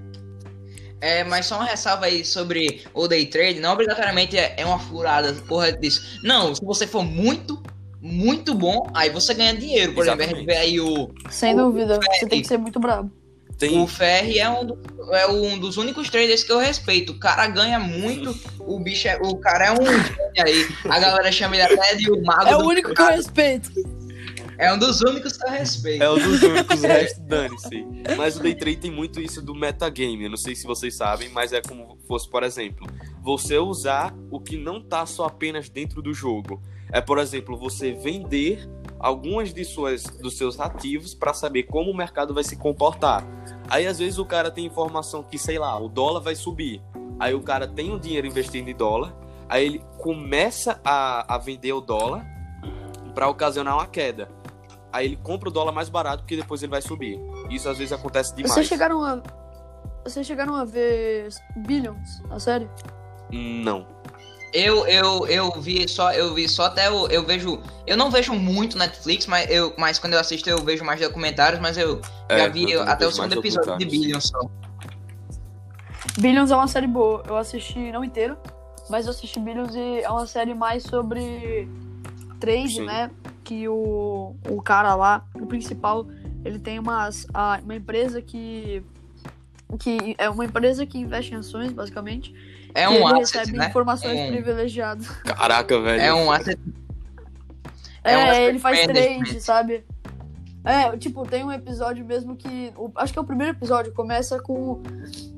É, 1.02 1.24
mas 1.26 1.48
só 1.48 1.56
uma 1.56 1.66
ressalva 1.66 2.06
aí 2.06 2.24
sobre 2.24 2.86
o 2.94 3.08
day 3.10 3.26
trade, 3.26 3.60
não 3.60 3.74
obrigatoriamente 3.74 4.38
é 4.38 4.56
é 4.56 4.66
uma 4.66 4.80
furada, 4.80 5.34
porra 5.48 5.72
disso. 5.74 6.20
Não, 6.24 6.56
se 6.56 6.64
você 6.64 6.88
for 6.88 7.04
muito, 7.04 7.62
muito 8.06 8.54
bom, 8.54 8.86
aí 8.94 9.10
você 9.10 9.34
ganha 9.34 9.56
dinheiro. 9.56 9.94
Por 9.94 10.02
exemplo, 10.04 10.24
a 10.24 10.26
gente 10.28 10.36
Exatamente. 10.40 10.46
vê 10.46 10.58
aí 10.62 10.80
o, 10.82 11.10
Sem 11.30 11.54
O 11.56 11.58
dúvida. 11.58 11.98
Você 12.12 12.28
tem 12.28 12.42
que 12.42 12.48
ser 12.48 12.58
muito 12.58 12.78
brabo. 12.80 13.10
Tem, 13.58 13.80
o 13.80 13.88
Ferri 13.88 14.40
é 14.40 14.50
um, 14.50 14.66
do- 14.66 14.80
é 15.14 15.28
um 15.28 15.58
dos 15.58 15.78
únicos 15.78 16.10
traders 16.10 16.44
que 16.44 16.52
eu 16.52 16.58
respeito. 16.60 17.14
O 17.14 17.20
cara 17.20 17.48
ganha 17.48 17.80
muito, 17.80 18.36
o 18.60 18.78
bicho 18.80 19.08
é, 19.08 19.18
o 19.24 19.38
cara 19.38 19.68
é 19.68 19.72
um 19.72 20.44
aí. 20.44 20.68
A 20.90 21.00
galera 21.00 21.32
chama 21.32 21.56
ele 21.56 21.64
até 21.64 21.96
de 21.96 22.12
o 22.12 22.22
mago 22.24 22.50
É 22.50 22.58
o 22.58 22.68
único 22.68 22.94
que 22.94 23.02
eu 23.02 23.08
respeito. 23.08 23.72
É 24.58 24.72
um 24.74 24.78
dos 24.78 25.02
únicos 25.02 25.38
que 25.38 25.46
eu 25.46 25.52
respeito. 25.52 26.04
É 26.04 26.10
um 26.12 26.16
dos 26.16 26.42
únicos, 26.44 26.84
o 26.84 26.88
resto 26.88 27.22
dane-se. 27.22 27.86
Mas 28.18 28.36
o 28.38 28.40
Day 28.42 28.54
Trade 28.56 28.78
tem 28.78 28.92
muito 28.92 29.22
isso 29.22 29.42
do 29.42 29.56
metagame. 29.56 30.24
Eu 30.26 30.30
não 30.32 30.38
sei 30.38 30.56
se 30.56 30.66
vocês 30.66 30.96
sabem, 30.96 31.30
mas 31.30 31.54
é 31.54 31.62
como 31.62 31.98
fosse, 32.08 32.30
por 32.30 32.44
exemplo, 32.44 32.86
você 33.22 33.58
usar 33.58 34.14
o 34.30 34.40
que 34.40 34.58
não 34.58 34.82
tá 34.82 35.06
só 35.06 35.26
apenas 35.26 35.70
dentro 35.70 36.02
do 36.02 36.14
jogo. 36.14 36.62
É, 36.94 37.02
por 37.02 37.18
exemplo, 37.18 37.58
você 37.58 37.92
vender 37.92 38.70
algumas 39.00 39.52
de 39.52 39.66
suas, 39.66 40.04
dos 40.04 40.38
seus 40.38 40.60
ativos 40.60 41.16
para 41.16 41.34
saber 41.34 41.64
como 41.64 41.90
o 41.90 41.98
mercado 41.98 42.36
vai 42.36 42.44
se 42.44 42.56
comportar. 42.56 43.26
Aí, 43.68 43.88
às 43.88 43.98
vezes, 43.98 44.20
o 44.20 44.26
cara 44.26 44.52
tem 44.52 44.64
informação 44.64 45.24
que, 45.24 45.40
sei 45.40 45.58
lá, 45.58 45.76
o 45.78 45.90
dólar 45.90 46.20
vai 46.20 46.36
subir. 46.36 46.84
Aí 47.20 47.34
o 47.34 47.42
cara 47.42 47.68
tem 47.68 47.92
o 47.92 48.00
dinheiro 48.00 48.28
investido 48.28 48.70
em 48.70 48.76
dólar, 48.76 49.16
aí 49.50 49.66
ele 49.66 49.84
começa 49.98 50.80
a, 50.86 51.36
a 51.36 51.38
vender 51.40 51.74
o 51.74 51.82
dólar 51.82 52.26
para 53.16 53.28
ocasionar 53.28 53.76
uma 53.76 53.88
queda. 53.88 54.30
Aí 54.92 55.08
ele 55.08 55.16
compra 55.16 55.50
o 55.50 55.52
dólar 55.52 55.72
mais 55.72 55.90
barato 55.90 56.20
porque 56.20 56.36
depois 56.36 56.62
ele 56.62 56.70
vai 56.70 56.82
subir. 56.82 57.20
Isso 57.50 57.68
às 57.68 57.80
vezes 57.80 57.92
acontece 57.92 58.36
demais. 58.36 58.54
Vocês 58.54 58.68
chegaram 58.68 59.04
a. 59.04 59.20
Vocês 60.04 60.28
chegaram 60.28 60.54
a 60.54 60.64
ver 60.64 61.30
Billions, 61.56 62.22
a 62.30 62.40
série? 62.40 62.70
Não. 63.32 63.88
Eu, 64.54 64.86
eu, 64.88 65.26
eu 65.28 65.52
vi 65.60 65.88
só, 65.88 66.12
eu 66.14 66.34
vi 66.36 66.48
só 66.48 66.66
até 66.66 66.90
o, 66.92 67.08
eu 67.08 67.26
vejo, 67.26 67.60
eu 67.88 67.98
não 67.98 68.12
vejo 68.12 68.34
muito 68.34 68.78
Netflix, 68.78 69.26
mas 69.26 69.50
eu, 69.50 69.74
mas 69.80 69.98
quando 69.98 70.14
eu 70.14 70.20
assisto 70.20 70.48
eu 70.48 70.60
vejo 70.64 70.84
mais 70.86 71.00
documentários, 71.02 71.60
mas 71.60 71.76
eu 71.78 72.00
É, 72.30 72.38
já 72.38 72.46
eu 72.48 72.54
vi 72.54 72.68
também 72.68 72.88
até 72.88 73.08
o 73.08 73.12
segundo 73.12 73.34
episódio 73.40 73.78
de 73.80 73.86
documentários. 73.86 74.00
Billion 74.00 74.22
só. 74.22 74.40
Billions 76.20 76.52
é 76.52 76.56
uma 76.56 76.68
série 76.68 76.88
boa. 76.88 77.24
Eu 77.28 77.36
assisti 77.36 77.92
não 77.92 78.04
inteiro, 78.04 78.38
mas 78.90 79.06
eu 79.06 79.12
assisti 79.12 79.40
Billions 79.40 79.74
e 79.76 80.02
é 80.02 80.10
uma 80.10 80.28
série 80.28 80.54
mais 80.54 80.84
sobre 80.84 81.68
trade, 82.40 82.76
Sim. 82.76 82.86
né? 82.86 83.10
Que 83.44 83.68
o, 83.68 84.36
o 84.50 84.62
cara 84.62 84.94
lá, 84.96 85.26
o 85.34 85.46
principal, 85.48 86.06
ele 86.46 86.60
tem 86.60 86.78
umas, 86.78 87.26
a- 87.34 87.60
uma 87.64 87.76
empresa 87.76 88.22
que 88.22 88.84
que 89.80 90.16
é 90.20 90.30
uma 90.30 90.46
empresa 90.46 90.86
que 90.86 91.00
investe 91.00 91.34
em 91.34 91.38
ações, 91.38 91.72
basicamente. 91.72 92.32
É 92.76 92.90
um 92.90 92.94
ele 92.94 93.22
asset, 93.22 93.38
recebe 93.40 93.58
né? 93.58 93.68
informações 93.68 94.18
É 94.20 94.24
um- 94.26 94.32
privilegiadas. 94.32 95.08
Caraca, 95.24 95.80
velho. 95.82 96.02
É 96.02 96.14
um 96.14 96.32
asset. 96.32 96.60
É, 98.04 98.14
É 98.14 98.18
um 98.18 98.22
asset 98.24 98.42
ele 98.44 98.60
faz 98.60 98.84
trade, 98.86 99.40
sabe? 99.42 99.86
É, 100.66 100.96
tipo, 100.98 101.28
tem 101.28 101.44
um 101.44 101.52
episódio 101.52 102.06
mesmo 102.06 102.36
que. 102.38 102.72
o- 102.78 102.90
acho 102.96 103.12
que 103.12 103.20
é 103.20 103.22
o 103.22 103.26
primeiro 103.26 103.52
episódio, 103.52 103.92
começa 103.94 104.40
com. 104.40 104.82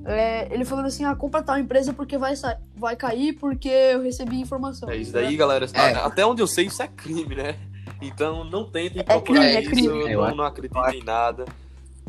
é, 0.05 0.47
ele 0.53 0.63
falando 0.63 0.85
assim, 0.85 1.03
ah, 1.03 1.15
compra 1.15 1.41
tal 1.41 1.57
empresa 1.57 1.91
porque 1.93 2.15
vai, 2.17 2.33
vai 2.75 2.95
cair 2.95 3.33
porque 3.33 3.67
eu 3.67 4.03
recebi 4.03 4.39
informação. 4.39 4.87
É 4.89 4.97
isso 4.97 5.11
daí, 5.11 5.35
galera. 5.35 5.65
É. 5.73 5.93
Até 5.95 6.23
onde 6.25 6.41
eu 6.43 6.47
sei, 6.47 6.65
isso 6.67 6.81
é 6.81 6.87
crime, 6.87 7.33
né? 7.35 7.55
Então 8.01 8.43
não 8.43 8.69
tentem 8.69 8.99
É 9.01 9.03
procurar 9.03 9.39
crime, 9.41 9.55
é 9.55 9.61
isso. 9.61 9.69
crime. 9.71 10.11
Eu 10.11 10.19
Não, 10.19 10.23
acho- 10.27 10.35
não 10.35 10.43
acreditem 10.45 10.99
em 10.99 11.03
nada. 11.03 11.45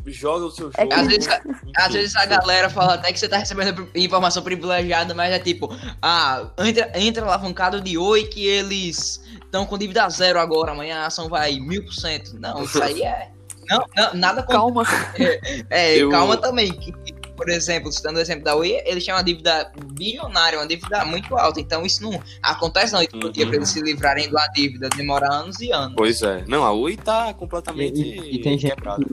Joga 0.06 0.46
o 0.46 0.50
seu 0.50 0.70
jogo. 0.70 0.92
É. 0.92 0.94
Às 0.94 1.06
vezes, 1.06 1.28
às 1.76 1.92
vezes 1.92 2.16
a 2.16 2.26
galera 2.26 2.70
fala 2.70 2.94
até 2.94 3.12
que 3.12 3.18
você 3.18 3.28
tá 3.28 3.38
recebendo 3.38 3.88
informação 3.94 4.42
privilegiada, 4.42 5.12
mas 5.14 5.32
é 5.32 5.38
tipo, 5.38 5.68
ah, 6.00 6.48
entra, 6.58 6.90
entra 6.94 7.24
alavancado 7.24 7.80
de 7.80 7.98
oi 7.98 8.24
que 8.24 8.46
eles 8.46 9.20
estão 9.44 9.66
com 9.66 9.76
dívida 9.76 10.08
zero 10.08 10.38
agora, 10.38 10.72
amanhã 10.72 11.00
a 11.00 11.06
ação 11.06 11.28
vai 11.28 11.58
mil 11.58 11.84
por 11.84 11.92
cento. 11.92 12.38
Não, 12.38 12.62
isso 12.62 12.82
aí 12.82 13.02
é. 13.02 13.30
Não, 13.68 13.84
não, 13.96 14.14
nada 14.14 14.42
contra. 14.44 14.58
Calma. 14.58 14.84
É, 15.70 15.96
Eu- 15.96 16.08
calma 16.08 16.36
também. 16.36 16.70
que, 16.72 16.92
por 17.36 17.48
exemplo, 17.48 17.92
citando 17.92 18.18
o 18.18 18.22
exemplo 18.22 18.44
da 18.44 18.54
Oi, 18.56 18.80
eles 18.84 19.04
têm 19.04 19.14
uma 19.14 19.22
dívida 19.22 19.70
bilionária, 19.92 20.58
uma 20.58 20.66
dívida 20.66 21.04
muito 21.04 21.36
alta. 21.36 21.60
Então 21.60 21.84
isso 21.84 22.02
não 22.02 22.20
acontece 22.42 22.92
não. 22.92 23.04
Todo 23.06 23.30
dia 23.32 23.44
Uhum. 23.44 23.50
pra 23.50 23.56
eles 23.58 23.68
se 23.68 23.80
livrarem 23.80 24.28
de 24.28 24.34
uma 24.34 24.46
dívida, 24.48 24.88
demora 24.88 25.32
anos 25.32 25.60
e 25.60 25.70
anos. 25.72 25.94
Pois 25.96 26.22
é. 26.22 26.44
Não, 26.48 26.64
a 26.64 26.72
Oi 26.72 26.96
tá 26.96 27.32
completamente 27.34 28.00
E, 28.00 28.18
e- 28.18 28.34
e 28.36 28.42
tem 28.42 28.58
gente 28.58 28.74
quebrada. 28.74 29.04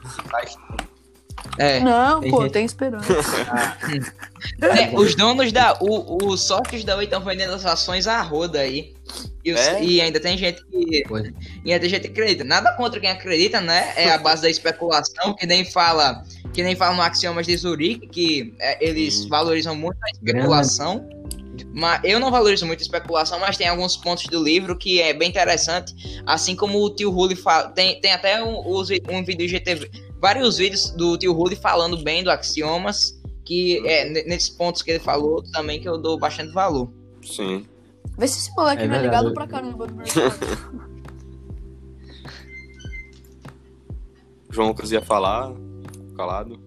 É. 1.57 1.79
Não, 1.81 2.21
Tem 2.21 2.31
pô, 2.31 2.41
gente- 2.43 2.51
tem 2.53 2.65
esperança. 2.65 3.13
É, 4.61 4.97
os 4.97 5.15
donos 5.15 5.51
da. 5.51 5.77
O, 5.81 6.27
os 6.31 6.41
sócios 6.47 6.83
da 6.83 6.95
Oi 6.95 7.03
estão 7.05 7.21
vendendo 7.21 7.53
as 7.53 7.65
ações 7.65 8.07
à 8.07 8.21
roda 8.21 8.59
aí. 8.59 8.93
E, 9.45 9.51
os- 9.51 9.59
É? 9.59 9.83
e 9.83 9.99
ainda 10.01 10.19
tem 10.19 10.37
gente 10.37 10.63
que. 10.65 11.03
E 11.65 11.71
ainda 11.71 11.79
tem 11.81 11.89
gente 11.89 12.01
que 12.03 12.07
acredita. 12.07 12.43
Nada 12.43 12.71
contra 12.75 12.99
quem 12.99 13.09
acredita, 13.09 13.59
né? 13.59 13.91
É 13.95 14.09
a 14.11 14.17
base 14.17 14.41
da 14.41 14.49
especulação, 14.49 15.33
que 15.35 15.45
nem 15.45 15.65
fala. 15.65 16.23
Que 16.53 16.63
nem 16.63 16.75
fala 16.75 16.95
no 16.95 17.01
Axiomas 17.01 17.45
de 17.47 17.57
Zurique, 17.57 18.07
que 18.07 18.53
é, 18.59 18.85
eles 18.85 19.25
Hum. 19.25 19.29
valorizam 19.29 19.75
muito 19.75 19.97
a 20.03 20.09
especulação. 20.11 21.07
Mas 21.73 22.01
eu 22.03 22.19
não 22.19 22.31
valorizo 22.31 22.65
muito 22.65 22.79
a 22.79 22.83
especulação, 22.83 23.39
mas 23.39 23.57
tem 23.57 23.67
alguns 23.67 23.97
pontos 23.97 24.25
do 24.27 24.41
livro 24.43 24.77
que 24.77 25.01
é 25.01 25.13
bem 25.13 25.29
interessante. 25.29 25.93
Assim 26.25 26.55
como 26.55 26.79
o 26.83 26.89
tio 26.95 27.11
Rulli 27.11 27.35
fala. 27.35 27.69
Tem, 27.69 27.99
tem 27.99 28.11
até 28.13 28.43
um, 28.43 28.61
um 28.67 29.23
vídeo 29.23 29.47
GTV. 29.47 29.89
Vários 30.21 30.57
vídeos 30.57 30.91
do 30.91 31.17
tio 31.17 31.33
Rulli 31.33 31.55
falando 31.55 31.97
bem 32.03 32.23
do 32.23 32.31
Axiomas. 32.31 33.19
Que 33.45 33.85
é 33.85 34.05
nesses 34.25 34.47
pontos 34.49 34.81
que 34.81 34.89
ele 34.91 34.99
falou 34.99 35.43
também 35.51 35.81
que 35.81 35.89
eu 35.89 35.97
dou 35.97 36.17
bastante 36.17 36.53
valor. 36.53 36.89
Sim. 37.21 37.65
Vê 38.17 38.27
se 38.27 38.39
esse 38.39 38.55
moleque 38.55 38.83
É 38.83 38.87
não 38.87 38.95
é 38.95 39.01
ligado 39.01 39.33
pra 39.33 39.47
caramba 39.47 39.87
no 39.87 39.95
mercado. 39.95 40.93
João 44.51 44.67
Lucas 44.67 44.91
ia 44.91 45.01
falar, 45.01 45.51
calado. 46.15 46.59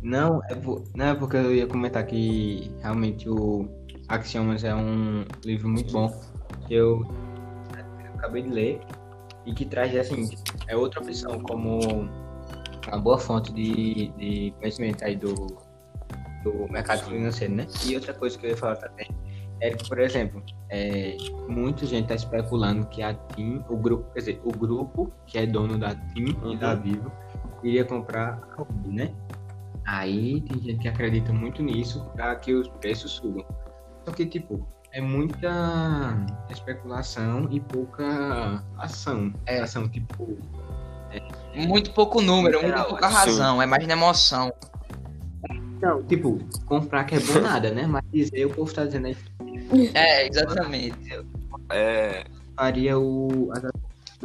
Não, 0.00 0.40
é, 0.48 0.54
por- 0.54 0.84
não, 0.94 1.06
é 1.06 1.14
porque 1.14 1.36
eu 1.36 1.52
ia 1.54 1.66
comentar 1.66 2.06
que 2.06 2.70
realmente 2.80 3.28
o 3.28 3.68
Axiomas 4.08 4.62
é 4.62 4.72
um 4.74 5.24
livro 5.44 5.68
muito 5.68 5.92
bom 5.92 6.08
que 6.68 6.74
eu, 6.74 7.04
eu 7.76 8.14
acabei 8.14 8.42
de 8.42 8.48
ler 8.50 8.80
e 9.44 9.52
que 9.52 9.64
traz 9.64 9.94
assim, 9.96 10.30
é 10.68 10.76
outra 10.76 11.02
opção 11.02 11.40
como 11.40 11.80
uma 12.86 12.98
boa 13.00 13.18
fonte 13.18 13.52
de, 13.52 14.08
de 14.16 14.54
conhecimento 14.60 15.04
aí 15.04 15.16
do, 15.16 15.34
do 16.44 16.68
mercado 16.70 17.02
financeiro, 17.06 17.54
né? 17.54 17.66
E 17.84 17.96
outra 17.96 18.14
coisa 18.14 18.38
que 18.38 18.46
eu 18.46 18.50
ia 18.50 18.56
falar 18.56 18.76
também 18.76 19.08
é 19.60 19.70
que, 19.70 19.88
por 19.88 19.98
exemplo, 19.98 20.42
é, 20.70 21.16
muita 21.48 21.84
gente 21.86 22.02
está 22.04 22.14
especulando 22.14 22.86
que 22.86 23.02
a 23.02 23.14
TIM, 23.14 23.64
o 23.68 23.76
grupo, 23.76 24.10
quer 24.12 24.18
dizer, 24.20 24.40
o 24.44 24.50
grupo 24.52 25.12
que 25.26 25.38
é 25.38 25.46
dono 25.46 25.76
da 25.78 25.94
TIM 25.94 26.36
Uhum. 26.42 26.52
e 26.52 26.56
da 26.56 26.74
Vivo 26.74 27.10
iria 27.62 27.84
comprar 27.84 28.40
a 28.56 28.62
Oi, 28.62 28.66
né? 28.92 29.14
Aí 29.86 30.40
tem 30.42 30.60
gente 30.60 30.80
que 30.80 30.88
acredita 30.88 31.32
muito 31.32 31.62
nisso 31.62 32.04
para 32.14 32.36
que 32.36 32.52
os 32.54 32.68
preços 32.68 33.12
subam. 33.12 33.44
Só 34.04 34.12
que, 34.12 34.26
tipo, 34.26 34.66
é 34.92 35.00
muita 35.00 36.14
especulação 36.50 37.48
e 37.50 37.58
pouca 37.60 38.62
ação. 38.78 39.32
É. 39.46 39.60
Ação, 39.60 39.88
tipo, 39.88 40.38
Muito 41.54 41.92
pouco 41.92 42.20
número, 42.20 42.56
muito 42.58 42.66
Literal, 42.66 42.88
pouca 42.88 43.08
sim. 43.08 43.14
razão, 43.14 43.62
é 43.62 43.66
mais 43.66 43.86
na 43.86 43.94
emoção. 43.94 44.52
não, 45.80 46.02
tipo, 46.02 46.38
comprar 46.66 47.04
que 47.04 47.14
é 47.14 47.20
bom 47.20 47.40
nada, 47.40 47.70
né? 47.70 47.86
Mas 47.86 48.02
dizer 48.12 48.44
o 48.46 48.50
povo 48.50 48.72
tá 48.72 48.84
dizendo 48.84 49.06
aí 49.06 49.16
É, 49.94 50.26
exatamente. 50.26 50.96
É, 51.70 52.24
faria 52.56 52.98
o, 52.98 53.50
as, 53.52 53.64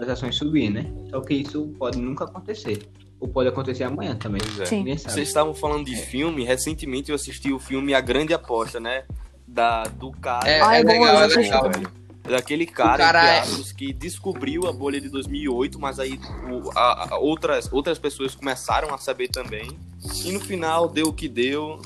as 0.03 0.09
ações 0.09 0.35
subir, 0.35 0.69
né? 0.69 0.85
Só 1.09 1.21
que 1.21 1.33
isso 1.35 1.67
pode 1.77 1.99
nunca 1.99 2.25
acontecer. 2.25 2.87
Ou 3.19 3.27
pode 3.27 3.47
acontecer 3.49 3.83
amanhã 3.85 4.15
também. 4.15 4.41
é. 4.59 4.65
Sim. 4.65 4.83
Vocês 4.97 5.27
estavam 5.27 5.53
falando 5.53 5.85
de 5.85 5.95
filme, 5.95 6.43
recentemente 6.43 7.09
eu 7.09 7.15
assisti 7.15 7.51
o 7.53 7.59
filme 7.59 7.93
A 7.93 8.01
Grande 8.01 8.33
Aposta, 8.33 8.79
né? 8.79 9.03
Da, 9.47 9.83
do 9.83 10.11
cara. 10.11 10.49
É, 10.49 10.61
Ah, 10.61 10.75
é 10.77 10.81
é 10.81 10.83
legal, 10.83 11.21
é 11.23 11.27
legal. 11.27 11.71
também. 11.71 11.87
Daquele 12.23 12.65
cara, 12.65 12.97
cara 13.03 13.35
é- 13.39 13.43
que 13.77 13.91
descobriu 13.91 14.65
a 14.65 14.71
bolha 14.71 14.99
de 14.99 15.09
2008, 15.09 15.77
mas 15.77 15.99
aí 15.99 16.17
o- 16.49 16.71
a- 16.77 17.09
a- 17.15 17.17
outras, 17.19 17.71
outras 17.71 17.99
pessoas 17.99 18.33
começaram 18.33 18.93
a 18.93 18.97
saber 18.97 19.27
também. 19.27 19.77
E 20.23 20.31
no 20.31 20.39
final 20.39 20.87
deu 20.87 21.07
o 21.07 21.13
que 21.13 21.27
deu. 21.27 21.81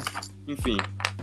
Enfim, 0.48 0.78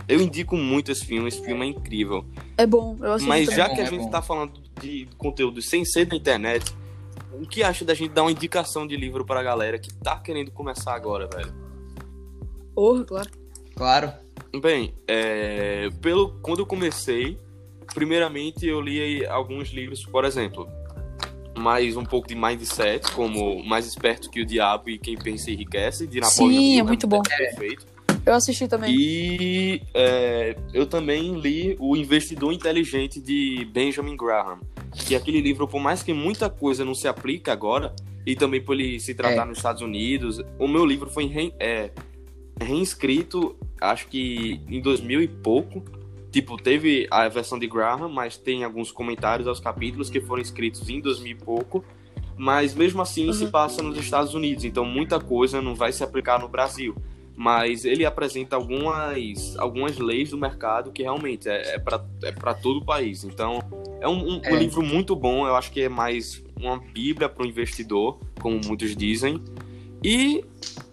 eu 0.07 0.21
indico 0.21 0.55
muito 0.55 0.91
esse 0.91 1.05
filme, 1.05 1.27
esse 1.27 1.43
filme 1.43 1.65
é 1.65 1.69
incrível. 1.69 2.25
É 2.57 2.65
bom, 2.65 2.95
eu 3.01 3.13
assisti 3.13 3.27
Mas 3.27 3.49
já 3.49 3.67
bom, 3.67 3.75
que 3.75 3.81
a 3.81 3.83
é 3.83 3.89
gente 3.89 4.03
bom. 4.03 4.09
tá 4.09 4.21
falando 4.21 4.53
de 4.81 5.07
conteúdo 5.17 5.61
sem 5.61 5.83
ser 5.85 6.05
da 6.05 6.15
internet, 6.15 6.73
o 7.33 7.45
que 7.47 7.63
acha 7.63 7.83
da 7.83 7.93
gente 7.93 8.11
dar 8.11 8.23
uma 8.23 8.31
indicação 8.31 8.85
de 8.87 8.95
livro 8.95 9.25
pra 9.25 9.41
galera 9.43 9.77
que 9.77 9.93
tá 9.93 10.17
querendo 10.19 10.51
começar 10.51 10.93
agora, 10.95 11.27
velho? 11.27 11.53
Porra, 12.73 13.03
claro. 13.03 13.29
Claro. 13.75 14.13
Bem, 14.61 14.93
é, 15.07 15.89
pelo 16.01 16.29
quando 16.41 16.59
eu 16.59 16.65
comecei, 16.65 17.37
primeiramente 17.93 18.65
eu 18.65 18.79
li 18.79 19.25
alguns 19.25 19.69
livros, 19.69 20.05
por 20.05 20.23
exemplo, 20.23 20.67
mais 21.57 21.97
um 21.97 22.03
pouco 22.03 22.27
de 22.27 22.35
mindset, 22.35 23.11
como 23.11 23.63
Mais 23.63 23.85
Esperto 23.85 24.29
que 24.29 24.41
o 24.41 24.45
Diabo 24.45 24.89
e 24.89 24.97
Quem 24.97 25.17
Pensa 25.17 25.51
Enriquece, 25.51 26.07
de 26.07 26.19
Napoleão 26.19 26.61
Sim, 26.61 26.79
é 26.79 26.83
muito 26.83 27.07
bom. 27.07 27.21
Perfeito. 27.21 27.85
Eu 28.25 28.33
assisti 28.33 28.67
também. 28.67 28.95
E 28.97 29.81
é, 29.93 30.55
eu 30.73 30.85
também 30.87 31.39
li 31.39 31.75
O 31.79 31.95
Investidor 31.95 32.51
Inteligente 32.51 33.19
de 33.21 33.67
Benjamin 33.71 34.17
Graham, 34.17 34.59
que 34.93 35.13
é 35.13 35.17
aquele 35.17 35.41
livro, 35.41 35.67
por 35.67 35.79
mais 35.79 36.01
que 36.01 36.13
muita 36.13 36.49
coisa 36.49 36.83
não 36.83 36.95
se 36.95 37.07
aplica 37.07 37.51
agora, 37.53 37.93
e 38.25 38.35
também 38.35 38.59
por 38.61 38.73
ele 38.73 38.99
se 38.99 39.13
tratar 39.13 39.43
É. 39.43 39.45
nos 39.45 39.57
Estados 39.57 39.81
Unidos, 39.83 40.41
o 40.57 40.67
meu 40.67 40.83
livro 40.85 41.09
foi 41.09 41.25
re, 41.27 41.53
é, 41.59 41.91
reinscrito, 42.59 43.55
acho 43.79 44.07
que 44.07 44.59
em 44.67 44.81
2000 44.81 45.21
e 45.21 45.27
pouco. 45.27 45.83
Tipo, 46.31 46.57
teve 46.57 47.07
a 47.11 47.27
versão 47.29 47.57
de 47.57 47.65
Graham, 47.67 48.09
mas 48.09 48.35
tem 48.37 48.63
alguns 48.63 48.91
comentários 48.91 49.47
aos 49.47 49.59
capítulos 49.59 50.09
que 50.09 50.19
foram 50.19 50.41
escritos 50.41 50.89
em 50.89 50.99
2000 50.99 51.31
e 51.31 51.35
pouco. 51.35 51.85
Mas 52.37 52.73
mesmo 52.75 53.01
assim 53.01 53.31
se 53.31 53.45
Uhum. 53.45 53.51
passa 53.51 53.81
nos 53.81 53.97
Estados 53.97 54.33
Unidos, 54.33 54.65
então 54.65 54.83
muita 54.83 55.17
coisa 55.19 55.61
não 55.61 55.73
vai 55.75 55.93
se 55.93 56.03
aplicar 56.03 56.37
no 56.39 56.49
Brasil 56.49 56.93
mas 57.35 57.83
ele 57.85 58.05
apresenta 58.05 58.55
algumas, 58.55 59.55
algumas 59.57 59.97
leis 59.97 60.29
do 60.29 60.37
mercado 60.37 60.91
que 60.91 61.03
realmente 61.03 61.49
é, 61.49 61.75
é 61.75 61.79
para 61.79 62.03
é 62.23 62.31
pra 62.31 62.53
todo 62.53 62.77
o 62.77 62.85
país. 62.85 63.23
Então, 63.23 63.59
é 63.99 64.07
um, 64.07 64.35
um- 64.35 64.41
É. 64.43 64.53
um 64.53 64.55
livro 64.55 64.81
muito 64.81 65.15
bom, 65.15 65.45
eu 65.45 65.55
acho 65.55 65.71
que 65.71 65.81
é 65.81 65.89
mais 65.89 66.43
uma 66.59 66.77
bíblia 66.79 67.27
para 67.27 67.43
o 67.43 67.47
investidor, 67.47 68.19
como 68.41 68.59
muitos 68.65 68.95
dizem. 68.95 69.41
E 70.03 70.45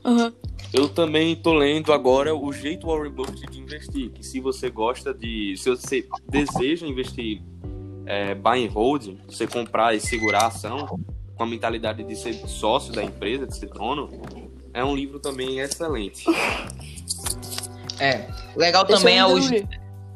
Aham. 0.04 0.32
eu 0.72 0.88
também 0.88 1.36
tô 1.36 1.52
lendo 1.54 1.92
agora 1.92 2.34
o 2.34 2.52
jeito 2.52 2.86
Warren 2.88 3.12
Buffett 3.12 3.46
de 3.50 3.60
investir, 3.60 4.10
que 4.10 4.24
se 4.24 4.40
você 4.40 4.68
gosta 4.70 5.14
de, 5.14 5.54
se 5.56 5.68
você 5.70 6.06
deseja 6.28 6.86
investir 6.86 7.42
é, 8.06 8.34
buy 8.34 8.66
and 8.66 8.70
hold, 8.70 9.14
você 9.28 9.46
comprar 9.46 9.94
e 9.94 10.00
segurar 10.00 10.40
a 10.42 10.46
ação, 10.48 10.98
com 11.36 11.42
a 11.44 11.46
mentalidade 11.46 12.02
de 12.02 12.16
ser 12.16 12.34
sócio 12.48 12.92
da 12.92 13.02
empresa, 13.02 13.46
de 13.46 13.56
ser 13.56 13.68
dono, 13.68 14.08
é 14.74 14.84
um 14.84 14.94
livro 14.94 15.18
também 15.18 15.60
excelente. 15.60 16.24
É. 17.98 18.26
Legal 18.56 18.84
Esse 18.84 18.96
também 18.96 19.18
é 19.18 19.26
o, 19.26 19.38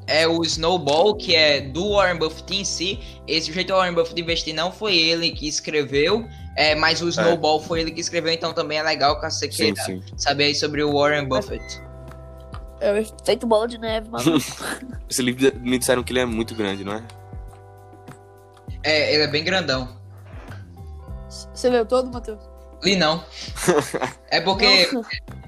é 0.07 0.27
o 0.27 0.43
Snowball, 0.43 1.15
que 1.15 1.35
é 1.35 1.61
do 1.61 1.93
Warren 1.93 2.19
Buffett 2.19 2.55
em 2.55 2.65
si. 2.65 2.99
Esse 3.27 3.53
jeito 3.53 3.69
do 3.69 3.75
Warren 3.77 3.95
Buffett 3.95 4.21
investir 4.21 4.55
não 4.55 4.73
foi 4.73 4.97
ele 4.97 5.31
que 5.31 5.47
escreveu, 5.47 6.27
é, 6.57 6.75
mas 6.75 7.03
o 7.03 7.09
Snowball 7.09 7.61
foi 7.61 7.81
ele 7.81 7.91
que 7.91 8.01
escreveu, 8.01 8.33
então 8.33 8.53
também 8.53 8.79
é 8.79 8.83
legal 8.83 9.21
caso 9.21 9.39
você 9.39 9.51
Sim, 9.51 9.57
queira 9.57 9.83
sim. 9.83 10.03
saber 10.17 10.45
aí 10.45 10.55
sobre 10.55 10.83
o 10.83 10.93
Warren 10.93 11.27
Buffett. 11.27 11.83
É 12.81 12.93
o 12.93 12.97
efeito 12.97 13.47
bola 13.47 13.67
de 13.67 13.79
neve, 13.79 14.09
mano. 14.11 14.37
Esse 15.09 15.23
livro 15.23 15.53
me 15.61 15.79
disseram 15.79 16.03
que 16.03 16.13
ele 16.13 16.21
é 16.21 16.27
muito 16.27 16.55
grande, 16.55 16.85
não 16.85 16.95
é? 16.95 17.03
É, 18.83 19.15
ele 19.15 19.23
é 19.23 19.29
bem 19.29 19.43
grandão. 19.43 19.97
Você 21.29 21.69
leu 21.69 21.85
todo, 21.85 22.13
Matheus? 22.13 22.56
Li 22.83 22.97
não. 22.97 23.25
É 24.29 24.41
porque. 24.41 24.91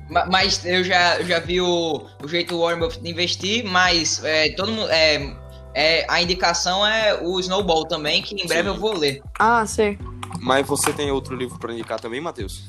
Mas 0.09 0.65
eu 0.65 0.83
já, 0.83 1.21
já 1.23 1.39
vi 1.41 1.61
o, 1.61 2.07
o 2.23 2.29
jeito 2.29 2.59
Warren 2.59 2.79
Buffett 2.79 3.03
de 3.03 3.11
investir, 3.11 3.65
mas 3.65 4.25
é, 4.25 4.51
todo 4.51 4.73
mundo. 4.73 4.89
É, 4.91 5.37
é, 5.75 6.07
a 6.09 6.23
indicação 6.23 6.87
é 6.87 7.21
o 7.23 7.39
Snowball 7.41 7.85
também, 7.87 8.23
que 8.23 8.35
em 8.35 8.47
breve 8.47 8.69
Sim. 8.69 8.75
eu 8.75 8.81
vou 8.81 8.97
ler. 8.97 9.21
Ah, 9.39 9.67
sei. 9.67 9.99
Mas 10.41 10.67
você 10.67 10.93
tem 10.93 11.11
outro 11.11 11.37
livro 11.37 11.59
para 11.59 11.73
indicar 11.73 12.01
também, 12.01 12.21
Matheus? 12.21 12.65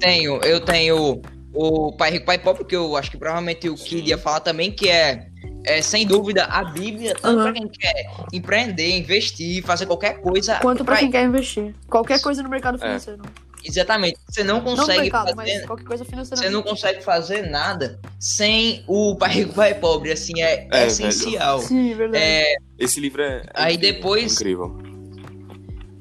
Tenho, 0.00 0.40
eu 0.42 0.60
tenho 0.60 1.20
o 1.52 1.92
Pai 1.92 2.12
Rico, 2.12 2.26
Pai 2.26 2.38
Pobre, 2.38 2.64
que 2.64 2.74
eu 2.74 2.96
acho 2.96 3.10
que 3.10 3.16
provavelmente 3.16 3.68
o 3.68 3.74
Kid 3.74 4.08
ia 4.08 4.18
falar 4.18 4.40
também, 4.40 4.70
que 4.72 4.88
é, 4.88 5.28
é 5.64 5.80
sem 5.82 6.06
dúvida 6.06 6.44
a 6.44 6.64
Bíblia, 6.64 7.14
tanto 7.14 7.40
Aham. 7.40 7.42
pra 7.44 7.52
quem 7.52 7.68
quer 7.68 8.10
empreender, 8.32 8.96
investir, 8.98 9.62
fazer 9.64 9.86
qualquer 9.86 10.20
coisa. 10.20 10.56
Quanto 10.56 10.84
pra 10.84 10.94
vai- 10.94 11.02
quem 11.04 11.10
quer 11.12 11.24
investir. 11.24 11.74
Qualquer 11.88 12.20
coisa 12.20 12.42
no 12.42 12.48
mercado 12.48 12.78
financeiro. 12.78 13.22
Exatamente. 13.64 14.18
Você 14.28 14.42
não 14.42 14.56
Não 14.56 14.64
consegue 14.64 15.02
mercado, 15.02 15.34
fazer. 15.36 15.36
mas 15.58 15.66
qualquer 15.66 15.84
coisa 15.84 16.04
financeira. 16.04 16.42
Você 16.42 16.50
não 16.50 16.62
consegue 16.62 17.00
fazer 17.00 17.42
nada 17.48 18.00
sem 18.18 18.82
o 18.88 19.14
Pai 19.14 19.30
Rico, 19.30 19.54
Pai 19.54 19.74
Pobre, 19.74 20.10
assim, 20.10 20.40
é, 20.42 20.66
É, 20.72 20.86
essencial. 20.88 21.60
Sim, 21.60 21.94
verdade. 21.94 22.24
É, 22.24 22.56
Esse 22.76 22.98
livro 22.98 23.22
é. 23.22 23.36
é 23.36 23.42
Aí 23.54 23.74
incrível, 23.76 23.94
depois- 23.94 24.32
Incrível. 24.34 24.76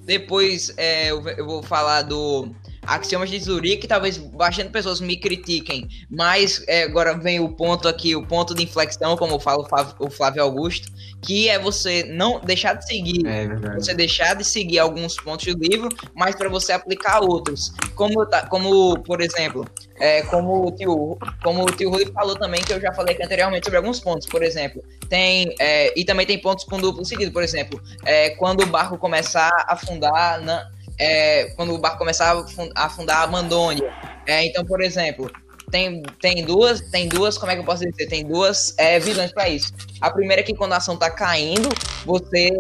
Depois 0.04 0.74
é, 0.78 1.12
eu 1.12 1.46
vou 1.46 1.62
falar 1.62 2.02
do 2.02 2.50
Axiomas 2.96 3.30
de 3.30 3.40
Zurique, 3.40 3.88
talvez 3.88 4.18
bastante 4.18 4.70
pessoas 4.70 5.00
me 5.00 5.16
critiquem, 5.18 5.88
mas 6.10 6.64
é, 6.68 6.84
agora 6.84 7.18
vem 7.18 7.40
o 7.40 7.50
ponto 7.50 7.88
aqui, 7.88 8.16
o 8.16 8.26
ponto 8.26 8.54
de 8.54 8.64
inflexão, 8.64 9.16
como 9.16 9.40
fala 9.40 9.64
o 9.64 9.70
Flávio- 9.70 9.96
o 10.00 10.10
Flávio 10.10 10.44
Augusto, 10.44 10.92
que 11.22 11.48
é 11.48 11.58
você 11.60 12.04
não 12.04 12.40
deixar 12.42 12.74
de 12.74 12.86
seguir, 12.86 13.26
É 13.26 13.76
você 13.76 13.94
deixar 13.94 14.36
de 14.36 14.44
seguir 14.44 14.80
alguns 14.80 15.16
pontos 15.16 15.54
do 15.54 15.62
livro, 15.64 15.90
mas 16.14 16.36
para 16.36 16.50
você 16.50 16.72
aplicar 16.74 17.22
outros. 17.22 17.72
Como, 17.96 18.26
tá- 18.26 18.46
como 18.48 18.98
por 19.04 19.22
exemplo, 19.22 19.66
é, 20.00 20.24
como, 20.24 20.68
o 20.68 20.72
tio, 20.72 21.18
como 21.44 21.64
o 21.64 21.66
tio 21.68 21.90
Rui 21.92 22.06
falou 22.14 22.36
também, 22.36 22.62
que 22.62 22.74
eu 22.74 22.82
já 22.82 22.92
falei 22.94 23.16
anteriormente 23.22 23.66
sobre 23.66 23.78
alguns 23.78 24.00
pontos, 24.00 24.28
por 24.28 24.42
exemplo, 24.44 24.84
tem, 25.08 25.54
é, 25.60 25.98
e 25.98 26.04
também 26.04 26.26
tem 26.26 26.40
pontos 26.40 26.66
com 26.66 26.80
duplo 26.80 27.06
sentido, 27.06 27.32
por 27.32 27.44
exemplo, 27.44 27.80
é, 28.04 28.32
quando 28.32 28.64
o 28.64 28.66
barco 28.66 28.98
começar 28.98 29.50
a 29.68 29.74
afundar, 29.74 30.42
na, 30.42 30.68
é, 31.00 31.46
quando 31.56 31.74
o 31.74 31.78
barco 31.78 31.98
começar 31.98 32.32
a 32.32 32.40
afun- 32.42 32.72
a 32.76 32.86
afundar, 32.86 33.24
abandone. 33.24 33.82
É, 34.26 34.46
então, 34.46 34.64
por 34.66 34.82
exemplo, 34.82 35.32
tem, 35.72 36.04
tem 36.22 36.44
duas, 36.46 36.82
tem 36.82 37.08
duas, 37.08 37.38
como 37.38 37.52
é 37.52 37.56
que 37.56 37.62
eu 37.62 37.66
posso 37.66 37.86
dizer? 37.86 38.06
Tem 38.08 38.26
duas 38.26 38.76
é, 38.78 39.00
visões 39.00 39.32
para 39.32 39.48
isso. 39.48 39.74
A 40.02 40.12
primeira 40.12 40.42
é 40.42 40.44
que 40.44 40.54
quando 40.54 40.74
a 40.74 40.78
ação 40.78 40.98
tá 40.98 41.10
caindo, 41.10 41.70
você 42.06 42.52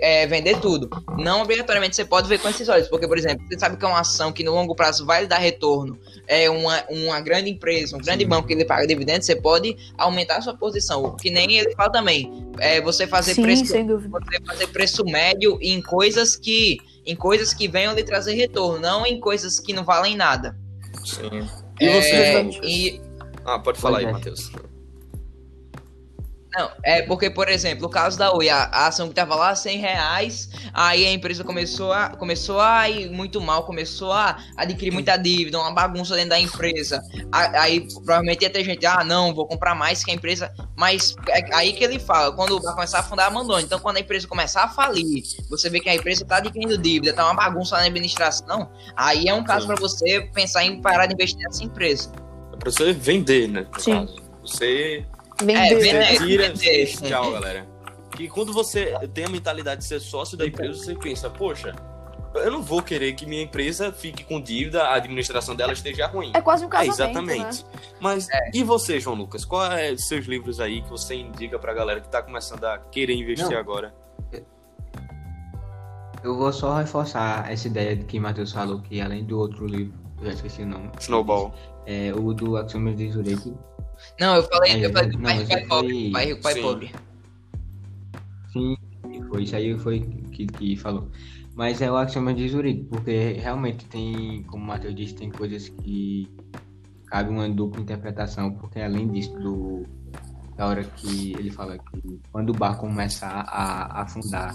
é, 0.00 0.26
vender 0.26 0.60
tudo. 0.60 0.88
Não 1.18 1.42
obrigatoriamente 1.42 1.96
você 1.96 2.04
pode 2.04 2.28
ver 2.28 2.38
com 2.38 2.48
esses 2.48 2.68
olhos, 2.68 2.88
porque, 2.88 3.08
por 3.08 3.18
exemplo, 3.18 3.44
você 3.48 3.58
sabe 3.58 3.76
que 3.76 3.84
é 3.84 3.88
uma 3.88 4.00
ação 4.00 4.32
que 4.32 4.44
no 4.44 4.52
longo 4.52 4.76
prazo 4.76 5.04
vai 5.04 5.22
lhe 5.22 5.26
dar 5.26 5.38
retorno, 5.38 5.98
é 6.28 6.48
uma, 6.48 6.84
uma 6.88 7.20
grande 7.20 7.50
empresa, 7.50 7.96
um 7.96 8.00
grande 8.00 8.22
Sim. 8.22 8.30
banco 8.30 8.46
que 8.46 8.54
ele 8.54 8.64
paga 8.64 8.86
dividendos, 8.86 9.26
você 9.26 9.34
pode 9.34 9.76
aumentar 9.98 10.36
a 10.36 10.40
sua 10.40 10.56
posição. 10.56 11.16
Que 11.16 11.30
nem 11.30 11.52
ele 11.56 11.74
fala 11.74 11.90
também, 11.90 12.46
é 12.60 12.80
você 12.80 13.06
fazer 13.08 13.34
Sim, 13.34 13.42
preço 13.42 13.64
você 13.64 14.40
fazer 14.46 14.66
preço 14.68 15.04
médio 15.04 15.58
em 15.60 15.82
coisas 15.82 16.36
que 16.36 16.78
em 17.04 17.16
coisas 17.16 17.52
que 17.52 17.66
venham 17.68 17.94
lhe 17.94 18.04
trazer 18.04 18.34
retorno, 18.34 18.78
não 18.80 19.04
em 19.06 19.18
coisas 19.20 19.58
que 19.58 19.72
não 19.72 19.84
valem 19.84 20.16
nada. 20.16 20.56
Sim. 21.04 21.48
E 21.80 21.86
É, 21.86 22.00
você? 22.44 22.58
e 22.62 23.00
Ah, 23.44 23.58
pode 23.58 23.80
falar 23.80 23.98
aí, 23.98 24.04
é. 24.04 24.12
Matheus. 24.12 24.52
Não, 26.54 26.70
é 26.84 27.00
porque, 27.02 27.30
por 27.30 27.48
exemplo, 27.48 27.86
o 27.86 27.88
caso 27.88 28.18
da 28.18 28.30
Oi, 28.32 28.48
a, 28.50 28.64
a 28.64 28.86
ação 28.88 29.08
que 29.08 29.14
tava 29.14 29.34
lá 29.34 29.54
100 29.54 29.78
reais, 29.78 30.50
aí 30.74 31.06
a 31.06 31.12
empresa 31.12 31.42
começou 31.42 31.92
a, 31.92 32.10
começou 32.10 32.60
a 32.60 32.88
ir 32.90 33.10
muito 33.10 33.40
mal, 33.40 33.64
começou 33.64 34.12
a 34.12 34.36
adquirir 34.56 34.90
muita 34.92 35.16
dívida, 35.16 35.58
uma 35.58 35.70
bagunça 35.72 36.14
dentro 36.14 36.30
da 36.30 36.38
empresa. 36.40 37.02
A- 37.32 37.62
Aí 37.62 37.80
provavelmente 37.92 38.42
ia 38.42 38.50
ter 38.50 38.62
gente, 38.64 38.84
ah, 38.84 39.02
não, 39.02 39.34
vou 39.34 39.46
comprar 39.46 39.74
mais 39.74 40.04
que 40.04 40.10
a 40.10 40.14
empresa. 40.14 40.52
Mas 40.76 41.14
é 41.28 41.54
aí 41.54 41.72
que 41.72 41.82
ele 41.82 41.98
fala, 41.98 42.32
quando 42.34 42.60
vai 42.60 42.74
começar 42.74 42.98
a 42.98 43.00
afundar, 43.00 43.28
abandone. 43.28 43.64
Então, 43.64 43.78
quando 43.78 43.96
a 43.96 44.00
empresa 44.00 44.26
começar 44.28 44.64
a 44.64 44.68
falir, 44.68 45.22
você 45.48 45.70
vê 45.70 45.80
que 45.80 45.88
a 45.88 45.94
empresa 45.94 46.24
tá 46.24 46.36
adquirindo 46.36 46.76
dívida, 46.76 47.12
tá 47.14 47.24
uma 47.24 47.34
bagunça 47.34 47.76
na 47.76 47.84
administração, 47.84 48.70
aí 48.96 49.26
é 49.28 49.32
um 49.34 49.42
caso 49.44 49.66
para 49.66 49.76
você 49.76 50.20
pensar 50.34 50.64
em 50.64 50.80
parar 50.82 51.06
de 51.06 51.14
investir 51.14 51.38
nessa 51.38 51.64
empresa. 51.64 52.12
É 52.52 52.56
pra 52.56 52.70
você 52.70 52.92
vender, 52.92 53.48
né? 53.48 53.66
Sim. 53.78 53.92
caso. 54.06 54.16
Você, 54.42 55.06
Vender. 55.44 55.96
É, 55.96 56.18
vender. 56.18 56.86
tira. 56.86 57.08
tchau, 57.08 57.32
galera. 57.32 57.66
Que 58.16 58.28
quando 58.28 58.52
você 58.52 58.92
tem 59.14 59.24
a 59.24 59.28
mentalidade 59.28 59.80
de 59.82 59.86
ser 59.86 60.00
sócio 60.00 60.36
da 60.36 60.46
empresa, 60.46 60.78
você 60.78 60.94
pensa, 60.94 61.30
poxa, 61.30 61.74
eu 62.34 62.50
não 62.50 62.62
vou 62.62 62.82
querer 62.82 63.12
que 63.14 63.24
minha 63.26 63.42
empresa 63.42 63.90
fique 63.92 64.22
com 64.24 64.40
dívida, 64.40 64.82
a 64.84 64.94
administração 64.94 65.54
dela 65.54 65.72
esteja 65.72 66.06
ruim. 66.06 66.30
É 66.34 66.40
quase 66.40 66.64
um 66.64 66.68
É, 66.68 66.70
casamento, 66.70 67.30
exatamente. 67.30 67.64
né? 67.64 67.70
Mas 68.00 68.28
e 68.52 68.62
você, 68.62 69.00
João 69.00 69.16
Lucas? 69.16 69.44
Qual 69.44 69.64
é 69.72 69.92
os 69.92 70.06
seus 70.06 70.26
livros 70.26 70.60
aí 70.60 70.82
que 70.82 70.90
você 70.90 71.14
indica 71.14 71.58
pra 71.58 71.72
galera 71.72 72.00
que 72.00 72.08
tá 72.08 72.22
começando 72.22 72.64
a 72.64 72.78
querer 72.78 73.14
investir 73.14 73.50
Não. 73.50 73.58
agora? 73.58 73.94
Eu 76.22 76.36
vou 76.36 76.52
só 76.52 76.76
reforçar 76.76 77.50
essa 77.50 77.66
ideia 77.66 77.96
que 77.96 78.20
Matheus 78.20 78.52
falou, 78.52 78.80
que 78.80 79.00
além 79.00 79.24
do 79.24 79.38
outro 79.38 79.66
livro, 79.66 79.92
eu 80.20 80.26
já 80.26 80.32
esqueci 80.34 80.62
o 80.62 80.66
nome. 80.66 80.88
Snowball. 81.00 81.52
É 81.84 82.12
o 82.14 82.32
do 82.32 82.56
Axiomas 82.56 82.96
de 82.96 83.10
Zurich. 83.10 83.52
Não, 84.18 84.36
eu 84.36 84.42
falei, 84.44 84.72
É, 84.72 84.86
eu 84.86 84.92
falei 84.92 85.10
do 85.10 85.18
não, 85.18 85.24
pai 85.24 85.46
pai 85.46 85.56
aí 85.60 85.66
pobre, 85.66 85.90
foi- 85.92 86.10
pai 86.12 86.24
rico, 86.26 86.42
pai 86.42 86.54
Sim. 86.54 86.62
pobre. 86.62 86.90
Sim, 88.52 88.76
foi 89.28 89.42
isso 89.44 89.56
aí 89.56 89.78
foi 89.78 90.00
que, 90.32 90.46
que 90.46 90.76
falou. 90.76 91.10
Mas 91.54 91.82
é 91.82 91.90
o 91.90 91.96
Axioma 91.96 92.32
de 92.32 92.48
Zurique, 92.48 92.84
porque 92.84 93.32
realmente 93.32 93.84
tem, 93.86 94.42
como 94.44 94.64
o 94.64 94.66
Matheus 94.66 94.94
disse, 94.94 95.14
tem 95.14 95.30
coisas 95.30 95.68
que 95.68 96.28
cabe 97.06 97.30
uma 97.30 97.48
dupla 97.48 97.80
interpretação, 97.82 98.52
porque 98.54 98.80
além 98.80 99.08
disso, 99.08 99.32
do, 99.40 99.86
da 100.56 100.66
hora 100.66 100.82
que 100.82 101.32
ele 101.32 101.50
fala 101.50 101.78
que 101.78 102.20
quando 102.30 102.50
o 102.50 102.54
barco 102.54 102.86
começar 102.86 103.40
a 103.48 104.02
afundar, 104.02 104.54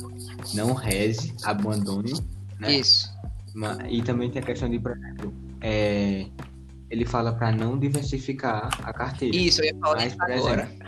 não 0.55 0.73
reze, 0.73 1.35
abandone, 1.43 2.13
né? 2.59 2.71
Isso. 2.71 3.15
E 3.89 4.01
também 4.01 4.29
tem 4.31 4.41
a 4.41 4.45
questão 4.45 4.69
de, 4.69 4.79
por 4.79 4.91
exemplo, 4.91 5.33
é, 5.61 6.25
ele 6.89 7.05
fala 7.05 7.33
para 7.33 7.51
não 7.51 7.77
diversificar 7.77 8.69
a 8.83 8.93
carteira. 8.93 9.35
Isso, 9.35 9.61
eu 9.61 9.65
ia 9.65 9.75
falar 9.79 9.95
Mas, 9.97 10.15
por 10.15 10.31
agora. 10.31 10.63
exemplo, 10.63 10.87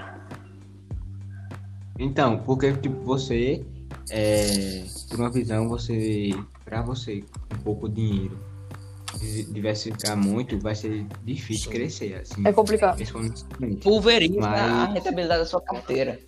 Então, 1.97 2.39
porque 2.39 2.71
tipo, 2.73 3.01
você 3.03 3.65
é, 4.09 4.85
por 5.09 5.19
uma 5.19 5.29
visão, 5.29 5.67
você, 5.67 6.29
para 6.63 6.81
você, 6.81 7.23
com 7.49 7.57
pouco 7.63 7.89
dinheiro, 7.89 8.39
di- 9.19 9.43
diversificar 9.51 10.15
muito, 10.15 10.57
vai 10.59 10.73
ser 10.75 11.05
difícil 11.25 11.65
Sim. 11.71 11.77
crescer, 11.77 12.13
assim. 12.21 12.41
É 12.47 12.53
complicado. 12.53 12.97
Pulveriza 13.83 14.39
Mas- 14.39 14.61
a 14.61 14.85
rentabilidade 14.93 15.39
da 15.41 15.45
sua 15.45 15.61
carteira. 15.61 16.19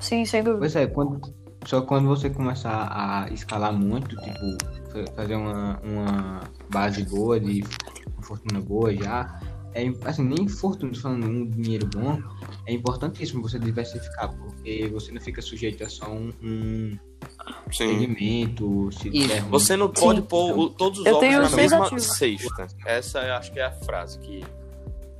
Sim, 0.00 0.24
sem 0.24 0.42
dúvida. 0.42 0.60
Pois 0.60 0.76
é, 0.76 0.86
quando, 0.86 1.20
só 1.64 1.82
quando 1.82 2.08
você 2.08 2.28
começar 2.30 2.88
a 2.90 3.30
escalar 3.32 3.72
muito, 3.72 4.16
tipo, 4.16 4.90
fa- 4.90 5.12
fazer 5.14 5.36
uma, 5.36 5.78
uma 5.80 6.40
base 6.70 7.04
boa, 7.04 7.38
de 7.38 7.62
uma 8.20 8.22
fortuna 8.26 8.60
boa 8.60 8.94
já, 8.94 9.40
é, 9.72 9.82
im- 9.84 9.98
assim, 10.04 10.22
nem 10.22 10.46
fortuna, 10.48 10.92
falando 10.94 11.26
um 11.26 11.46
dinheiro 11.48 11.86
bom, 11.86 12.20
é 12.66 12.72
importantíssimo 12.72 13.40
você 13.42 13.58
diversificar, 13.58 14.32
porque 14.36 14.88
você 14.92 15.10
não 15.12 15.20
fica 15.20 15.40
sujeito 15.40 15.82
a 15.84 15.88
só 15.88 16.10
um, 16.10 16.32
um 16.42 16.98
segmento, 17.72 18.90
se 18.92 19.10
der. 19.10 19.42
Você 19.44 19.76
não 19.76 19.88
pode 19.88 20.20
Sim. 20.20 20.26
pôr 20.26 20.58
o- 20.58 20.70
todos 20.70 21.00
os 21.00 21.06
Eu 21.06 21.16
ovos 21.16 21.50
na 21.50 21.56
mesma 21.56 21.86
ativos. 21.86 22.04
cesta. 22.04 22.66
Essa 22.84 23.20
eu 23.20 23.34
acho 23.34 23.52
que 23.52 23.58
é 23.60 23.64
a 23.64 23.72
frase 23.72 24.18
que. 24.18 24.44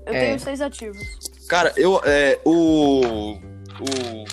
Eu 0.06 0.14
É. 0.14 0.26
tenho 0.26 0.40
seis 0.40 0.60
ativos. 0.60 0.98
Cara, 1.48 1.72
eu. 1.76 2.00
É, 2.04 2.38
o. 2.44 3.34
O. 3.34 4.24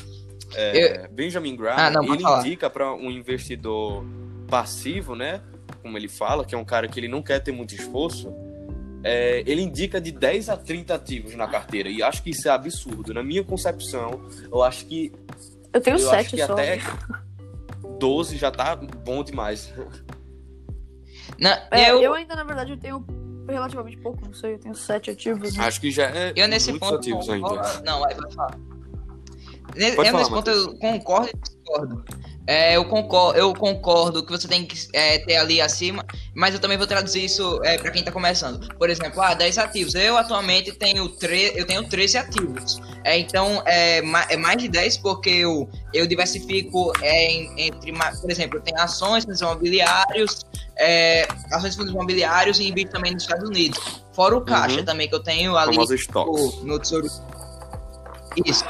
é, 0.55 1.07
Benjamin 1.09 1.55
Graham, 1.55 1.77
Ah, 1.77 1.89
não, 1.91 2.03
ele 2.13 2.23
falar. 2.23 2.39
indica 2.45 2.69
para 2.69 2.93
um 2.93 3.11
investidor 3.11 4.03
passivo, 4.47 5.15
né? 5.15 5.41
Como 5.81 5.97
ele 5.97 6.07
fala, 6.07 6.43
que 6.45 6.55
é 6.55 6.57
um 6.57 6.65
cara 6.65 6.87
que 6.87 6.99
ele 6.99 7.07
não 7.07 7.21
quer 7.21 7.39
ter 7.39 7.51
muito 7.51 7.75
esforço. 7.75 8.33
É, 9.03 9.43
ele 9.45 9.61
indica 9.61 9.99
de 10.01 10.11
10 10.11 10.49
a 10.49 10.57
30 10.57 10.93
ativos 10.95 11.35
na 11.35 11.47
carteira. 11.47 11.89
E 11.89 12.01
acho 12.03 12.23
que 12.23 12.31
isso 12.31 12.47
é 12.47 12.51
absurdo. 12.51 13.13
Na 13.13 13.23
minha 13.23 13.43
concepção, 13.43 14.21
eu 14.51 14.63
acho 14.63 14.85
que. 14.85 15.11
Eu 15.73 15.81
tenho 15.81 15.97
eu 15.97 16.09
acho 16.11 16.23
sete 16.23 16.35
que 16.35 16.45
só. 16.45 16.53
até 16.53 16.79
12 17.99 18.37
já 18.37 18.51
tá 18.51 18.75
bom 18.75 19.23
demais. 19.23 19.71
Não, 21.39 21.51
É, 21.71 21.91
eu, 21.91 22.01
eu... 22.01 22.13
ainda, 22.13 22.35
na 22.35 22.43
verdade, 22.43 22.71
eu 22.71 22.77
tenho 22.77 23.05
relativamente 23.47 23.97
pouco, 23.97 24.25
não 24.25 24.33
sei, 24.33 24.55
eu 24.55 24.59
tenho 24.59 24.75
sete 24.75 25.11
ativos. 25.11 25.55
né? 25.55 25.63
Acho 25.65 25.79
que 25.79 25.91
já 25.91 26.05
é 26.09 26.33
eu 26.35 26.47
nesse 26.47 26.69
muitos 26.71 26.89
ponto. 26.89 26.99
ativos 26.99 27.29
ainda. 27.29 27.81
Não, 27.83 27.99
vai, 28.01 28.15
falar. 28.15 28.57
Pode 29.71 29.83
eu 29.85 29.95
falar, 29.95 30.11
nesse 30.13 30.29
ponto 30.29 30.31
Matheus. 30.31 30.65
eu 30.65 30.77
concordo 30.79 31.29
e 31.29 31.39
discordo. 31.39 32.05
É, 32.49 32.77
eu, 32.77 32.85
concordo, 32.85 33.37
eu 33.37 33.53
concordo 33.53 34.23
que 34.25 34.31
você 34.31 34.47
tem 34.47 34.65
que 34.65 34.87
é, 34.93 35.17
ter 35.19 35.35
ali 35.35 35.59
acima, 35.59 36.05
mas 36.33 36.53
eu 36.53 36.61
também 36.61 36.77
vou 36.77 36.87
traduzir 36.87 37.25
isso 37.25 37.59
é, 37.61 37.77
para 37.77 37.91
quem 37.91 38.01
tá 38.03 38.11
começando. 38.11 38.73
Por 38.77 38.89
exemplo, 38.89 39.21
ah, 39.21 39.33
10 39.33 39.57
ativos. 39.57 39.93
Eu 39.95 40.17
atualmente 40.17 40.71
tenho, 40.71 41.09
tre 41.09 41.51
eu 41.55 41.65
tenho 41.67 41.83
13 41.89 42.17
ativos. 42.17 42.79
É, 43.03 43.17
então, 43.19 43.61
é, 43.65 44.01
ma 44.01 44.25
é 44.29 44.37
mais 44.37 44.57
de 44.57 44.69
10 44.69 44.95
porque 44.97 45.29
eu, 45.29 45.69
eu 45.93 46.07
diversifico 46.07 46.93
é, 47.01 47.25
em- 47.31 47.67
entre, 47.67 47.91
por 48.21 48.31
exemplo, 48.31 48.57
eu 48.59 48.61
tenho 48.61 48.79
ações, 48.79 49.25
fundos 49.25 49.41
imobiliários, 49.41 50.45
é, 50.77 51.27
ações 51.51 51.75
fundos 51.75 51.91
imobiliários 51.93 52.59
e 52.59 52.69
invisto 52.69 52.91
também 52.91 53.11
nos 53.13 53.23
Estados 53.23 53.49
Unidos. 53.49 53.77
Fora 54.13 54.37
o 54.37 54.41
caixa 54.41 54.79
Uhum. 54.79 54.85
também 54.85 55.09
que 55.09 55.15
eu 55.15 55.21
tenho 55.21 55.57
ali 55.57 55.75
no, 55.75 56.63
no 56.63 56.79
Tesouro. 56.79 57.07
Isso. 58.45 58.63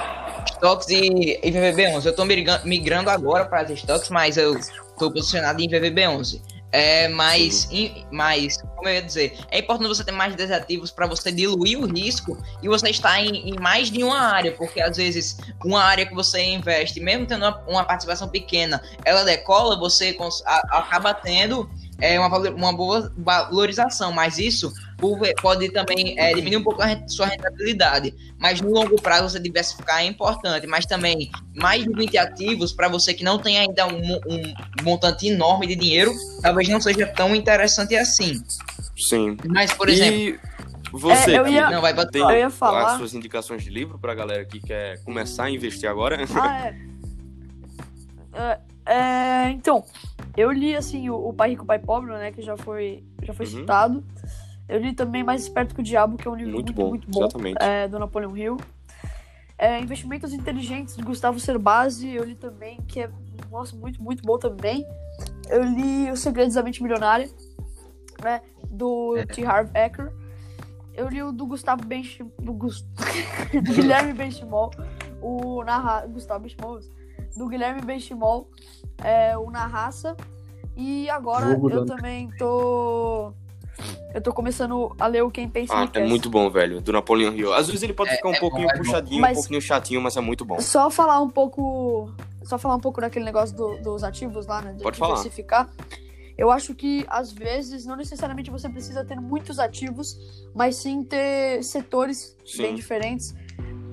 Stocks 0.52 0.90
e, 0.90 1.40
e 1.44 1.52
VVB11. 1.52 2.06
Eu 2.06 2.16
tô 2.16 2.26
migrando, 2.26 3.10
agora 3.10 3.46
para 3.46 3.62
as 3.62 3.70
stocks, 3.72 4.10
mas 4.10 4.38
eu 4.38 4.58
tô 4.98 5.12
posicionado 5.12 5.62
em 5.62 5.70
VVB11. 5.70 6.42
É, 6.70 7.08
mas, 7.08 7.70
em- 7.72 8.06
mas, 8.12 8.58
como 8.76 8.90
eu 8.90 8.96
ia 8.96 9.02
dizer, 9.02 9.38
é 9.50 9.60
importante 9.60 9.88
você 9.88 10.04
ter 10.04 10.12
mais 10.12 10.32
de 10.34 10.38
10 10.38 10.52
ativos 10.52 10.92
para 10.92 11.08
você 11.08 11.32
diluir 11.32 11.80
o 11.80 11.86
risco 11.86 12.38
e 12.62 12.68
você 12.68 12.90
estar 12.90 13.22
em, 13.22 13.50
em 13.50 13.56
mais 13.58 13.90
de 13.90 14.04
uma 14.04 14.20
área, 14.20 14.52
porque 14.52 14.82
às 14.82 14.98
vezes 14.98 15.38
uma 15.64 15.82
área 15.82 16.06
que 16.06 16.14
você 16.14 16.44
investe, 16.44 17.00
mesmo 17.00 17.26
tendo 17.26 17.46
uma, 17.46 17.58
uma 17.68 17.84
participação 17.86 18.28
pequena, 18.28 18.82
ela 19.06 19.24
decola, 19.24 19.80
você 19.80 20.16
acaba 20.70 21.14
tendo 21.14 21.70
é, 22.00 22.20
uma, 22.20 22.38
uma 22.50 22.74
boa 22.76 23.12
valorização, 23.18 24.12
mas 24.12 24.38
isso 24.38 24.72
pode 25.42 25.70
também 25.70 26.18
é, 26.20 26.34
diminuir 26.34 26.58
um 26.58 26.64
pouco 26.64 26.82
a 26.82 27.08
sua 27.08 27.28
rentabilidade. 27.28 28.14
Mas 28.40 28.62
no 28.62 28.70
longo 28.72 29.02
prazo 29.02 29.30
você 29.30 29.40
diversificar 29.40 30.02
é 30.02 30.06
importante, 30.06 30.66
mas 30.68 30.86
também 30.86 31.30
mais 31.56 31.84
de 31.84 31.90
20 31.94 32.18
ativos 32.18 32.72
para 32.72 32.88
você 32.88 33.14
que 33.14 33.24
não 33.24 33.40
tem 33.40 33.58
ainda 33.58 33.88
um, 33.88 34.16
um 34.28 34.54
montante 34.84 35.28
enorme 35.28 35.68
de 35.68 35.76
dinheiro, 35.76 36.12
talvez 36.42 36.68
não 36.70 36.80
seja 36.82 37.06
tão 37.08 37.36
interessante 37.36 37.96
assim. 37.96 38.42
Sim. 38.98 39.38
Mas, 39.48 39.72
por 39.74 39.90
exemplo, 39.90 40.18
E 40.20 40.40
você 40.92 41.34
É, 41.36 41.40
eu 41.40 41.44
que 41.44 41.52
ia- 41.52 41.70
não 41.70 41.82
vai 41.82 41.94
bater. 41.94 42.22
eu 42.22 42.32
ia 42.32 42.50
falar- 42.50 42.94
as 42.94 42.98
suas 42.98 43.14
indicações 43.14 43.62
de 43.64 43.70
livro 43.70 44.00
pra 44.00 44.16
galera 44.16 44.46
que 44.46 44.60
quer 44.60 45.04
começar 45.04 45.44
a 45.46 45.50
investir 45.52 45.90
agora? 45.90 46.18
Ah, 46.36 46.68
é. 46.68 46.76
É, 48.40 48.60
é, 48.86 49.50
então, 49.50 49.84
eu 50.38 50.52
li 50.52 50.76
assim 50.76 51.10
o, 51.10 51.16
o 51.30 51.34
Pai 51.34 51.50
Rico, 51.50 51.66
Pai 51.66 51.80
Pobre, 51.80 52.12
né? 52.12 52.32
Que 52.32 52.42
já 52.42 52.56
foi, 52.56 53.04
já 53.24 53.34
foi 53.34 53.46
Uhum. 53.48 53.52
citado. 53.52 54.04
Eu 54.70 54.80
li 54.80 54.94
também 54.94 55.24
Mais 55.24 55.42
Esperto 55.44 55.74
que 55.74 55.82
o 55.82 55.84
Diabo, 55.84 56.18
que 56.18 56.28
é 56.28 56.32
um 56.32 56.36
livro 56.36 56.52
Muito 56.54 56.68
muito, 56.74 56.82
bom, 56.82 56.90
muito 56.90 57.10
bom, 57.10 57.20
exatamente. 57.24 57.58
é, 57.62 57.88
do 57.88 57.98
Napoleão 58.00 58.36
Hill. 58.38 58.58
É, 59.58 59.80
Investimentos 59.80 60.34
Inteligentes, 60.34 60.96
de 60.96 61.02
Gustavo 61.04 61.40
Cerbasi, 61.40 62.14
eu 62.14 62.24
li 62.24 62.36
também, 62.36 62.78
que 62.88 63.02
é, 63.02 63.10
nossa, 63.50 63.76
muito, 63.76 64.02
muito 64.04 64.22
bom 64.24 64.38
também. 64.38 64.86
Eu 65.50 65.64
li 65.64 66.12
Os 66.12 66.20
Segredos 66.20 66.54
da 66.54 66.62
Mente 66.62 66.84
Milionária, 66.84 67.28
né, 68.22 68.42
do 68.70 69.16
É. 69.18 69.26
T. 69.26 69.44
Harv 69.46 69.70
Eker. 69.74 70.12
Eu 70.94 71.08
li 71.10 71.24
o 71.24 71.32
do 71.32 71.46
Gustavo 71.48 71.84
Bench... 71.86 72.24
do, 72.40 72.54
Gus- 72.54 72.82
do 73.54 73.74
Guilherme 73.74 74.14
Benchimol, 74.14 74.70
o 75.22 75.64
narra... 75.64 76.06
Gustavo 76.08 76.42
Benchimol, 76.42 76.80
do 77.36 77.48
Guilherme 77.48 77.82
Benchimol, 77.82 78.50
é, 79.04 79.38
o 79.38 79.50
Na 79.50 79.66
Raça. 79.68 80.16
E 80.76 81.10
agora 81.10 81.48
Vulgo 81.56 81.70
eu 81.72 81.86
também 81.86 82.30
tô... 82.38 83.32
Eu 84.14 84.22
tô 84.22 84.34
começando 84.34 84.96
a 85.00 85.06
ler 85.06 85.22
o 85.24 85.30
Quem 85.30 85.48
Pensa 85.48 85.74
Ah, 85.74 85.78
é 85.78 85.82
Enriquece. 85.84 86.08
muito 86.10 86.30
bom, 86.30 86.50
velho. 86.50 86.82
Do 86.82 86.92
Napoleão 86.92 87.34
Hill. 87.34 87.54
Às 87.54 87.68
vezes 87.68 87.84
ele 87.84 87.94
pode 87.94 88.12
ficar 88.12 88.30
um 88.30 88.34
é 88.34 88.40
pouquinho 88.40 88.68
bom, 88.68 88.74
é 88.74 88.78
puxadinho, 88.78 89.22
Mas- 89.22 89.38
um 89.38 89.42
pouquinho 89.42 89.62
chatinho, 89.62 90.02
mas 90.02 90.18
é 90.18 90.22
muito 90.22 90.44
bom. 90.46 90.60
Só 90.60 90.90
falar 90.90 91.20
um 91.22 91.30
pouco. 91.30 92.12
Só 92.44 92.58
falar 92.58 92.76
um 92.76 92.80
pouco 92.80 93.02
daquele 93.02 93.26
negócio 93.26 93.56
do- 93.56 93.78
dos 93.82 94.04
ativos 94.04 94.48
lá, 94.48 94.62
né? 94.62 94.74
De 94.74 94.82
Pode 94.82 94.98
falar. 94.98 95.16
diversificar. 95.16 95.70
Eu 96.38 96.50
acho 96.52 96.74
que, 96.76 97.06
às 97.10 97.32
vezes, 97.32 97.86
não 97.86 97.96
necessariamente 97.96 98.50
você 98.50 98.70
precisa 98.70 99.04
ter 99.04 99.20
muitos 99.20 99.60
ativos, 99.60 100.18
mas 100.56 100.76
sim 100.78 101.04
ter 101.04 101.64
setores 101.64 102.36
Sim. 102.46 102.62
bem 102.64 102.76
diferentes 102.76 103.36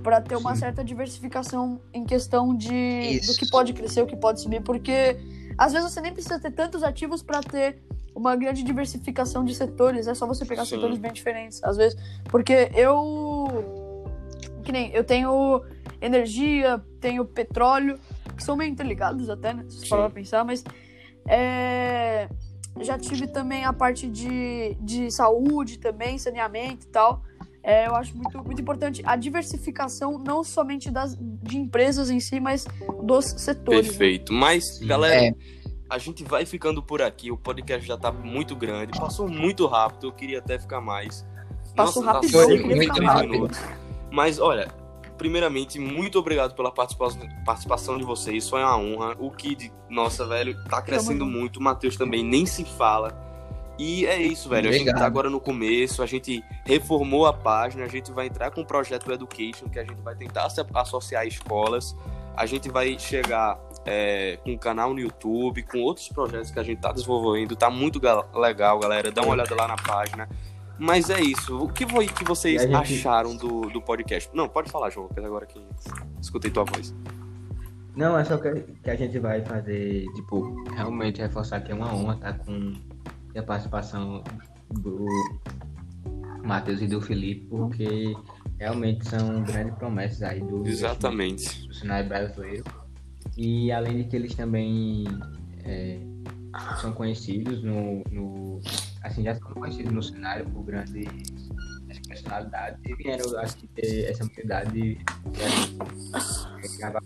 para 0.05 0.21
ter 0.21 0.37
uma 0.37 0.55
Sim. 0.55 0.61
certa 0.61 0.85
diversificação 0.85 1.81
em 1.93 2.05
questão 2.05 2.55
de 2.55 2.75
Isso. 2.75 3.33
do 3.33 3.39
que 3.39 3.51
pode 3.51 3.73
crescer, 3.73 4.03
o 4.03 4.07
que 4.07 4.15
pode 4.15 4.43
subir, 4.43 4.63
porque 4.63 5.17
às 5.57 5.73
vezes 5.73 5.91
você 5.91 6.01
nem 6.03 6.13
precisa 6.13 6.39
ter 6.39 6.51
tantos 6.51 6.83
ativos 6.83 7.23
para 7.23 7.41
ter 7.41 7.83
uma 8.15 8.37
grande 8.37 8.63
diversificação 8.63 9.43
de 9.45 9.55
setores, 9.55 10.07
é 10.07 10.15
só 10.15 10.27
você 10.27 10.45
pegar 10.45 10.67
Sim. 10.67 10.77
setores 10.77 10.99
bem 10.99 11.11
diferentes, 11.11 11.65
às 11.65 11.79
vezes, 11.79 11.99
porque 12.25 12.71
eu 12.75 14.05
que 14.63 14.71
nem 14.71 14.93
eu 14.93 15.03
tenho 15.03 15.65
energia, 16.01 16.83
tenho 17.01 17.25
petróleo, 17.25 17.99
que 18.37 18.45
são 18.45 18.57
meio 18.57 18.71
interligados 18.71 19.31
até, 19.31 19.55
né? 19.55 19.65
Se 19.71 19.89
pra 19.89 20.11
pensar, 20.11 20.45
mas 20.45 20.63
é, 21.27 22.29
já 22.81 22.99
tive 22.99 23.27
também 23.27 23.65
a 23.65 23.73
parte 23.73 24.09
de, 24.09 24.77
de 24.81 25.11
saúde 25.11 25.79
também, 25.79 26.19
saneamento 26.19 26.87
e 26.87 26.91
tal. 26.91 27.23
É, 27.67 27.87
eu 27.89 27.97
acho 27.97 28.15
muito, 28.15 28.45
muito 28.45 28.61
importante 28.61 29.03
a 29.07 29.17
diversificação, 29.17 30.19
não 30.19 30.45
somente 30.45 30.91
das, 30.91 31.17
de 31.19 31.57
empresas 31.57 32.11
em 32.11 32.21
si, 32.21 32.39
mas 32.39 32.67
dos 33.03 33.25
setores. 33.25 33.81
né? 33.81 33.89
Perfeito. 33.89 34.33
Mas, 34.35 34.77
Sim. 34.79 34.87
galera, 34.87 35.29
É. 35.29 35.35
a 35.89 35.97
gente 35.97 36.23
vai 36.23 36.45
ficando 36.45 36.83
por 36.83 37.01
aqui. 37.01 37.31
O 37.33 37.39
podcast 37.39 37.87
já 37.87 37.97
tá 37.97 38.13
muito 38.13 38.55
grande. 38.55 38.99
Passou 39.01 39.27
muito 39.27 39.67
rápido. 39.67 40.09
Eu 40.09 40.13
queria 40.13 40.41
até 40.41 40.59
ficar 40.59 40.83
mais. 40.83 41.25
Passou 41.75 42.03
Nossa, 42.03 42.19
rapidão, 42.19 42.47
tá 42.47 42.55
eu 42.55 42.77
mais 42.77 42.89
rápido. 43.09 43.31
minutos. 43.31 43.59
Mas, 44.13 44.39
olha, 44.39 44.69
primeiramente, 45.17 45.79
muito 45.79 46.19
obrigado 46.19 46.55
pela 46.55 46.71
participação, 46.71 47.23
participação 47.47 47.97
de 47.97 48.05
vocês. 48.05 48.47
Foi 48.47 48.61
uma 48.61 48.77
honra. 48.77 49.17
O 49.19 49.31
Kid, 49.31 49.73
nossa, 49.89 50.27
velho, 50.27 50.55
tá 50.65 50.83
crescendo 50.83 51.25
muito. 51.25 51.59
O 51.59 51.63
Matheus 51.63 51.97
também 51.97 52.23
nem 52.23 52.45
se 52.45 52.63
fala. 52.65 53.24
E 53.79 54.07
é 54.07 54.17
isso, 54.21 54.49
velho. 54.49 54.69
A 54.69 54.73
gente 54.73 54.93
tá 54.93 55.05
agora 55.05 55.29
no 55.29 55.41
começo, 55.41 56.03
a 56.03 56.07
gente 56.07 56.45
reformou 56.65 57.27
a 57.27 57.33
página, 57.33 57.85
a 57.85 57.89
gente 57.89 58.13
vai 58.13 58.27
entrar 58.27 58.51
com 58.53 58.61
o 58.61 58.67
projeto 58.67 59.11
Education, 59.11 59.69
que 59.69 59.79
a 59.79 59.85
gente 59.85 60.01
vai 60.01 60.15
tentar 60.15 60.49
associar 60.75 61.27
escolas. 61.27 61.97
A 62.37 62.47
gente 62.47 62.69
vai 62.71 62.97
chegar 62.99 63.59
é, 63.85 64.39
com 64.45 64.53
um 64.53 64.57
canal 64.59 64.93
no 64.93 65.01
YouTube, 65.01 65.63
com 65.65 65.79
outros 65.81 66.09
projetos 66.09 66.51
que 66.51 66.59
a 66.59 66.63
gente 66.63 66.81
tá 66.81 66.93
desenvolvendo. 66.93 67.57
Tá 67.57 67.69
muito 67.71 67.99
ga- 68.01 68.25
legal, 68.35 68.79
galera. 68.79 69.11
Dá 69.11 69.23
uma 69.23 69.33
olhada 69.33 69.55
lá 69.55 69.67
na 69.69 69.77
página. 69.77 70.29
Mas 70.79 71.11
é 71.11 71.21
isso. 71.21 71.57
O 71.59 71.69
que 71.69 71.87
foi 71.87 72.07
que 72.09 72.25
vocês 72.25 72.63
gente- 72.63 72.75
acharam 72.75 73.37
do, 73.37 73.63
do 73.71 73.81
podcast? 73.81 74.29
Não, 74.35 74.49
pode 74.49 74.71
falar, 74.71 74.91
João, 74.91 75.07
porque 75.09 75.25
agora 75.25 75.47
que 75.47 75.61
escutei 76.21 76.51
tua 76.51 76.65
voz. 76.65 76.95
Não, 77.97 78.19
é 78.19 78.25
só 78.25 78.37
que, 78.37 78.51
que 78.83 78.91
a 78.91 78.97
gente 78.97 79.19
vai 79.21 79.41
fazer, 79.45 80.05
tipo, 80.15 80.65
realmente 80.75 81.21
reforçar 81.21 81.61
que 81.61 81.71
é 81.71 81.75
uma 81.77 81.95
honra 81.95 82.15
estar 82.15 82.39
com 82.39 82.73
a 83.39 83.43
participação 83.43 84.23
do 84.71 85.07
Matheus 86.45 86.81
e 86.83 86.87
do 86.87 87.01
Felipe, 87.01 87.47
porque 87.49 88.15
realmente 88.59 89.09
são 89.09 89.43
grandes 89.43 89.75
promessas 89.77 90.23
aí 90.23 90.41
do 90.41 90.67
Exatamente. 90.67 91.67
do 91.67 91.75
cenário 91.75 92.09
brasileiro. 92.09 92.65
E 93.37 93.73
além 93.73 93.99
de 93.99 94.05
que 94.05 94.17
eles 94.17 94.35
também 94.35 95.05
é, 95.65 95.99
são 96.81 96.93
conhecidos 96.93 97.63
no, 97.63 98.03
no. 98.11 98.61
Assim, 99.03 99.25
já 99.25 99.35
são 99.35 99.53
conhecidos 99.53 99.93
no 99.93 100.03
cenário 100.03 100.49
por 100.51 100.63
grandes 100.65 101.51
personalidades 102.07 102.81
e 102.85 102.95
vieram 102.95 103.39
aqui 103.39 103.67
ter 103.69 104.11
essa 104.11 104.25
oportunidade 104.25 104.73
de, 104.73 104.95
de 104.95 106.77
gravar 106.79 107.03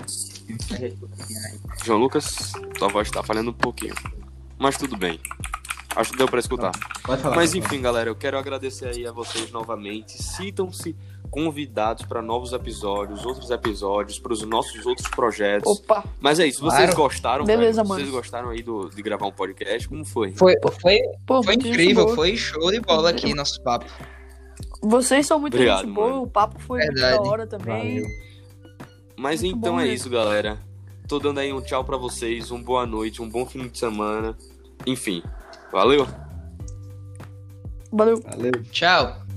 João 1.84 1.98
Lucas, 1.98 2.52
tua 2.78 2.88
voz 2.88 3.10
tá 3.10 3.22
falhando 3.22 3.50
um 3.50 3.54
pouquinho. 3.54 3.94
Mas 4.58 4.76
tudo 4.76 4.96
bem. 4.96 5.20
Acho 5.96 6.12
que 6.12 6.18
deu 6.18 6.28
pra 6.28 6.38
escutar. 6.38 6.70
Pode 7.02 7.22
falar. 7.22 7.34
Mas 7.36 7.50
pode 7.52 7.58
enfim, 7.66 7.80
galera, 7.80 8.08
eu 8.10 8.14
quero 8.14 8.38
agradecer 8.38 8.86
aí 8.88 9.06
a 9.06 9.12
vocês 9.12 9.50
novamente. 9.50 10.22
Sintam-se 10.22 10.94
convidados 11.30 12.04
para 12.06 12.22
novos 12.22 12.52
episódios, 12.52 13.24
outros 13.26 13.50
episódios, 13.50 14.18
para 14.18 14.32
os 14.32 14.42
nossos 14.42 14.86
outros 14.86 15.08
projetos. 15.08 15.70
Opa, 15.80 16.04
Mas 16.20 16.38
é 16.38 16.46
isso, 16.46 16.60
vocês 16.60 16.90
Claro. 16.90 16.96
gostaram? 16.96 17.44
Beleza, 17.44 17.82
mano. 17.82 18.00
Vocês 18.00 18.10
gostaram 18.10 18.50
aí 18.50 18.62
do, 18.62 18.88
de 18.90 19.02
gravar 19.02 19.26
um 19.26 19.32
podcast? 19.32 19.88
Como 19.88 20.04
foi? 20.04 20.32
Foi, 20.32 20.54
foi, 20.80 21.00
pô, 21.26 21.42
foi 21.42 21.54
incrível, 21.54 22.04
boa. 22.04 22.14
foi 22.16 22.36
show 22.36 22.70
de 22.70 22.80
bola 22.80 23.10
aqui 23.10 23.34
nosso 23.34 23.60
papo. 23.62 23.86
Vocês 24.82 25.26
são 25.26 25.40
muito 25.40 25.54
Obrigado, 25.54 25.84
gente 25.86 25.94
boa, 25.94 26.10
mano. 26.10 26.22
o 26.22 26.26
papo 26.28 26.58
foi 26.60 26.78
muito 26.80 27.00
da 27.00 27.20
hora 27.20 27.46
também. 27.46 28.02
Valeu. 28.02 28.06
Mas 29.16 29.42
Muito 29.42 29.56
então 29.58 29.72
bom 29.74 29.80
é 29.80 29.82
mesmo. 29.84 29.96
isso, 29.96 30.10
galera. 30.10 30.58
Tô 31.08 31.18
dando 31.18 31.38
aí 31.40 31.52
um 31.52 31.60
tchau 31.60 31.82
para 31.82 31.96
vocês, 31.96 32.50
uma 32.52 32.62
boa 32.62 32.86
noite, 32.86 33.20
um 33.20 33.28
bom 33.28 33.44
fim 33.44 33.66
de 33.66 33.76
semana. 33.76 34.36
Enfim, 34.86 35.22
valeu! 35.72 36.06
Valeu. 37.92 38.20
Valeu. 38.22 38.52
Tchau. 38.70 39.27